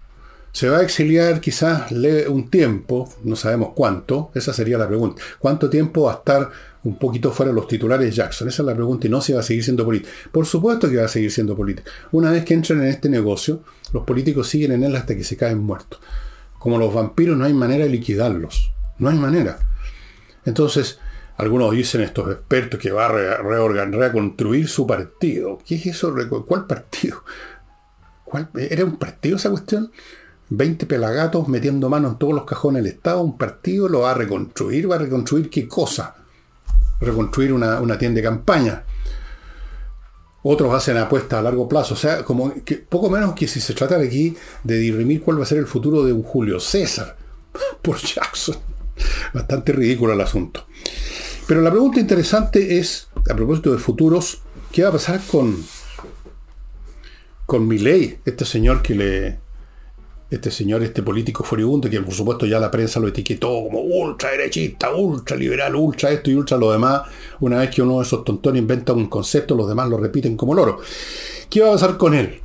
Se 0.52 0.68
va 0.68 0.80
a 0.80 0.82
exiliar 0.84 1.40
quizás 1.40 1.90
un 2.28 2.50
tiempo, 2.50 3.10
no 3.24 3.38
sabemos 3.38 3.70
cuánto, 3.74 4.32
esa 4.36 4.52
sería 4.52 4.78
la 4.78 4.86
pregunta. 4.86 5.22
¿Cuánto 5.40 5.70
tiempo 5.70 6.04
va 6.04 6.12
a 6.12 6.16
estar 6.18 6.52
un 6.84 6.98
poquito 6.98 7.32
fuera 7.32 7.52
de 7.52 7.56
los 7.56 7.70
titulares 7.70 8.14
Jackson? 8.14 8.50
Esa 8.50 8.64
es 8.64 8.66
la 8.66 8.76
pregunta 8.76 9.08
y 9.08 9.10
no 9.10 9.22
se 9.22 9.34
va 9.34 9.40
a 9.40 9.44
seguir 9.44 9.64
siendo 9.64 9.86
político. 9.86 10.12
Por 10.34 10.46
supuesto 10.46 10.90
que 10.90 10.98
va 10.98 11.06
a 11.06 11.08
seguir 11.08 11.32
siendo 11.32 11.56
político. 11.56 11.90
Una 12.12 12.32
vez 12.32 12.44
que 12.44 12.54
entran 12.54 12.82
en 12.82 12.88
este 12.88 13.08
negocio, 13.08 13.64
los 13.94 14.04
políticos 14.04 14.50
siguen 14.50 14.74
en 14.74 14.84
él 14.84 14.94
hasta 14.98 15.16
que 15.16 15.24
se 15.24 15.38
caen 15.38 15.60
muertos. 15.60 16.02
Como 16.60 16.78
los 16.78 16.94
vampiros 16.94 17.38
no 17.38 17.46
hay 17.46 17.54
manera 17.54 17.86
de 17.86 17.90
liquidarlos. 17.92 18.74
No 19.00 19.08
hay 19.08 19.18
manera. 19.18 19.58
Entonces, 20.44 21.00
algunos 21.41 21.71
dicen 21.71 22.01
estos 22.01 22.30
expertos 22.32 22.80
que 22.80 22.91
va 22.91 23.08
a 23.08 23.12
reconstruir 23.12 24.67
su 24.67 24.86
partido. 24.86 25.58
¿Qué 25.65 25.73
es 25.73 25.88
eso? 25.88 26.13
¿Cuál 26.45 26.67
partido? 26.67 27.23
¿Cuál? 28.23 28.49
¿Era 28.54 28.86
un 28.86 28.97
partido 28.97 29.38
esa 29.38 29.49
cuestión? 29.49 29.91
20 30.49 30.86
pelagatos 30.86 31.47
metiendo 31.47 31.89
mano 31.89 32.10
en 32.10 32.17
todos 32.19 32.36
los 32.36 32.45
cajones 32.45 32.84
del 32.84 32.93
Estado, 32.93 33.21
un 33.21 33.39
partido 33.39 33.89
lo 33.89 34.01
va 34.01 34.12
a 34.12 34.13
reconstruir, 34.13 34.91
va 34.91 34.97
a 34.97 34.99
reconstruir 34.99 35.49
qué 35.49 35.67
cosa? 35.67 36.13
Reconstruir 36.99 37.54
una, 37.54 37.97
tienda 37.97 38.17
de 38.17 38.23
campaña. 38.23 38.84
Otros 40.43 40.71
hacen 40.75 40.97
apuestas 40.97 41.39
a 41.39 41.41
largo 41.41 41.67
plazo. 41.67 41.95
O 41.95 41.97
sea, 41.97 42.23
como 42.23 42.54
que 42.63 42.75
poco 42.75 43.10
menos 43.10 43.34
que 43.34 43.47
si 43.47 43.60
se 43.60 43.73
trata 43.73 43.97
aquí 43.97 44.38
de 44.63 44.77
dirimir 44.77 45.21
cuál 45.21 45.39
va 45.39 45.43
a 45.43 45.47
ser 45.47 45.58
el 45.58 45.65
futuro 45.67 46.04
de 46.04 46.13
un 46.13 46.21
Julio 46.21 46.60
César 46.60 47.17
por 47.82 47.97
Jackson. 47.97 48.58
Bastante 49.34 49.71
ridículo 49.71 50.13
el 50.13 50.21
asunto. 50.21 50.67
Pero 51.52 51.64
la 51.64 51.70
pregunta 51.70 52.00
interesante 52.00 52.78
es, 52.78 53.10
a 53.30 53.36
propósito 53.36 53.74
de 53.74 53.78
futuros, 53.78 54.42
¿qué 54.72 54.84
va 54.84 54.88
a 54.88 54.92
pasar 54.94 55.20
con, 55.30 55.62
con 57.46 57.70
este 57.70 58.46
señor 58.46 58.82
que 58.82 58.96
le, 58.96 59.40
este 60.30 60.50
señor, 60.50 60.82
este 60.82 61.04
político 61.04 61.44
furibundo, 61.44 61.90
que 61.90 62.00
por 62.00 62.14
supuesto 62.14 62.46
ya 62.46 62.58
la 62.58 62.72
prensa 62.72 63.02
lo 63.02 63.10
etiquetó 63.10 63.66
como 63.66 63.82
ultra 63.82 64.32
derechista, 64.32 64.96
ultra 64.96 65.36
liberal, 65.36 65.76
ultra 65.76 66.12
esto 66.12 66.32
y 66.32 66.36
ultra 66.36 66.56
lo 66.56 66.72
demás. 66.72 67.02
Una 67.42 67.58
vez 67.58 67.70
que 67.70 67.82
uno 67.82 67.98
de 67.98 68.04
esos 68.04 68.24
tontones 68.24 68.62
inventa 68.62 68.94
un 68.94 69.10
concepto, 69.10 69.54
los 69.54 69.68
demás 69.68 69.90
lo 69.90 69.98
repiten 69.98 70.38
como 70.38 70.54
loro. 70.54 70.80
¿Qué 71.50 71.60
va 71.60 71.68
a 71.68 71.74
pasar 71.74 71.98
con 71.98 72.14
él? 72.14 72.40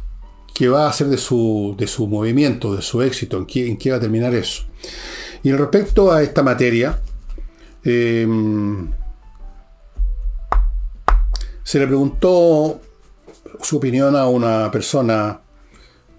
¿Qué 0.53 0.66
va 0.66 0.87
a 0.87 0.90
hacer 0.90 1.07
de 1.07 1.19
su, 1.19 1.77
de 1.79 1.87
su 1.87 2.09
movimiento, 2.09 2.75
de 2.75 2.83
su 2.83 3.01
éxito? 3.03 3.37
¿En 3.37 3.47
qué, 3.47 3.69
¿En 3.69 3.77
qué 3.77 3.92
va 3.92 3.99
a 3.99 4.01
terminar 4.01 4.35
eso? 4.35 4.64
Y 5.45 5.53
respecto 5.53 6.11
a 6.11 6.25
esta 6.25 6.42
materia, 6.42 6.99
em, 7.87 8.90
se 11.62 11.79
le 11.79 11.87
preguntó 11.87 12.81
su 13.62 13.77
opinión 13.77 14.16
a 14.16 14.27
una 14.27 14.70
persona 14.70 15.40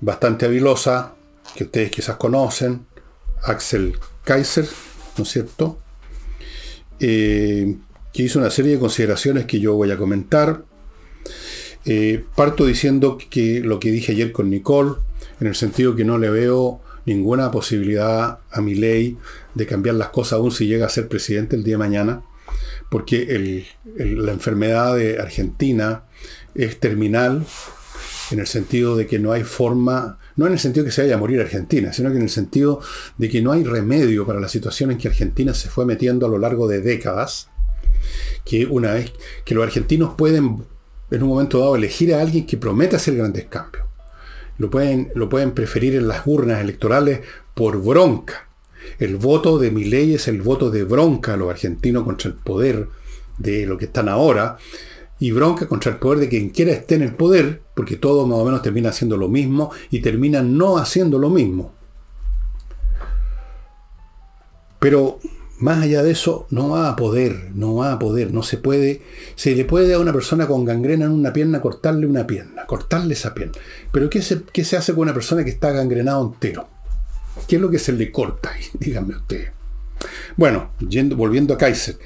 bastante 0.01 0.45
habilosa, 0.45 1.13
que 1.55 1.65
ustedes 1.65 1.91
quizás 1.91 2.17
conocen, 2.17 2.85
Axel 3.43 3.97
Kaiser, 4.23 4.67
¿no 5.17 5.23
es 5.23 5.29
cierto? 5.29 5.79
Eh, 6.99 7.77
que 8.13 8.23
hizo 8.23 8.39
una 8.39 8.49
serie 8.49 8.73
de 8.73 8.79
consideraciones 8.79 9.45
que 9.45 9.59
yo 9.59 9.75
voy 9.75 9.91
a 9.91 9.97
comentar. 9.97 10.63
Eh, 11.85 12.25
parto 12.35 12.65
diciendo 12.65 13.17
que 13.29 13.61
lo 13.61 13.79
que 13.79 13.91
dije 13.91 14.11
ayer 14.11 14.31
con 14.31 14.49
Nicole, 14.49 14.95
en 15.39 15.47
el 15.47 15.55
sentido 15.55 15.95
que 15.95 16.03
no 16.03 16.17
le 16.17 16.29
veo 16.29 16.81
ninguna 17.07 17.49
posibilidad 17.49 18.39
a 18.51 18.61
mi 18.61 18.75
ley 18.75 19.17
de 19.55 19.65
cambiar 19.65 19.95
las 19.95 20.09
cosas 20.09 20.33
aún 20.33 20.51
si 20.51 20.67
llega 20.67 20.85
a 20.85 20.89
ser 20.89 21.07
presidente 21.07 21.55
el 21.55 21.63
día 21.63 21.75
de 21.75 21.79
mañana, 21.79 22.21
porque 22.89 23.65
la 23.95 24.33
enfermedad 24.33 24.95
de 24.95 25.17
Argentina 25.17 26.03
es 26.53 26.79
terminal 26.79 27.45
en 28.31 28.39
el 28.39 28.47
sentido 28.47 28.97
de 28.97 29.07
que 29.07 29.19
no 29.19 29.31
hay 29.31 29.43
forma, 29.43 30.19
no 30.35 30.47
en 30.47 30.53
el 30.53 30.59
sentido 30.59 30.83
de 30.83 30.89
que 30.89 30.95
se 30.95 31.03
vaya 31.03 31.15
a 31.15 31.17
morir 31.17 31.39
Argentina, 31.39 31.93
sino 31.93 32.09
que 32.11 32.17
en 32.17 32.23
el 32.23 32.29
sentido 32.29 32.81
de 33.17 33.29
que 33.29 33.41
no 33.41 33.53
hay 33.53 33.63
remedio 33.63 34.25
para 34.25 34.41
la 34.41 34.49
situación 34.49 34.91
en 34.91 34.97
que 34.97 35.07
Argentina 35.07 35.53
se 35.53 35.69
fue 35.69 35.85
metiendo 35.85 36.25
a 36.25 36.29
lo 36.29 36.37
largo 36.37 36.67
de 36.67 36.81
décadas, 36.81 37.47
que 38.43 38.65
una 38.65 38.93
vez 38.93 39.13
que 39.45 39.55
los 39.55 39.63
argentinos 39.63 40.15
pueden 40.17 40.65
en 41.09 41.23
un 41.23 41.29
momento 41.29 41.59
dado 41.59 41.77
elegir 41.77 42.13
a 42.13 42.19
alguien 42.19 42.45
que 42.45 42.57
prometa 42.57 42.97
hacer 42.97 43.15
grandes 43.15 43.45
cambios 43.45 43.86
lo 44.57 44.69
pueden, 44.69 45.11
lo 45.15 45.29
pueden 45.29 45.51
preferir 45.51 45.95
en 45.95 46.07
las 46.07 46.25
urnas 46.25 46.61
electorales 46.61 47.21
por 47.53 47.81
bronca. 47.81 48.49
El 48.99 49.17
voto 49.17 49.59
de 49.59 49.71
mi 49.71 49.83
ley 49.83 50.13
es 50.13 50.27
el 50.27 50.41
voto 50.41 50.71
de 50.71 50.83
bronca 50.83 51.33
a 51.33 51.37
los 51.37 51.49
argentinos 51.49 52.03
contra 52.03 52.29
el 52.29 52.35
poder 52.35 52.87
de 53.37 53.65
lo 53.65 53.77
que 53.77 53.85
están 53.85 54.09
ahora 54.09 54.57
y 55.19 55.31
bronca 55.31 55.67
contra 55.67 55.91
el 55.91 55.97
poder 55.97 56.19
de 56.19 56.29
quien 56.29 56.49
quiera 56.49 56.71
esté 56.71 56.95
en 56.95 57.01
el 57.01 57.15
poder, 57.15 57.61
porque 57.73 57.95
todo 57.95 58.27
más 58.27 58.37
o 58.37 58.45
menos 58.45 58.61
termina 58.61 58.89
haciendo 58.89 59.17
lo 59.17 59.27
mismo 59.27 59.71
y 59.89 59.99
terminan 59.99 60.57
no 60.57 60.77
haciendo 60.77 61.17
lo 61.17 61.29
mismo. 61.29 61.73
Pero 64.79 65.19
más 65.59 65.83
allá 65.83 66.03
de 66.03 66.11
eso, 66.11 66.45
no 66.51 66.69
va 66.69 66.89
a 66.89 66.95
poder, 66.95 67.51
no 67.55 67.75
va 67.75 67.93
a 67.93 67.99
poder, 67.99 68.33
no 68.33 68.43
se 68.43 68.57
puede. 68.57 69.01
Se 69.35 69.55
le 69.55 69.65
puede 69.65 69.93
a 69.93 69.99
una 69.99 70.13
persona 70.13 70.47
con 70.47 70.65
gangrena 70.65 71.05
en 71.05 71.11
una 71.11 71.33
pierna 71.33 71.61
cortarle 71.61 72.05
una 72.05 72.27
pierna, 72.27 72.65
cortarle 72.65 73.13
esa 73.13 73.33
pierna. 73.33 73.55
Pero 73.91 74.09
¿qué 74.09 74.21
se, 74.21 74.43
qué 74.53 74.63
se 74.63 74.77
hace 74.77 74.93
con 74.93 75.03
una 75.03 75.13
persona 75.13 75.43
que 75.43 75.49
está 75.49 75.71
gangrenado 75.71 76.25
entero? 76.25 76.67
¿Qué 77.47 77.55
es 77.55 77.61
lo 77.61 77.69
que 77.69 77.79
se 77.79 77.91
le 77.93 78.11
corta 78.11 78.51
ahí? 78.51 78.63
Díganme 78.79 79.15
ustedes. 79.15 79.51
Bueno, 80.35 80.71
yendo, 80.87 81.15
volviendo 81.15 81.55
a 81.55 81.57
Kaiser. 81.57 81.97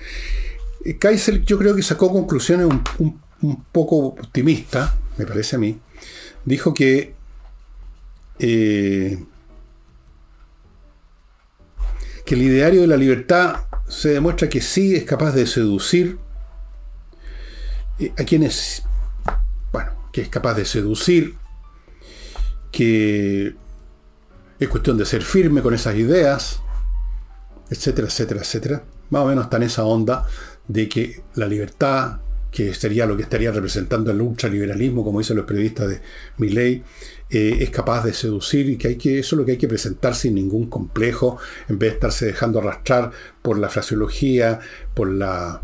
Eh, 0.85 0.97
Kaiser 0.97 1.43
yo 1.43 1.57
creo 1.57 1.75
que 1.75 1.83
sacó 1.83 2.11
conclusiones 2.11 2.67
un, 2.99 3.19
poco 3.71 3.97
optimistas, 3.97 4.93
me 5.17 5.25
parece 5.25 5.57
a 5.57 5.59
mí. 5.59 5.77
Dijo 6.45 6.73
que 6.73 7.15
eh, 8.39 9.19
el 12.35 12.41
ideario 12.41 12.81
de 12.81 12.87
la 12.87 12.97
libertad 12.97 13.65
se 13.87 14.09
demuestra 14.09 14.49
que 14.49 14.61
sí 14.61 14.95
es 14.95 15.03
capaz 15.03 15.31
de 15.31 15.45
seducir 15.45 16.17
eh, 17.99 18.13
a 18.17 18.23
quienes, 18.23 18.83
bueno, 19.71 19.91
que 20.13 20.21
es 20.21 20.29
capaz 20.29 20.53
de 20.53 20.65
seducir, 20.65 21.35
que 22.71 23.55
es 24.59 24.69
cuestión 24.69 24.97
de 24.97 25.05
ser 25.05 25.23
firme 25.23 25.61
con 25.61 25.73
esas 25.73 25.95
ideas, 25.95 26.61
etcétera, 27.69 28.07
etcétera, 28.07 28.41
etcétera. 28.41 28.83
más 29.09 29.23
o 29.23 29.25
menos 29.25 29.45
está 29.45 29.57
en 29.57 29.63
esa 29.63 29.83
onda 29.83 30.25
de 30.67 30.87
que 30.87 31.23
la 31.35 31.47
libertad, 31.47 32.19
que 32.51 32.73
sería 32.73 33.05
lo 33.05 33.15
que 33.15 33.23
estaría 33.23 33.51
representando 33.51 34.11
el 34.11 34.21
ultraliberalismo, 34.21 35.03
como 35.03 35.19
dicen 35.19 35.37
los 35.37 35.45
periodistas 35.45 35.89
de 35.89 36.01
Milley, 36.37 36.83
eh, 37.29 37.57
es 37.61 37.69
capaz 37.69 38.03
de 38.03 38.13
seducir 38.13 38.69
y 38.69 38.77
que, 38.77 38.89
hay 38.89 38.95
que 38.97 39.19
eso 39.19 39.35
es 39.35 39.39
lo 39.39 39.45
que 39.45 39.53
hay 39.53 39.57
que 39.57 39.69
presentar 39.69 40.15
sin 40.15 40.35
ningún 40.35 40.69
complejo, 40.69 41.37
en 41.69 41.79
vez 41.79 41.91
de 41.91 41.93
estarse 41.95 42.25
dejando 42.25 42.59
arrastrar 42.59 43.11
por 43.41 43.57
la 43.57 43.69
fraseología, 43.69 44.59
por 44.93 45.09
la, 45.09 45.61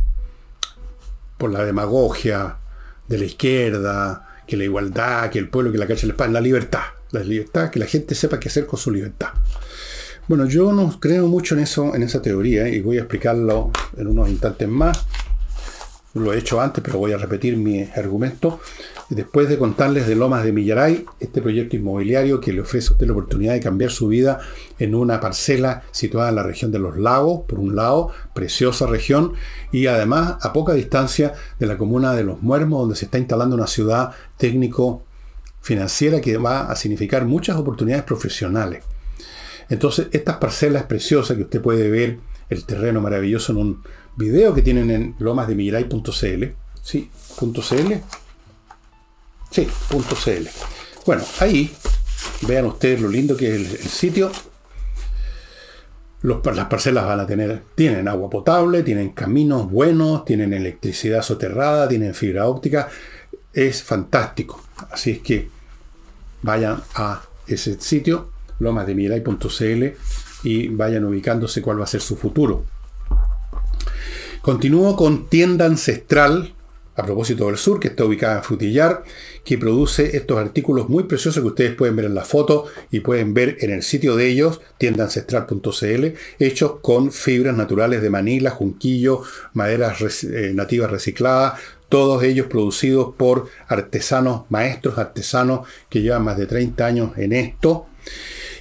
por 1.38 1.52
la 1.52 1.66
demagogia 1.66 2.58
de 3.10 3.18
la 3.18 3.26
izquierda, 3.26 4.42
que 4.48 4.56
la 4.56 4.64
igualdad, 4.64 5.30
que 5.30 5.40
el 5.40 5.50
pueblo, 5.50 5.74
que 5.74 5.78
la 5.78 5.88
cacha 5.88 6.08
la 6.08 6.14
espada, 6.14 6.32
la 6.32 6.42
libertad, 6.42 6.84
la 7.12 7.20
libertad, 7.20 7.70
que 7.70 7.80
la 7.80 7.86
gente 7.86 8.16
sepa 8.16 8.40
qué 8.40 8.48
hacer 8.48 8.66
con 8.66 8.80
su 8.80 8.92
libertad. 8.92 9.30
Bueno, 10.30 10.46
yo 10.46 10.74
no 10.74 11.00
creo 11.00 11.28
mucho 11.28 11.56
en 11.56 11.62
eso, 11.62 11.96
en 11.96 12.04
esa 12.04 12.22
teoría, 12.22 12.68
y 12.70 12.82
voy 12.82 12.98
a 12.98 13.02
explicarlo 13.02 13.72
en 13.98 14.08
unos 14.08 14.30
instantes 14.30 14.68
más. 14.68 15.06
Lo 16.18 16.34
he 16.34 16.40
hecho 16.40 16.60
antes, 16.60 16.84
pero 16.84 17.00
voy 17.00 17.12
a 17.12 17.18
repetir 17.18 17.58
mi 17.58 17.84
argumento. 17.96 18.60
Después 19.10 19.48
de 19.48 19.58
contarles 19.58 20.08
de 20.08 20.16
Lomas 20.16 20.44
de 20.44 20.52
Millaray, 20.52 21.06
este 21.20 21.42
proyecto 21.42 21.76
inmobiliario 21.76 22.42
que 22.42 22.52
le 22.52 22.62
ofrece 22.62 22.90
a 22.90 22.92
usted 22.94 23.06
la 23.06 23.14
oportunidad 23.14 23.54
de 23.54 23.62
cambiar 23.62 23.92
su 23.92 24.08
vida 24.08 24.40
en 24.80 24.96
una 24.96 25.20
parcela 25.20 25.84
situada 25.92 26.30
en 26.30 26.36
la 26.36 26.44
región 26.44 26.72
de 26.72 26.80
los 26.80 26.98
lagos, 26.98 27.42
por 27.48 27.60
un 27.60 27.76
lado, 27.76 28.12
preciosa 28.34 28.88
región, 28.88 29.34
y 29.72 29.88
además 29.88 30.38
a 30.42 30.52
poca 30.52 30.74
distancia 30.74 31.34
de 31.60 31.68
la 31.68 31.78
comuna 31.78 32.14
de 32.14 32.24
Los 32.24 32.42
Muermos, 32.42 32.82
donde 32.82 32.96
se 32.96 33.06
está 33.06 33.18
instalando 33.18 33.56
una 33.56 33.68
ciudad 33.68 34.12
técnico-financiera 34.38 36.20
que 36.20 36.38
va 36.38 36.70
a 36.70 36.76
significar 36.76 37.26
muchas 37.26 37.56
oportunidades 37.58 38.04
profesionales. 38.04 38.84
Entonces, 39.70 40.08
estas 40.12 40.38
parcelas 40.38 40.84
preciosas 40.84 41.38
que 41.38 41.44
usted 41.44 41.62
puede 41.62 41.90
ver, 41.90 42.18
el 42.50 42.66
terreno 42.66 43.02
maravilloso 43.02 43.52
en 43.52 43.58
un 43.58 43.84
video 44.18 44.54
que 44.54 44.62
tienen 44.62 44.92
en 44.92 45.16
lomasdemillaray.cl, 45.20 46.44
¿sí? 46.82 47.10
.cl, 47.40 48.02
Sí, 49.52 49.68
.cl. 49.90 50.50
Bueno, 51.06 51.24
ahí 51.40 51.72
vean 52.42 52.66
ustedes 52.66 53.00
lo 53.02 53.08
lindo 53.10 53.38
que 53.38 53.56
es 53.56 53.74
el, 53.74 53.90
sitio. 53.90 54.32
las 56.22 56.66
parcelas 56.66 57.06
van 57.06 57.20
a 57.22 57.28
tener, 57.28 57.64
tienen 57.76 58.08
agua 58.08 58.30
potable, 58.30 58.84
tienen 58.84 59.12
caminos 59.12 59.72
buenos, 59.72 60.26
tienen 60.26 60.54
electricidad 60.54 61.22
soterrada, 61.22 61.88
tienen 61.88 62.14
fibra 62.14 62.48
óptica. 62.48 62.90
Es 63.54 63.84
fantástico. 63.84 64.62
Así 64.92 65.12
es 65.12 65.20
que 65.20 65.50
vayan 66.42 66.82
a 66.96 67.22
ese 67.48 67.80
sitio, 67.80 68.30
lomasdemirai.cl, 68.60 69.86
y 70.44 70.68
vayan 70.68 71.06
ubicándose 71.06 71.62
cuál 71.62 71.80
va 71.80 71.86
a 71.86 71.88
ser 71.88 72.02
su 72.02 72.18
futuro. 72.18 72.66
Continúo 74.48 74.96
con 74.96 75.28
tienda 75.28 75.66
ancestral 75.66 76.54
a 76.96 77.04
propósito 77.04 77.48
del 77.48 77.58
sur, 77.58 77.82
que 77.82 77.90
está 77.90 78.06
ubicada 78.06 78.38
en 78.38 78.44
Frutillar, 78.46 79.04
que 79.44 79.58
produce 79.58 80.16
estos 80.16 80.38
artículos 80.38 80.88
muy 80.88 81.04
preciosos 81.04 81.44
que 81.44 81.50
ustedes 81.50 81.76
pueden 81.76 81.98
ver 81.98 82.06
en 82.06 82.16
la 82.16 82.24
foto 82.24 82.64
y 82.90 83.02
pueden 83.02 83.34
ver 83.34 83.58
en 83.60 83.72
el 83.72 83.84
sitio 83.84 84.16
de 84.16 84.30
ellos, 84.30 84.62
tiendaancestral.cl, 84.78 86.06
hechos 86.40 86.76
con 86.82 87.12
fibras 87.12 87.58
naturales 87.58 88.02
de 88.02 88.10
Manila, 88.10 88.52
junquillo, 88.52 89.22
maderas 89.52 90.24
eh, 90.24 90.54
nativas 90.56 90.92
recicladas, 90.92 91.60
todos 91.90 92.24
ellos 92.24 92.48
producidos 92.48 93.16
por 93.18 93.50
artesanos, 93.68 94.44
maestros 94.48 94.98
artesanos 94.98 95.68
que 95.90 96.02
llevan 96.02 96.24
más 96.24 96.38
de 96.38 96.46
30 96.46 96.86
años 96.86 97.18
en 97.18 97.34
esto. 97.34 97.88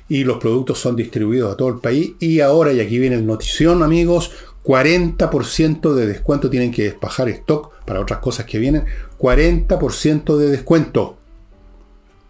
Y 0.09 0.25
los 0.25 0.39
productos 0.39 0.79
son 0.79 0.95
distribuidos 0.95 1.53
a 1.53 1.57
todo 1.57 1.69
el 1.69 1.79
país. 1.79 2.13
Y 2.21 2.39
ahora, 2.39 2.73
y 2.73 2.79
aquí 2.79 2.97
viene 2.97 3.17
el 3.17 3.27
notición, 3.27 3.83
amigos, 3.83 4.31
40% 4.67 5.95
de 5.95 6.07
descuento, 6.09 6.51
tienen 6.51 6.73
que 6.73 6.83
despajar 6.83 7.29
stock 7.29 7.73
para 7.85 8.01
otras 8.01 8.19
cosas 8.19 8.47
que 8.47 8.59
vienen, 8.59 8.85
40% 9.17 10.37
de 10.37 10.51
descuento 10.51 11.17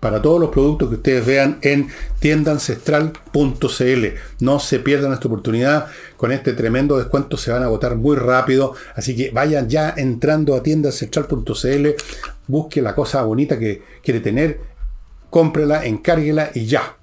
para 0.01 0.20
todos 0.20 0.39
los 0.39 0.51
productos 0.51 0.91
que 0.91 0.97
ustedes 0.97 1.24
vean 1.24 1.59
en 1.62 1.89
tiendaancestral.cl. 2.18 4.07
No 4.41 4.61
se 4.61 4.78
pierdan 4.80 5.14
esta 5.14 5.28
oportunidad, 5.28 5.87
con 6.18 6.30
este 6.30 6.53
tremendo 6.53 6.99
descuento 6.99 7.39
se 7.39 7.53
van 7.53 7.62
a 7.62 7.66
agotar 7.66 7.97
muy 7.97 8.16
rápido, 8.16 8.74
así 8.95 9.16
que 9.16 9.30
vayan 9.30 9.70
ya 9.70 9.95
entrando 9.97 10.55
a 10.55 10.62
tiendaancestral.cl, 10.62 11.89
busque 12.47 12.82
la 12.82 12.95
cosa 12.95 13.22
bonita 13.22 13.59
que 13.59 13.82
quiere 14.05 14.20
tener, 14.20 14.61
cómprela, 15.30 15.87
encárguela 15.87 16.51
y 16.55 16.66
ya. 16.66 16.97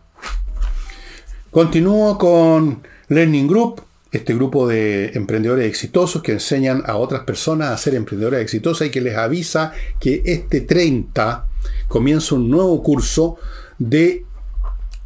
Continúo 1.49 2.19
con 2.19 2.83
Learning 3.07 3.47
Group 3.47 3.81
este 4.13 4.35
grupo 4.35 4.67
de 4.67 5.11
emprendedores 5.15 5.67
exitosos 5.67 6.21
que 6.21 6.33
enseñan 6.33 6.83
a 6.85 6.97
otras 6.97 7.23
personas 7.23 7.71
a 7.71 7.77
ser 7.77 7.95
emprendedores 7.95 8.41
exitosas 8.41 8.87
y 8.87 8.91
que 8.91 9.01
les 9.01 9.17
avisa 9.17 9.73
que 9.99 10.21
este 10.25 10.61
30 10.61 11.47
comienza 11.87 12.35
un 12.35 12.49
nuevo 12.49 12.83
curso 12.83 13.37
de 13.79 14.23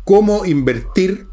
cómo 0.04 0.46
invertir 0.46 1.26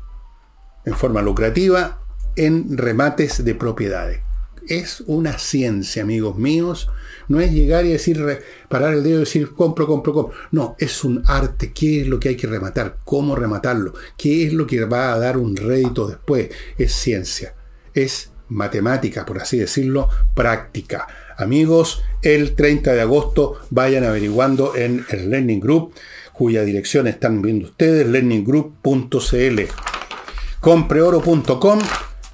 en 0.85 0.95
forma 0.95 1.21
lucrativa 1.21 2.01
en 2.37 2.79
remates 2.79 3.45
de 3.45 3.57
propiedades. 3.57 4.21
Es 4.69 5.03
una 5.07 5.37
ciencia, 5.39 6.05
amigos 6.05 6.39
míos. 6.39 6.89
No 7.27 7.41
es 7.41 7.53
llegar 7.53 7.85
y 7.85 7.91
decir, 7.91 8.25
parar 8.69 8.95
el 8.95 9.03
dedo 9.03 9.17
y 9.17 9.21
decir, 9.21 9.53
compro, 9.53 9.87
compro, 9.87 10.13
compro. 10.13 10.37
No, 10.53 10.77
es 10.79 11.03
un 11.03 11.23
arte. 11.27 11.73
¿Qué 11.75 12.03
es 12.03 12.07
lo 12.07 12.21
que 12.21 12.31
hay 12.31 12.37
que 12.37 12.47
rematar? 12.47 12.99
¿Cómo 13.05 13.35
rematarlo? 13.35 13.95
¿Qué 14.17 14.47
es 14.47 14.53
lo 14.53 14.67
que 14.67 14.85
va 14.85 15.13
a 15.13 15.19
dar 15.19 15.37
un 15.39 15.57
rédito 15.57 16.07
después? 16.07 16.51
Es 16.79 16.95
ciencia 16.95 17.55
es 17.95 18.31
matemática, 18.49 19.25
por 19.25 19.41
así 19.41 19.59
decirlo, 19.59 20.09
práctica. 20.35 21.07
Amigos, 21.37 22.03
el 22.23 22.55
30 22.55 22.93
de 22.93 23.01
agosto 23.01 23.59
vayan 23.71 24.05
averiguando 24.05 24.77
en 24.77 25.05
el 25.11 25.31
Learning 25.31 25.61
Group, 25.61 25.95
cuya 26.33 26.63
dirección 26.63 27.07
están 27.07 27.43
viendo 27.43 27.67
ustedes, 27.67 28.07
learninggroup.cl. 28.07 29.61
Compreoro.com, 30.61 31.79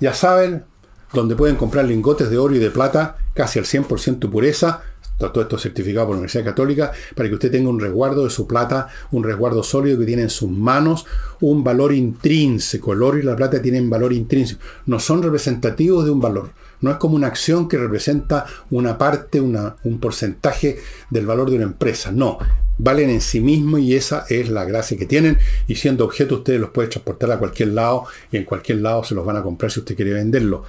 ya 0.00 0.14
saben, 0.14 0.64
donde 1.12 1.36
pueden 1.36 1.56
comprar 1.56 1.84
lingotes 1.84 2.30
de 2.30 2.38
oro 2.38 2.54
y 2.54 2.58
de 2.58 2.70
plata 2.70 3.16
casi 3.34 3.58
al 3.58 3.64
100% 3.64 4.30
pureza, 4.30 4.82
todo 5.28 5.42
esto 5.42 5.58
certificado 5.58 6.06
por 6.06 6.14
la 6.14 6.20
Universidad 6.20 6.44
Católica, 6.44 6.92
para 7.14 7.28
que 7.28 7.34
usted 7.34 7.50
tenga 7.50 7.68
un 7.68 7.78
resguardo 7.78 8.24
de 8.24 8.30
su 8.30 8.46
plata, 8.46 8.88
un 9.10 9.22
resguardo 9.22 9.62
sólido 9.62 9.98
que 9.98 10.06
tiene 10.06 10.22
en 10.22 10.30
sus 10.30 10.50
manos 10.50 11.06
un 11.40 11.62
valor 11.62 11.92
intrínseco. 11.92 12.92
El 12.92 13.02
oro 13.02 13.18
y 13.18 13.22
la 13.22 13.36
plata 13.36 13.60
tienen 13.60 13.90
valor 13.90 14.12
intrínseco. 14.12 14.60
No 14.86 14.98
son 14.98 15.22
representativos 15.22 16.04
de 16.04 16.10
un 16.10 16.20
valor. 16.20 16.50
No 16.80 16.90
es 16.90 16.96
como 16.96 17.16
una 17.16 17.26
acción 17.26 17.68
que 17.68 17.76
representa 17.76 18.46
una 18.70 18.96
parte, 18.96 19.40
un 19.40 20.00
porcentaje 20.00 20.78
del 21.10 21.26
valor 21.26 21.50
de 21.50 21.56
una 21.56 21.66
empresa. 21.66 22.10
No, 22.10 22.38
valen 22.78 23.10
en 23.10 23.20
sí 23.20 23.40
mismos 23.40 23.80
y 23.80 23.94
esa 23.94 24.24
es 24.28 24.48
la 24.48 24.64
gracia 24.64 24.96
que 24.96 25.06
tienen. 25.06 25.38
Y 25.68 25.74
siendo 25.74 26.04
objeto, 26.04 26.36
ustedes 26.36 26.60
los 26.60 26.70
pueden 26.70 26.90
transportar 26.90 27.30
a 27.32 27.38
cualquier 27.38 27.68
lado 27.68 28.04
y 28.32 28.38
en 28.38 28.44
cualquier 28.44 28.78
lado 28.78 29.04
se 29.04 29.14
los 29.14 29.26
van 29.26 29.36
a 29.36 29.42
comprar 29.42 29.70
si 29.70 29.80
usted 29.80 29.94
quiere 29.94 30.14
venderlo. 30.14 30.64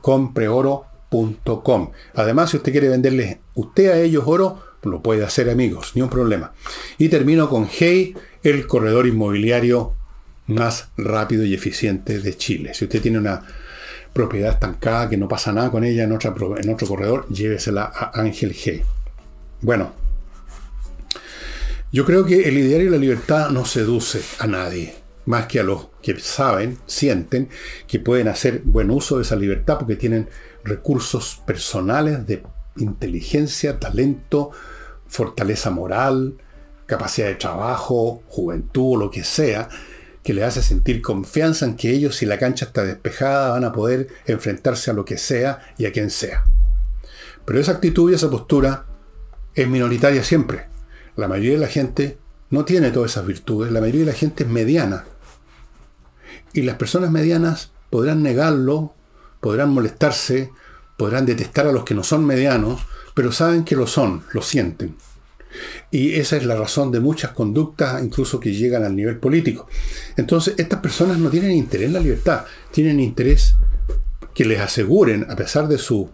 Compre 0.00 0.48
oro 0.48 0.86
Además, 2.14 2.50
si 2.50 2.56
usted 2.56 2.72
quiere 2.72 2.88
venderles 2.88 3.38
usted 3.54 3.90
a 3.90 3.98
ellos 3.98 4.24
oro, 4.26 4.62
lo 4.82 5.02
puede 5.02 5.24
hacer 5.24 5.50
amigos, 5.50 5.92
ni 5.94 6.02
un 6.02 6.10
problema. 6.10 6.52
Y 6.98 7.08
termino 7.08 7.48
con 7.48 7.68
Hey, 7.70 8.14
el 8.42 8.66
corredor 8.66 9.06
inmobiliario 9.06 9.94
más 10.46 10.88
rápido 10.96 11.44
y 11.44 11.54
eficiente 11.54 12.18
de 12.18 12.36
Chile. 12.36 12.74
Si 12.74 12.84
usted 12.84 13.00
tiene 13.00 13.18
una 13.18 13.42
propiedad 14.12 14.52
estancada 14.52 15.08
que 15.08 15.16
no 15.16 15.26
pasa 15.26 15.52
nada 15.52 15.70
con 15.70 15.84
ella 15.84 16.04
en, 16.04 16.12
otra, 16.12 16.34
en 16.58 16.68
otro 16.70 16.86
corredor, 16.86 17.28
llévesela 17.28 17.84
a 17.84 18.20
Ángel 18.20 18.54
Hey. 18.54 18.82
Bueno, 19.60 19.92
yo 21.90 22.04
creo 22.04 22.24
que 22.24 22.48
el 22.48 22.58
ideario 22.58 22.86
de 22.86 22.98
la 22.98 23.00
libertad 23.00 23.50
no 23.50 23.64
seduce 23.64 24.20
a 24.38 24.46
nadie, 24.46 24.94
más 25.26 25.46
que 25.46 25.60
a 25.60 25.62
los 25.62 25.88
que 26.02 26.18
saben, 26.18 26.78
sienten 26.86 27.48
que 27.86 27.98
pueden 27.98 28.28
hacer 28.28 28.62
buen 28.64 28.90
uso 28.90 29.16
de 29.16 29.22
esa 29.22 29.36
libertad 29.36 29.78
porque 29.78 29.96
tienen 29.96 30.28
recursos 30.64 31.42
personales 31.46 32.26
de 32.26 32.42
inteligencia, 32.76 33.78
talento, 33.78 34.50
fortaleza 35.06 35.70
moral, 35.70 36.36
capacidad 36.86 37.28
de 37.28 37.34
trabajo, 37.34 38.22
juventud 38.28 38.94
o 38.94 38.96
lo 38.96 39.10
que 39.10 39.24
sea, 39.24 39.68
que 40.22 40.34
le 40.34 40.42
hace 40.42 40.62
sentir 40.62 41.02
confianza 41.02 41.66
en 41.66 41.76
que 41.76 41.90
ellos, 41.90 42.16
si 42.16 42.26
la 42.26 42.38
cancha 42.38 42.64
está 42.64 42.84
despejada, 42.84 43.50
van 43.50 43.64
a 43.64 43.72
poder 43.72 44.08
enfrentarse 44.26 44.90
a 44.90 44.94
lo 44.94 45.04
que 45.04 45.18
sea 45.18 45.60
y 45.76 45.86
a 45.86 45.92
quien 45.92 46.10
sea. 46.10 46.44
Pero 47.44 47.60
esa 47.60 47.72
actitud 47.72 48.10
y 48.10 48.14
esa 48.14 48.30
postura 48.30 48.86
es 49.54 49.68
minoritaria 49.68 50.24
siempre. 50.24 50.66
La 51.16 51.28
mayoría 51.28 51.52
de 51.52 51.58
la 51.58 51.68
gente 51.68 52.18
no 52.50 52.64
tiene 52.64 52.90
todas 52.90 53.12
esas 53.12 53.26
virtudes, 53.26 53.70
la 53.70 53.80
mayoría 53.80 54.00
de 54.00 54.12
la 54.12 54.18
gente 54.18 54.44
es 54.44 54.50
mediana. 54.50 55.04
Y 56.52 56.62
las 56.62 56.76
personas 56.76 57.10
medianas 57.10 57.72
podrán 57.90 58.22
negarlo 58.22 58.94
podrán 59.44 59.68
molestarse, 59.68 60.52
podrán 60.96 61.26
detestar 61.26 61.66
a 61.66 61.72
los 61.72 61.84
que 61.84 61.94
no 61.94 62.02
son 62.02 62.24
medianos, 62.24 62.80
pero 63.12 63.30
saben 63.30 63.62
que 63.62 63.76
lo 63.76 63.86
son, 63.86 64.22
lo 64.32 64.40
sienten. 64.40 64.96
Y 65.90 66.14
esa 66.14 66.38
es 66.38 66.46
la 66.46 66.56
razón 66.56 66.90
de 66.90 67.00
muchas 67.00 67.32
conductas, 67.32 68.02
incluso 68.02 68.40
que 68.40 68.54
llegan 68.54 68.84
al 68.84 68.96
nivel 68.96 69.18
político. 69.18 69.68
Entonces, 70.16 70.54
estas 70.56 70.80
personas 70.80 71.18
no 71.18 71.28
tienen 71.28 71.50
interés 71.50 71.88
en 71.88 71.92
la 71.92 72.00
libertad, 72.00 72.46
tienen 72.70 73.00
interés 73.00 73.56
que 74.32 74.46
les 74.46 74.60
aseguren, 74.60 75.26
a 75.28 75.36
pesar 75.36 75.68
de, 75.68 75.76
su, 75.76 76.08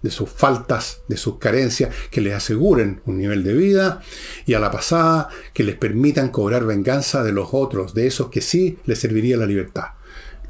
de 0.00 0.10
sus 0.12 0.30
faltas, 0.30 1.00
de 1.08 1.16
sus 1.16 1.38
carencias, 1.38 1.92
que 2.12 2.20
les 2.20 2.34
aseguren 2.34 3.02
un 3.06 3.18
nivel 3.18 3.42
de 3.42 3.54
vida 3.54 4.02
y 4.46 4.54
a 4.54 4.60
la 4.60 4.70
pasada 4.70 5.30
que 5.52 5.64
les 5.64 5.74
permitan 5.74 6.28
cobrar 6.28 6.64
venganza 6.64 7.24
de 7.24 7.32
los 7.32 7.48
otros, 7.50 7.92
de 7.92 8.06
esos 8.06 8.30
que 8.30 8.40
sí 8.40 8.78
les 8.86 9.00
serviría 9.00 9.36
la 9.36 9.46
libertad. 9.46 9.86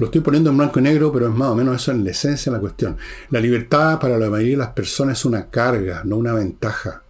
Lo 0.00 0.06
estoy 0.06 0.22
poniendo 0.22 0.48
en 0.48 0.56
blanco 0.56 0.78
y 0.80 0.82
negro, 0.82 1.12
pero 1.12 1.28
es 1.28 1.34
más 1.34 1.50
o 1.50 1.54
menos 1.54 1.76
eso 1.76 1.90
en 1.90 2.04
la 2.04 2.10
esencia 2.10 2.50
de 2.50 2.56
la 2.56 2.60
cuestión. 2.60 2.96
La 3.28 3.38
libertad 3.38 4.00
para 4.00 4.16
la 4.16 4.30
mayoría 4.30 4.52
de 4.52 4.64
las 4.64 4.72
personas 4.72 5.18
es 5.18 5.26
una 5.26 5.50
carga, 5.50 6.00
no 6.06 6.16
una 6.16 6.32
ventaja. 6.32 7.02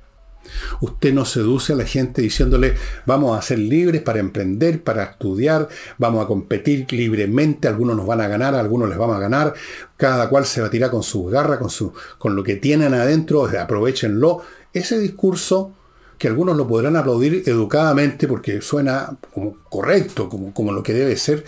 Usted 0.80 1.14
no 1.14 1.24
seduce 1.24 1.72
a 1.72 1.76
la 1.76 1.84
gente 1.84 2.20
diciéndole 2.20 2.74
vamos 3.06 3.38
a 3.38 3.42
ser 3.42 3.60
libres 3.60 4.02
para 4.02 4.18
emprender, 4.18 4.82
para 4.82 5.04
estudiar, 5.04 5.68
vamos 5.98 6.24
a 6.24 6.26
competir 6.26 6.92
libremente, 6.92 7.68
algunos 7.68 7.96
nos 7.96 8.06
van 8.06 8.22
a 8.22 8.26
ganar, 8.26 8.56
algunos 8.56 8.88
les 8.88 8.98
vamos 8.98 9.14
a 9.14 9.20
ganar, 9.20 9.54
cada 9.96 10.28
cual 10.28 10.44
se 10.44 10.68
tirar 10.68 10.90
con 10.90 11.04
sus 11.04 11.30
garras, 11.30 11.60
con, 11.60 11.70
su, 11.70 11.92
con 12.18 12.34
lo 12.34 12.42
que 12.42 12.56
tienen 12.56 12.92
adentro, 12.94 13.48
aprovechenlo. 13.56 14.42
Ese 14.72 14.98
discurso 14.98 15.74
que 16.18 16.26
algunos 16.26 16.56
lo 16.56 16.66
podrán 16.66 16.96
aplaudir 16.96 17.44
educadamente 17.46 18.26
porque 18.26 18.60
suena 18.60 19.16
como 19.32 19.58
correcto, 19.68 20.28
como, 20.28 20.52
como 20.52 20.72
lo 20.72 20.82
que 20.82 20.92
debe 20.92 21.16
ser, 21.16 21.44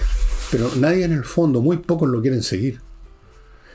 pero 0.53 0.70
nadie 0.76 1.07
en 1.07 1.12
el 1.12 1.24
fondo, 1.24 1.62
muy 1.62 1.78
pocos 1.78 2.11
lo 2.11 2.20
quieren 2.20 2.42
seguir. 2.42 2.82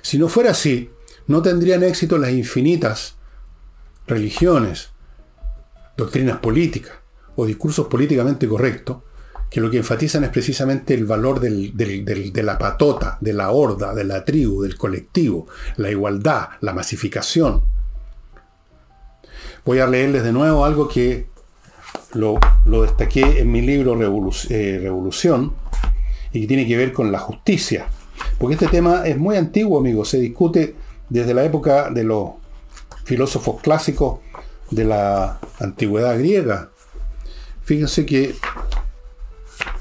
Si 0.03 0.19
no 0.19 0.29
fuera 0.29 0.51
así, 0.51 0.91
no 1.25 1.41
tendrían 1.41 1.81
éxito 1.81 2.19
las 2.19 2.29
infinitas 2.29 3.15
religiones, 4.05 4.91
doctrinas 5.97 6.37
políticas 6.37 6.93
o 7.35 7.47
discursos 7.47 7.87
políticamente 7.87 8.47
correctos, 8.47 8.97
que 9.49 9.59
lo 9.59 9.71
que 9.71 9.77
enfatizan 9.77 10.23
es 10.25 10.29
precisamente 10.29 10.93
el 10.93 11.05
valor 11.05 11.39
de 11.39 12.43
la 12.43 12.57
patota, 12.59 13.17
de 13.21 13.33
la 13.33 13.49
horda, 13.49 13.95
de 13.95 14.03
la 14.03 14.23
tribu, 14.23 14.61
del 14.61 14.77
colectivo, 14.77 15.47
la 15.77 15.89
igualdad, 15.89 16.49
la 16.61 16.73
masificación, 16.73 17.63
Voy 19.67 19.79
a 19.79 19.87
leerles 19.87 20.23
de 20.23 20.31
nuevo 20.31 20.63
algo 20.63 20.87
que 20.87 21.25
lo, 22.13 22.39
destaqué 22.83 23.41
en 23.41 23.51
mi 23.51 23.61
libro 23.61 24.01
eh, 24.49 24.79
Revolución 24.81 25.53
y 26.31 26.41
que 26.41 26.47
tiene 26.47 26.67
que 26.67 26.77
ver 26.77 26.93
con 26.93 27.11
la 27.11 27.19
justicia. 27.19 27.87
Porque 28.37 28.55
este 28.55 28.67
tema 28.67 29.07
es 29.07 29.17
muy 29.17 29.35
antiguo, 29.35 29.79
amigos. 29.79 30.09
Se 30.09 30.19
discute 30.19 30.75
desde 31.09 31.33
la 31.33 31.43
época 31.43 31.89
de 31.89 32.03
los 32.03 32.31
filósofos 33.03 33.61
clásicos 33.61 34.19
de 34.71 34.85
la 34.85 35.39
antigüedad 35.59 36.17
griega. 36.17 36.69
Fíjense 37.63 38.05
que, 38.05 38.35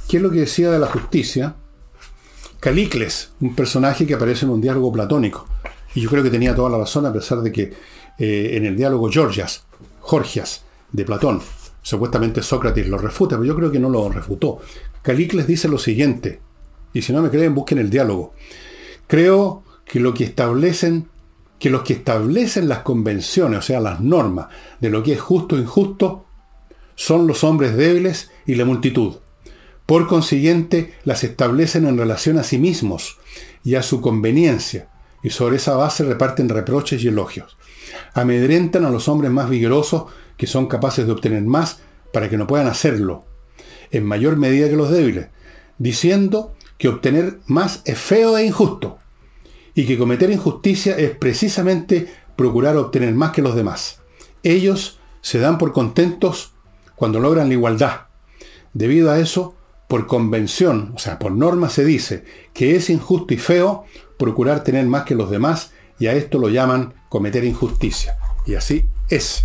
¿qué 0.09 0.17
es 0.17 0.23
lo 0.23 0.31
que 0.31 0.41
decía 0.41 0.71
de 0.71 0.79
la 0.79 0.87
justicia? 0.87 1.57
Calicles, 2.61 3.33
un 3.41 3.55
personaje 3.55 4.07
que 4.07 4.15
aparece 4.15 4.45
en 4.45 4.53
un 4.53 4.61
diálogo 4.61 4.93
platónico. 4.93 5.47
Y 5.95 6.01
yo 6.01 6.11
creo 6.11 6.23
que 6.23 6.31
tenía 6.31 6.55
toda 6.55 6.71
la 6.71 6.79
razón, 6.79 7.07
a 7.07 7.13
pesar 7.13 7.41
de 7.41 7.53
que 7.53 7.73
eh, 8.19 8.51
en 8.53 8.65
el 8.65 8.77
diálogo 8.77 9.11
Georgias, 9.11 9.65
Gorgias 10.01 10.63
de 10.93 11.05
Platón. 11.05 11.41
Supuestamente 11.83 12.43
Sócrates 12.43 12.89
lo 12.89 12.99
refuta, 12.99 13.37
pero 13.37 13.45
yo 13.45 13.55
creo 13.55 13.71
que 13.71 13.79
no 13.79 13.89
lo 13.89 14.09
refutó. 14.09 14.61
Calicles 15.07 15.47
dice 15.47 15.69
lo 15.69 15.79
siguiente, 15.79 16.41
y 16.93 17.03
si 17.03 17.13
no 17.13 17.23
me 17.23 17.31
creen, 17.31 17.55
busquen 17.55 17.79
el 17.79 17.91
diálogo. 17.91 18.35
Creo 19.07 19.63
que 19.85 20.01
lo 20.01 20.13
que 20.13 20.25
establecen, 20.25 21.07
que 21.61 21.71
los 21.71 21.83
que 21.83 21.93
establecen 21.93 22.69
las 22.69 22.81
convenciones, 22.81 23.61
o 23.61 23.63
sea, 23.63 23.79
las 23.79 24.01
normas 24.01 24.49
de 24.81 24.91
lo 24.91 25.05
que 25.05 25.13
es 25.13 25.21
justo 25.21 25.57
e 25.57 25.61
injusto, 25.61 26.27
son 26.97 27.29
los 27.29 27.45
hombres 27.45 27.77
débiles 27.77 28.33
y 28.47 28.57
la 28.57 28.65
multitud. 28.65 29.19
Por 29.87 30.09
consiguiente, 30.09 30.95
las 31.05 31.23
establecen 31.23 31.87
en 31.87 31.99
relación 31.99 32.37
a 32.37 32.43
sí 32.43 32.59
mismos 32.59 33.19
y 33.63 33.77
a 33.77 33.85
su 33.85 34.01
conveniencia, 34.01 34.89
y 35.23 35.31
sobre 35.31 35.59
esa 35.59 35.77
base 35.77 36.03
reparten 36.03 36.49
reproches 36.49 37.05
y 37.05 37.09
elogios 37.09 37.57
amedrentan 38.15 38.85
a 38.85 38.91
los 38.91 39.09
hombres 39.09 39.31
más 39.31 39.49
vigorosos 39.49 40.07
que 40.37 40.49
son 40.49 40.67
capaces 40.67 41.07
de 41.07 41.13
obtener 41.13 41.43
más 41.43 41.79
para 42.13 42.29
que 42.29 42.37
no 42.37 42.47
puedan 42.47 42.67
hacerlo, 42.67 43.25
en 43.97 44.05
mayor 44.05 44.37
medida 44.37 44.69
que 44.69 44.77
los 44.77 44.91
débiles, 44.91 45.29
diciendo 45.79 46.55
que 46.79 46.89
obtener 46.89 47.39
más 47.47 47.83
es 47.85 47.99
feo 47.99 48.37
e 48.37 48.45
injusto, 48.45 48.99
y 49.75 49.87
que 49.87 49.99
cometer 49.99 50.31
injusticia 50.31 50.97
es 50.97 51.11
precisamente 51.17 52.09
procurar 52.37 52.77
obtener 52.77 53.15
más 53.15 53.33
que 53.33 53.43
los 53.43 53.55
demás. 53.55 54.01
Ellos 54.43 54.99
se 55.21 55.39
dan 55.39 55.59
por 55.59 55.73
contentos 55.73 56.53
cuando 56.95 57.21
logran 57.21 57.49
la 57.49 57.55
igualdad. 57.55 58.07
Debido 58.73 59.11
a 59.11 59.19
eso, 59.19 59.55
por 59.89 60.07
convención, 60.07 60.93
o 60.95 60.99
sea, 60.99 61.19
por 61.19 61.33
norma 61.33 61.69
se 61.69 61.85
dice 61.85 62.25
que 62.53 62.77
es 62.77 62.91
injusto 62.91 63.35
y 63.35 63.39
feo 63.39 63.85
procurar 64.19 64.65
tener 64.65 64.87
más 64.87 65.05
que 65.05 65.15
los 65.15 65.31
demás 65.31 65.73
y 65.99 66.07
a 66.07 66.15
esto 66.15 66.39
lo 66.39 66.49
llaman 66.49 66.95
cometer 67.09 67.45
injusticia. 67.45 68.17
Y 68.47 68.55
así 68.55 68.85
es. 69.09 69.45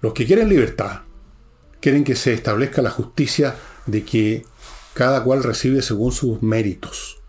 Los 0.00 0.12
que 0.12 0.26
quieren 0.26 0.48
libertad 0.48 1.03
quieren 1.84 2.02
que 2.02 2.16
se 2.16 2.32
establezca 2.32 2.80
la 2.80 2.88
justicia 2.88 3.56
de 3.84 4.06
que 4.06 4.46
cada 4.94 5.22
cual 5.22 5.42
recibe 5.42 5.82
según 5.82 6.12
sus 6.12 6.42
méritos. 6.42 7.20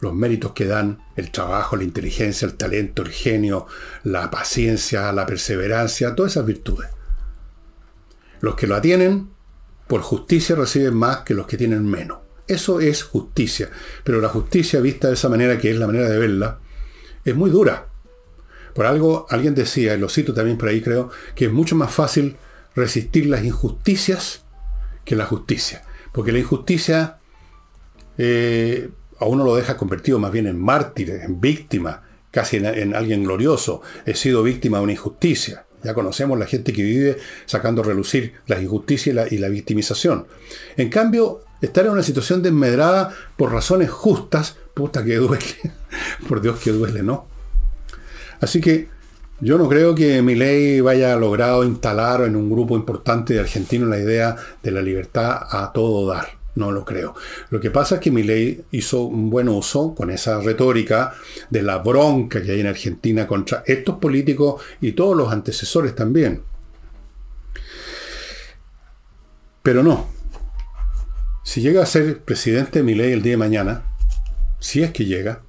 Los 0.00 0.12
méritos 0.12 0.54
que 0.54 0.64
dan 0.64 1.04
el 1.14 1.30
trabajo, 1.30 1.76
la 1.76 1.84
inteligencia, 1.84 2.46
el 2.46 2.54
talento, 2.54 3.02
el 3.02 3.10
genio, 3.10 3.68
la 4.02 4.28
paciencia, 4.28 5.12
la 5.12 5.24
perseverancia, 5.24 6.16
todas 6.16 6.32
esas 6.32 6.46
virtudes. 6.46 6.90
Los 8.40 8.56
que 8.56 8.66
lo 8.66 8.80
tienen, 8.80 9.30
por 9.86 10.00
justicia 10.00 10.56
reciben 10.56 10.94
más 10.94 11.18
que 11.18 11.34
los 11.34 11.46
que 11.46 11.56
tienen 11.56 11.86
menos. 11.88 12.18
Eso 12.48 12.80
es 12.80 13.04
justicia. 13.04 13.70
Pero 14.02 14.20
la 14.20 14.30
justicia 14.30 14.80
vista 14.80 15.06
de 15.06 15.14
esa 15.14 15.28
manera, 15.28 15.58
que 15.58 15.70
es 15.70 15.78
la 15.78 15.86
manera 15.86 16.08
de 16.08 16.18
verla, 16.18 16.58
es 17.24 17.36
muy 17.36 17.50
dura. 17.50 17.86
Por 18.74 18.86
algo, 18.86 19.26
alguien 19.30 19.54
decía, 19.54 19.94
y 19.94 20.00
lo 20.00 20.08
cito 20.08 20.34
también 20.34 20.58
por 20.58 20.70
ahí 20.70 20.82
creo, 20.82 21.10
que 21.36 21.44
es 21.44 21.52
mucho 21.52 21.76
más 21.76 21.94
fácil 21.94 22.36
resistir 22.74 23.26
las 23.26 23.44
injusticias 23.44 24.44
que 25.04 25.16
la 25.16 25.26
justicia. 25.26 25.82
Porque 26.12 26.32
la 26.32 26.38
injusticia 26.38 27.18
eh, 28.18 28.90
a 29.18 29.24
uno 29.26 29.44
lo 29.44 29.56
deja 29.56 29.76
convertido 29.76 30.18
más 30.18 30.32
bien 30.32 30.46
en 30.46 30.58
mártir, 30.58 31.10
en 31.10 31.40
víctima, 31.40 32.02
casi 32.30 32.56
en, 32.56 32.94
alguien 32.94 33.24
glorioso. 33.24 33.82
He 34.06 34.14
sido 34.14 34.42
víctima 34.42 34.78
de 34.78 34.84
una 34.84 34.92
injusticia. 34.92 35.66
Ya 35.82 35.94
conocemos 35.94 36.38
la 36.38 36.46
gente 36.46 36.72
que 36.72 36.82
vive 36.82 37.18
sacando 37.46 37.82
a 37.82 37.86
relucir 37.86 38.34
las 38.46 38.62
injusticias 38.62 39.12
y 39.12 39.16
la, 39.16 39.26
y 39.30 39.38
la 39.38 39.48
victimización. 39.48 40.26
En 40.76 40.90
cambio, 40.90 41.42
estar 41.62 41.86
en 41.86 41.92
una 41.92 42.02
situación 42.02 42.42
desmedrada 42.42 43.14
por 43.36 43.52
razones 43.52 43.90
justas, 43.90 44.56
puta 44.74 45.04
que 45.04 45.16
duele. 45.16 45.44
por 46.28 46.40
Dios 46.40 46.60
que 46.60 46.72
duele, 46.72 47.02
¿no? 47.02 47.26
Así 48.40 48.60
que 48.60 48.88
yo 49.40 49.56
no 49.56 49.68
creo 49.68 49.94
que 49.94 50.20
mi 50.20 50.34
ley 50.34 50.80
vaya 50.80 51.16
logrado 51.16 51.64
instalar 51.64 52.22
en 52.22 52.36
un 52.36 52.50
grupo 52.50 52.76
importante 52.76 53.34
de 53.34 53.40
argentinos 53.40 53.88
la 53.88 53.98
idea 53.98 54.36
de 54.62 54.70
la 54.70 54.82
libertad 54.82 55.46
a 55.50 55.72
todo 55.72 56.06
dar. 56.06 56.38
No 56.56 56.72
lo 56.72 56.84
creo. 56.84 57.14
Lo 57.48 57.60
que 57.60 57.70
pasa 57.70 57.94
es 57.94 58.00
que 58.00 58.10
mi 58.10 58.22
ley 58.22 58.64
hizo 58.72 59.02
un 59.02 59.30
buen 59.30 59.48
uso 59.48 59.94
con 59.94 60.10
esa 60.10 60.40
retórica 60.40 61.14
de 61.48 61.62
la 61.62 61.78
bronca 61.78 62.42
que 62.42 62.52
hay 62.52 62.60
en 62.60 62.66
Argentina 62.66 63.26
contra 63.26 63.62
estos 63.66 63.96
políticos 63.96 64.60
y 64.80 64.92
todos 64.92 65.16
los 65.16 65.32
antecesores 65.32 65.94
también. 65.94 66.42
Pero 69.62 69.82
no. 69.82 70.08
Si 71.44 71.62
llega 71.62 71.82
a 71.82 71.86
ser 71.86 72.20
presidente 72.20 72.80
de 72.80 72.82
mi 72.82 72.94
ley 72.94 73.12
el 73.12 73.22
día 73.22 73.32
de 73.32 73.38
mañana, 73.38 73.84
si 74.58 74.82
es 74.82 74.90
que 74.90 75.04
llega, 75.06 75.42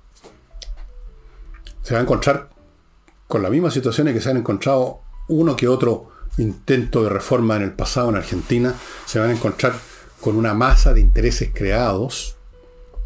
se 1.81 1.93
va 1.93 1.99
a 1.99 2.03
encontrar 2.03 2.50
con 3.31 3.41
las 3.41 3.49
mismas 3.49 3.73
situaciones 3.73 4.13
que 4.13 4.19
se 4.19 4.29
han 4.29 4.35
encontrado 4.35 4.99
uno 5.29 5.55
que 5.55 5.69
otro 5.69 6.09
intento 6.37 7.01
de 7.01 7.09
reforma 7.09 7.55
en 7.55 7.61
el 7.61 7.71
pasado 7.71 8.09
en 8.09 8.17
Argentina, 8.17 8.75
se 9.05 9.19
van 9.19 9.29
a 9.29 9.33
encontrar 9.33 9.73
con 10.19 10.35
una 10.35 10.53
masa 10.53 10.93
de 10.93 10.99
intereses 10.99 11.49
creados 11.53 12.35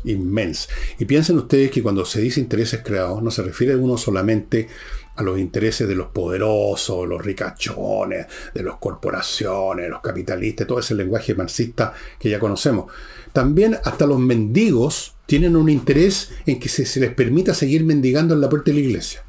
inmensa. 0.04 0.70
Y 0.98 1.06
piensen 1.06 1.38
ustedes 1.38 1.70
que 1.70 1.84
cuando 1.84 2.06
se 2.06 2.22
dice 2.22 2.40
intereses 2.40 2.82
creados, 2.84 3.22
no 3.22 3.30
se 3.30 3.44
refiere 3.44 3.76
uno 3.76 4.00
solamente 4.00 4.68
a 5.16 5.22
los 5.22 5.38
intereses 5.38 5.88
de 5.88 5.94
los 5.94 6.08
poderosos, 6.08 7.08
los 7.08 7.24
ricachones, 7.24 8.26
de 8.52 8.64
las 8.64 8.78
corporaciones, 8.78 9.90
los 9.92 10.02
capitalistas, 10.02 10.66
todo 10.66 10.80
ese 10.80 10.96
lenguaje 10.96 11.36
marxista 11.36 11.94
que 12.18 12.32
ya 12.32 12.40
conocemos. 12.40 12.92
También 13.32 13.78
hasta 13.84 14.08
los 14.08 14.20
mendigos 14.20 15.16
tienen 15.28 15.56
un 15.56 15.70
interés 15.70 16.32
en 16.48 16.60
que 16.60 16.68
se, 16.68 17.00
les 17.00 17.14
permita 17.14 17.54
seguir 17.54 17.84
mendigando 17.84 18.34
en 18.34 18.42
la 18.42 18.50
puerta 18.50 18.72
de 18.72 18.80
la 18.80 18.86
iglesia. 18.88 19.24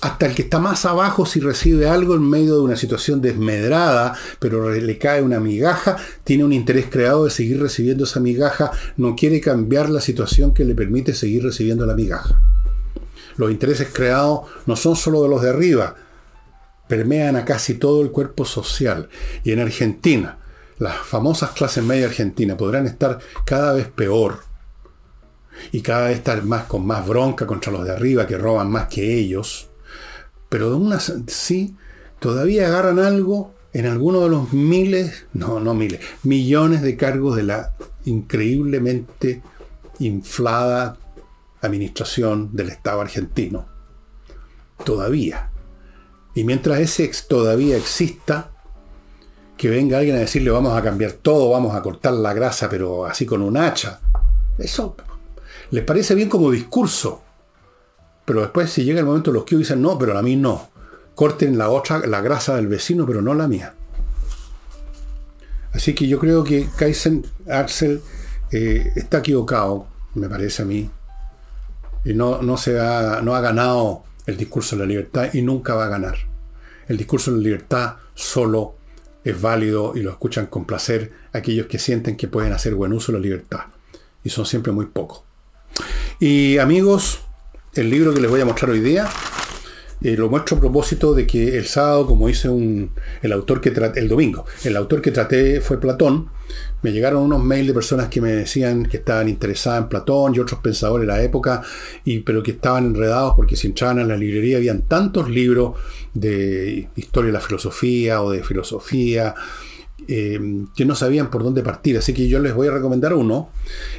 Hasta 0.00 0.26
el 0.26 0.34
que 0.34 0.42
está 0.42 0.58
más 0.58 0.84
abajo, 0.84 1.24
si 1.24 1.40
recibe 1.40 1.88
algo 1.88 2.14
en 2.14 2.28
medio 2.28 2.56
de 2.56 2.60
una 2.60 2.76
situación 2.76 3.22
desmedrada, 3.22 4.14
pero 4.38 4.70
le 4.70 4.98
cae 4.98 5.22
una 5.22 5.40
migaja, 5.40 5.96
tiene 6.22 6.44
un 6.44 6.52
interés 6.52 6.86
creado 6.90 7.24
de 7.24 7.30
seguir 7.30 7.60
recibiendo 7.60 8.04
esa 8.04 8.20
migaja, 8.20 8.70
no 8.98 9.16
quiere 9.16 9.40
cambiar 9.40 9.88
la 9.88 10.02
situación 10.02 10.52
que 10.52 10.64
le 10.64 10.74
permite 10.74 11.14
seguir 11.14 11.44
recibiendo 11.44 11.86
la 11.86 11.94
migaja. 11.94 12.42
Los 13.36 13.50
intereses 13.50 13.88
creados 13.92 14.40
no 14.66 14.76
son 14.76 14.96
solo 14.96 15.22
de 15.22 15.28
los 15.30 15.42
de 15.42 15.50
arriba, 15.50 15.96
permean 16.88 17.36
a 17.36 17.44
casi 17.44 17.74
todo 17.74 18.02
el 18.02 18.10
cuerpo 18.10 18.44
social. 18.44 19.08
Y 19.44 19.52
en 19.52 19.60
Argentina, 19.60 20.38
las 20.78 20.96
famosas 20.98 21.50
clases 21.50 21.82
media 21.82 22.06
argentinas 22.06 22.56
podrán 22.56 22.86
estar 22.86 23.18
cada 23.44 23.72
vez 23.72 23.88
peor 23.88 24.40
y 25.72 25.80
cada 25.80 26.08
vez 26.08 26.18
estar 26.18 26.44
más 26.44 26.64
con 26.64 26.86
más 26.86 27.06
bronca 27.06 27.46
contra 27.46 27.72
los 27.72 27.84
de 27.84 27.92
arriba 27.92 28.26
que 28.26 28.36
roban 28.36 28.70
más 28.70 28.88
que 28.88 29.18
ellos. 29.18 29.70
Pero 30.48 30.70
de 30.70 30.76
una 30.76 31.00
sí, 31.00 31.76
todavía 32.18 32.68
agarran 32.68 32.98
algo 32.98 33.54
en 33.72 33.86
alguno 33.86 34.20
de 34.20 34.30
los 34.30 34.52
miles, 34.52 35.26
no, 35.32 35.60
no 35.60 35.74
miles, 35.74 36.00
millones 36.22 36.82
de 36.82 36.96
cargos 36.96 37.36
de 37.36 37.42
la 37.42 37.74
increíblemente 38.04 39.42
inflada 39.98 40.96
administración 41.60 42.50
del 42.54 42.70
Estado 42.70 43.00
argentino. 43.00 43.66
Todavía. 44.84 45.50
Y 46.34 46.44
mientras 46.44 46.80
ese 46.80 47.04
ex 47.04 47.28
todavía 47.28 47.76
exista, 47.76 48.50
que 49.56 49.70
venga 49.70 49.98
alguien 49.98 50.16
a 50.16 50.20
decirle 50.20 50.50
vamos 50.50 50.76
a 50.76 50.82
cambiar 50.82 51.12
todo, 51.12 51.50
vamos 51.50 51.74
a 51.74 51.82
cortar 51.82 52.12
la 52.12 52.34
grasa, 52.34 52.68
pero 52.68 53.06
así 53.06 53.24
con 53.24 53.42
un 53.42 53.56
hacha. 53.56 54.00
Eso 54.58 54.96
les 55.70 55.84
parece 55.84 56.14
bien 56.14 56.28
como 56.28 56.50
discurso. 56.50 57.22
Pero 58.26 58.40
después 58.40 58.70
si 58.70 58.84
llega 58.84 59.00
el 59.00 59.06
momento 59.06 59.32
los 59.32 59.44
que 59.44 59.56
dicen 59.56 59.80
no, 59.80 59.96
pero 59.98 60.18
a 60.18 60.22
mí 60.22 60.36
no. 60.36 60.68
Corten 61.14 61.56
la 61.56 61.70
otra, 61.70 62.06
la 62.06 62.20
grasa 62.20 62.56
del 62.56 62.66
vecino, 62.66 63.06
pero 63.06 63.22
no 63.22 63.32
la 63.32 63.48
mía. 63.48 63.74
Así 65.72 65.94
que 65.94 66.06
yo 66.06 66.18
creo 66.18 66.44
que 66.44 66.68
Kaizen 66.76 67.24
Axel 67.48 68.02
eh, 68.50 68.92
está 68.96 69.18
equivocado, 69.18 69.86
me 70.14 70.28
parece 70.28 70.62
a 70.62 70.64
mí. 70.66 70.90
Y 72.04 72.14
no, 72.14 72.42
no, 72.42 72.56
se 72.56 72.78
ha, 72.78 73.20
no 73.22 73.34
ha 73.34 73.40
ganado 73.40 74.04
el 74.26 74.36
discurso 74.36 74.76
de 74.76 74.82
la 74.82 74.88
libertad 74.88 75.30
y 75.32 75.42
nunca 75.42 75.74
va 75.74 75.86
a 75.86 75.88
ganar. 75.88 76.16
El 76.88 76.96
discurso 76.96 77.30
de 77.30 77.38
la 77.38 77.42
libertad 77.44 77.96
solo 78.14 78.74
es 79.24 79.40
válido 79.40 79.92
y 79.96 80.02
lo 80.02 80.10
escuchan 80.10 80.46
con 80.46 80.64
placer 80.64 81.12
aquellos 81.32 81.66
que 81.66 81.78
sienten 81.78 82.16
que 82.16 82.28
pueden 82.28 82.52
hacer 82.52 82.74
buen 82.74 82.92
uso 82.92 83.12
de 83.12 83.18
la 83.18 83.22
libertad. 83.22 83.60
Y 84.24 84.30
son 84.30 84.46
siempre 84.46 84.72
muy 84.72 84.86
pocos. 84.86 85.22
Y 86.18 86.58
amigos, 86.58 87.20
el 87.78 87.90
libro 87.90 88.14
que 88.14 88.20
les 88.20 88.30
voy 88.30 88.40
a 88.40 88.44
mostrar 88.44 88.70
hoy 88.70 88.80
día, 88.80 89.08
eh, 90.02 90.16
lo 90.16 90.28
muestro 90.28 90.56
a 90.56 90.60
propósito 90.60 91.14
de 91.14 91.26
que 91.26 91.56
el 91.56 91.66
sábado, 91.66 92.06
como 92.06 92.28
dice 92.28 92.48
un, 92.48 92.90
el 93.22 93.32
autor 93.32 93.60
que 93.60 93.70
traté, 93.70 94.00
el 94.00 94.08
domingo, 94.08 94.44
el 94.64 94.76
autor 94.76 95.00
que 95.00 95.10
traté 95.10 95.60
fue 95.60 95.80
Platón, 95.80 96.28
me 96.82 96.92
llegaron 96.92 97.22
unos 97.22 97.42
mails 97.42 97.68
de 97.68 97.74
personas 97.74 98.08
que 98.08 98.20
me 98.20 98.30
decían 98.30 98.86
que 98.86 98.98
estaban 98.98 99.28
interesadas 99.28 99.82
en 99.82 99.88
Platón 99.88 100.34
y 100.34 100.38
otros 100.38 100.60
pensadores 100.60 101.06
de 101.06 101.12
la 101.12 101.22
época, 101.22 101.62
y, 102.04 102.20
pero 102.20 102.42
que 102.42 102.52
estaban 102.52 102.86
enredados 102.86 103.34
porque 103.34 103.56
si 103.56 103.68
entraban 103.68 103.98
en 103.98 104.08
la 104.08 104.16
librería 104.16 104.58
habían 104.58 104.82
tantos 104.82 105.28
libros 105.28 105.74
de 106.14 106.88
historia 106.96 107.28
de 107.28 107.32
la 107.32 107.40
filosofía 107.40 108.22
o 108.22 108.30
de 108.30 108.42
filosofía, 108.42 109.34
eh, 110.08 110.38
que 110.76 110.84
no 110.84 110.94
sabían 110.94 111.30
por 111.30 111.42
dónde 111.42 111.62
partir. 111.62 111.96
Así 111.98 112.12
que 112.12 112.28
yo 112.28 112.38
les 112.38 112.54
voy 112.54 112.68
a 112.68 112.70
recomendar 112.70 113.14
uno. 113.14 113.50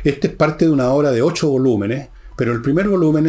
Este 0.03 0.27
es 0.27 0.33
parte 0.33 0.65
de 0.65 0.71
una 0.71 0.89
obra 0.89 1.11
de 1.11 1.21
ocho 1.21 1.49
volúmenes, 1.49 2.09
pero 2.37 2.53
el 2.53 2.61
primer 2.61 2.87
volumen 2.87 3.25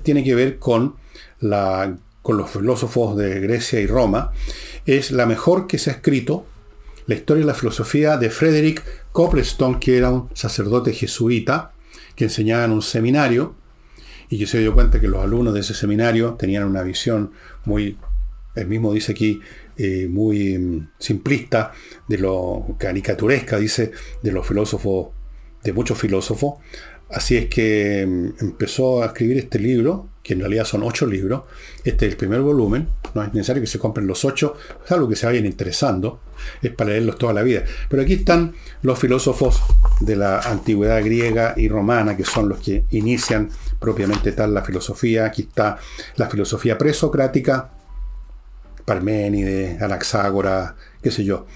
tiene 0.00 0.24
que 0.24 0.34
ver 0.34 0.58
con, 0.58 0.96
la, 1.40 1.96
con 2.22 2.36
los 2.36 2.50
filósofos 2.50 3.16
de 3.16 3.40
Grecia 3.40 3.80
y 3.80 3.86
Roma. 3.86 4.32
Es 4.86 5.10
la 5.10 5.26
mejor 5.26 5.66
que 5.66 5.78
se 5.78 5.90
ha 5.90 5.94
escrito, 5.94 6.46
la 7.06 7.14
historia 7.14 7.42
de 7.42 7.46
la 7.48 7.54
filosofía 7.54 8.16
de 8.16 8.30
Frederick 8.30 8.84
Copleston, 9.12 9.80
que 9.80 9.98
era 9.98 10.10
un 10.10 10.28
sacerdote 10.34 10.92
jesuita 10.92 11.72
que 12.16 12.24
enseñaba 12.24 12.64
en 12.64 12.72
un 12.72 12.82
seminario 12.82 13.54
y 14.28 14.38
que 14.38 14.46
se 14.46 14.60
dio 14.60 14.72
cuenta 14.72 15.00
que 15.00 15.08
los 15.08 15.22
alumnos 15.22 15.52
de 15.52 15.60
ese 15.60 15.74
seminario 15.74 16.34
tenían 16.34 16.64
una 16.64 16.82
visión 16.82 17.32
muy, 17.64 17.98
él 18.54 18.66
mismo 18.66 18.92
dice 18.92 19.12
aquí, 19.12 19.40
eh, 19.76 20.06
muy 20.08 20.58
mm, 20.58 20.90
simplista, 20.98 21.72
de 22.08 22.18
lo 22.18 22.76
caricaturesca, 22.78 23.58
dice, 23.58 23.92
de 24.22 24.32
los 24.32 24.46
filósofos, 24.46 25.08
de 25.62 25.72
muchos 25.72 25.98
filósofos. 25.98 26.54
Así 27.12 27.36
es 27.36 27.46
que 27.46 28.06
mm, 28.06 28.44
empezó 28.44 29.02
a 29.02 29.06
escribir 29.06 29.38
este 29.38 29.58
libro, 29.58 30.08
que 30.22 30.34
en 30.34 30.40
realidad 30.40 30.64
son 30.64 30.82
ocho 30.82 31.06
libros. 31.06 31.42
Este 31.84 32.06
es 32.06 32.12
el 32.12 32.16
primer 32.16 32.40
volumen. 32.40 32.88
No 33.14 33.22
es 33.22 33.34
necesario 33.34 33.60
que 33.60 33.66
se 33.66 33.78
compren 33.78 34.06
los 34.06 34.24
ocho, 34.24 34.56
es 34.84 34.90
algo 34.92 35.08
que 35.08 35.16
se 35.16 35.26
vayan 35.26 35.44
interesando. 35.44 36.20
Es 36.60 36.72
para 36.72 36.90
leerlos 36.90 37.18
toda 37.18 37.32
la 37.32 37.42
vida. 37.42 37.64
Pero 37.88 38.02
aquí 38.02 38.14
están 38.14 38.54
los 38.82 38.98
filósofos 38.98 39.62
de 40.00 40.16
la 40.16 40.40
antigüedad 40.40 41.04
griega 41.04 41.54
y 41.56 41.68
romana, 41.68 42.16
que 42.16 42.24
son 42.24 42.48
los 42.48 42.60
que 42.60 42.84
inician 42.90 43.50
propiamente 43.78 44.32
tal 44.32 44.54
la 44.54 44.62
filosofía. 44.62 45.26
Aquí 45.26 45.42
está 45.42 45.78
la 46.16 46.28
filosofía 46.28 46.78
presocrática, 46.78 47.70
Parménides, 48.84 49.80
Anaxágora, 49.80 50.76
qué 51.02 51.10
sé 51.10 51.24
yo. 51.24 51.46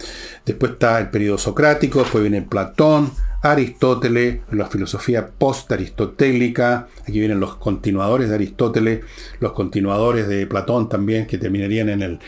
Después 0.45 0.73
está 0.73 0.99
el 0.99 1.11
periodo 1.11 1.39
socrático, 1.39 2.01
después 2.01 2.23
viene 2.23 2.43
Platón, 2.43 3.11
Aristóteles, 3.43 4.41
la 4.51 4.67
filosofía 4.67 5.29
post-aristotélica, 5.29 6.89
aquí 7.03 7.19
vienen 7.19 7.41
los 7.41 7.57
continuadores 7.57 8.29
de 8.29 8.35
Aristóteles, 8.35 9.05
los 9.41 9.53
continuadores 9.53 10.27
de 10.29 10.47
Platón 10.47 10.89
también, 10.89 11.27
que 11.27 11.39
terminarían 11.39 11.89
en, 11.91 12.03
el, 12.03 12.19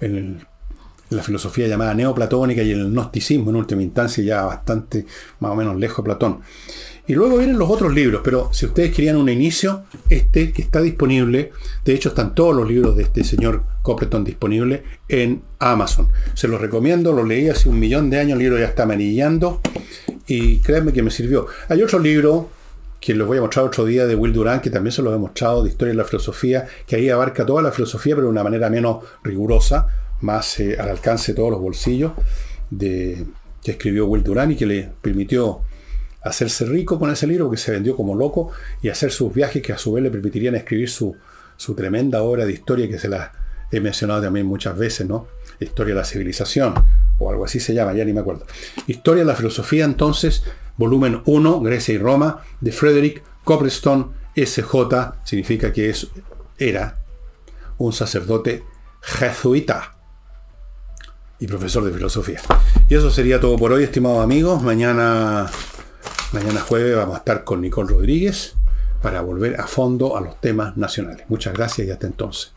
en 0.00 0.46
la 1.10 1.22
filosofía 1.22 1.68
llamada 1.68 1.94
neoplatónica 1.94 2.62
y 2.62 2.72
en 2.72 2.80
el 2.80 2.90
gnosticismo 2.90 3.50
en 3.50 3.56
última 3.56 3.82
instancia, 3.82 4.24
ya 4.24 4.44
bastante 4.44 5.06
más 5.40 5.52
o 5.52 5.54
menos 5.54 5.76
lejos 5.76 5.98
de 5.98 6.02
Platón. 6.04 6.40
Y 7.08 7.14
luego 7.14 7.38
vienen 7.38 7.58
los 7.58 7.70
otros 7.70 7.94
libros, 7.94 8.20
pero 8.24 8.50
si 8.52 8.66
ustedes 8.66 8.92
querían 8.92 9.16
un 9.16 9.28
inicio, 9.28 9.84
este 10.10 10.52
que 10.52 10.62
está 10.62 10.80
disponible, 10.80 11.52
de 11.84 11.94
hecho 11.94 12.08
están 12.08 12.34
todos 12.34 12.54
los 12.54 12.68
libros 12.68 12.96
de 12.96 13.04
este 13.04 13.22
señor 13.22 13.62
Copperton 13.82 14.24
disponibles 14.24 14.82
en 15.08 15.42
Amazon. 15.60 16.08
Se 16.34 16.48
los 16.48 16.60
recomiendo, 16.60 17.12
lo 17.12 17.22
leí 17.22 17.48
hace 17.48 17.68
un 17.68 17.78
millón 17.78 18.10
de 18.10 18.18
años, 18.18 18.32
el 18.32 18.40
libro 18.40 18.58
ya 18.58 18.66
está 18.66 18.82
amarillando 18.82 19.60
y 20.26 20.58
créanme 20.58 20.92
que 20.92 21.04
me 21.04 21.12
sirvió. 21.12 21.46
Hay 21.68 21.80
otro 21.80 22.00
libro 22.00 22.50
que 23.00 23.14
les 23.14 23.24
voy 23.24 23.38
a 23.38 23.40
mostrar 23.40 23.66
otro 23.66 23.84
día 23.84 24.04
de 24.06 24.16
Will 24.16 24.32
Durant, 24.32 24.60
que 24.60 24.70
también 24.70 24.90
se 24.90 25.00
los 25.00 25.14
he 25.14 25.18
mostrado, 25.18 25.62
de 25.62 25.70
Historia 25.70 25.92
de 25.92 25.98
la 25.98 26.04
Filosofía, 26.04 26.66
que 26.88 26.96
ahí 26.96 27.08
abarca 27.08 27.46
toda 27.46 27.62
la 27.62 27.70
filosofía, 27.70 28.16
pero 28.16 28.26
de 28.26 28.32
una 28.32 28.42
manera 28.42 28.68
menos 28.68 29.04
rigurosa, 29.22 29.86
más 30.22 30.58
eh, 30.58 30.76
al 30.76 30.88
alcance 30.88 31.30
de 31.30 31.36
todos 31.36 31.52
los 31.52 31.60
bolsillos, 31.60 32.12
de, 32.68 33.24
que 33.62 33.72
escribió 33.72 34.06
Will 34.06 34.24
Durant 34.24 34.52
y 34.52 34.56
que 34.56 34.66
le 34.66 34.90
permitió 35.00 35.60
hacerse 36.28 36.64
rico 36.64 36.98
con 36.98 37.10
ese 37.10 37.26
libro 37.26 37.50
que 37.50 37.56
se 37.56 37.72
vendió 37.72 37.96
como 37.96 38.14
loco 38.14 38.50
y 38.82 38.88
hacer 38.88 39.12
sus 39.12 39.32
viajes 39.32 39.62
que 39.62 39.72
a 39.72 39.78
su 39.78 39.92
vez 39.92 40.02
le 40.02 40.10
permitirían 40.10 40.54
escribir 40.54 40.90
su, 40.90 41.16
tremenda 41.76 42.22
obra 42.22 42.44
de 42.44 42.52
historia 42.52 42.88
que 42.88 42.98
se 42.98 43.08
la 43.08 43.32
he 43.70 43.80
mencionado 43.80 44.22
también 44.22 44.46
muchas 44.46 44.76
veces, 44.76 45.06
¿no? 45.06 45.26
Historia 45.60 45.94
de 45.94 46.00
la 46.00 46.06
civilización 46.06 46.74
o 47.18 47.30
algo 47.30 47.44
así 47.44 47.60
se 47.60 47.74
llama, 47.74 47.94
ya 47.94 48.04
ni 48.04 48.12
me 48.12 48.20
acuerdo. 48.20 48.46
Historia 48.86 49.22
de 49.22 49.26
la 49.26 49.34
filosofía 49.34 49.84
entonces, 49.84 50.44
volumen 50.76 51.22
1, 51.24 51.60
Grecia 51.60 51.94
y 51.94 51.98
Roma, 51.98 52.42
de 52.60 52.72
Frederick 52.72 53.22
Copleston, 53.44 54.12
SJ, 54.36 54.74
significa 55.24 55.72
que 55.72 55.88
es, 55.88 56.08
era 56.58 56.98
un 57.78 57.92
sacerdote 57.92 58.64
jesuita 59.00 59.96
y 61.38 61.46
profesor 61.46 61.84
de 61.84 61.92
filosofía. 61.92 62.40
Y 62.88 62.94
eso 62.94 63.10
sería 63.10 63.40
todo 63.40 63.56
por 63.56 63.72
hoy, 63.72 63.84
estimados 63.84 64.22
amigos. 64.22 64.62
Mañana 64.62 65.50
Mañana 66.32 66.60
jueves 66.60 66.96
vamos 66.96 67.14
a 67.14 67.18
estar 67.18 67.44
con 67.44 67.60
Nicole 67.60 67.88
Rodríguez 67.88 68.54
para 69.00 69.20
volver 69.20 69.60
a 69.60 69.66
fondo 69.66 70.16
a 70.16 70.20
los 70.20 70.40
temas 70.40 70.76
nacionales. 70.76 71.24
Muchas 71.28 71.54
gracias 71.54 71.86
y 71.86 71.90
hasta 71.92 72.08
entonces. 72.08 72.55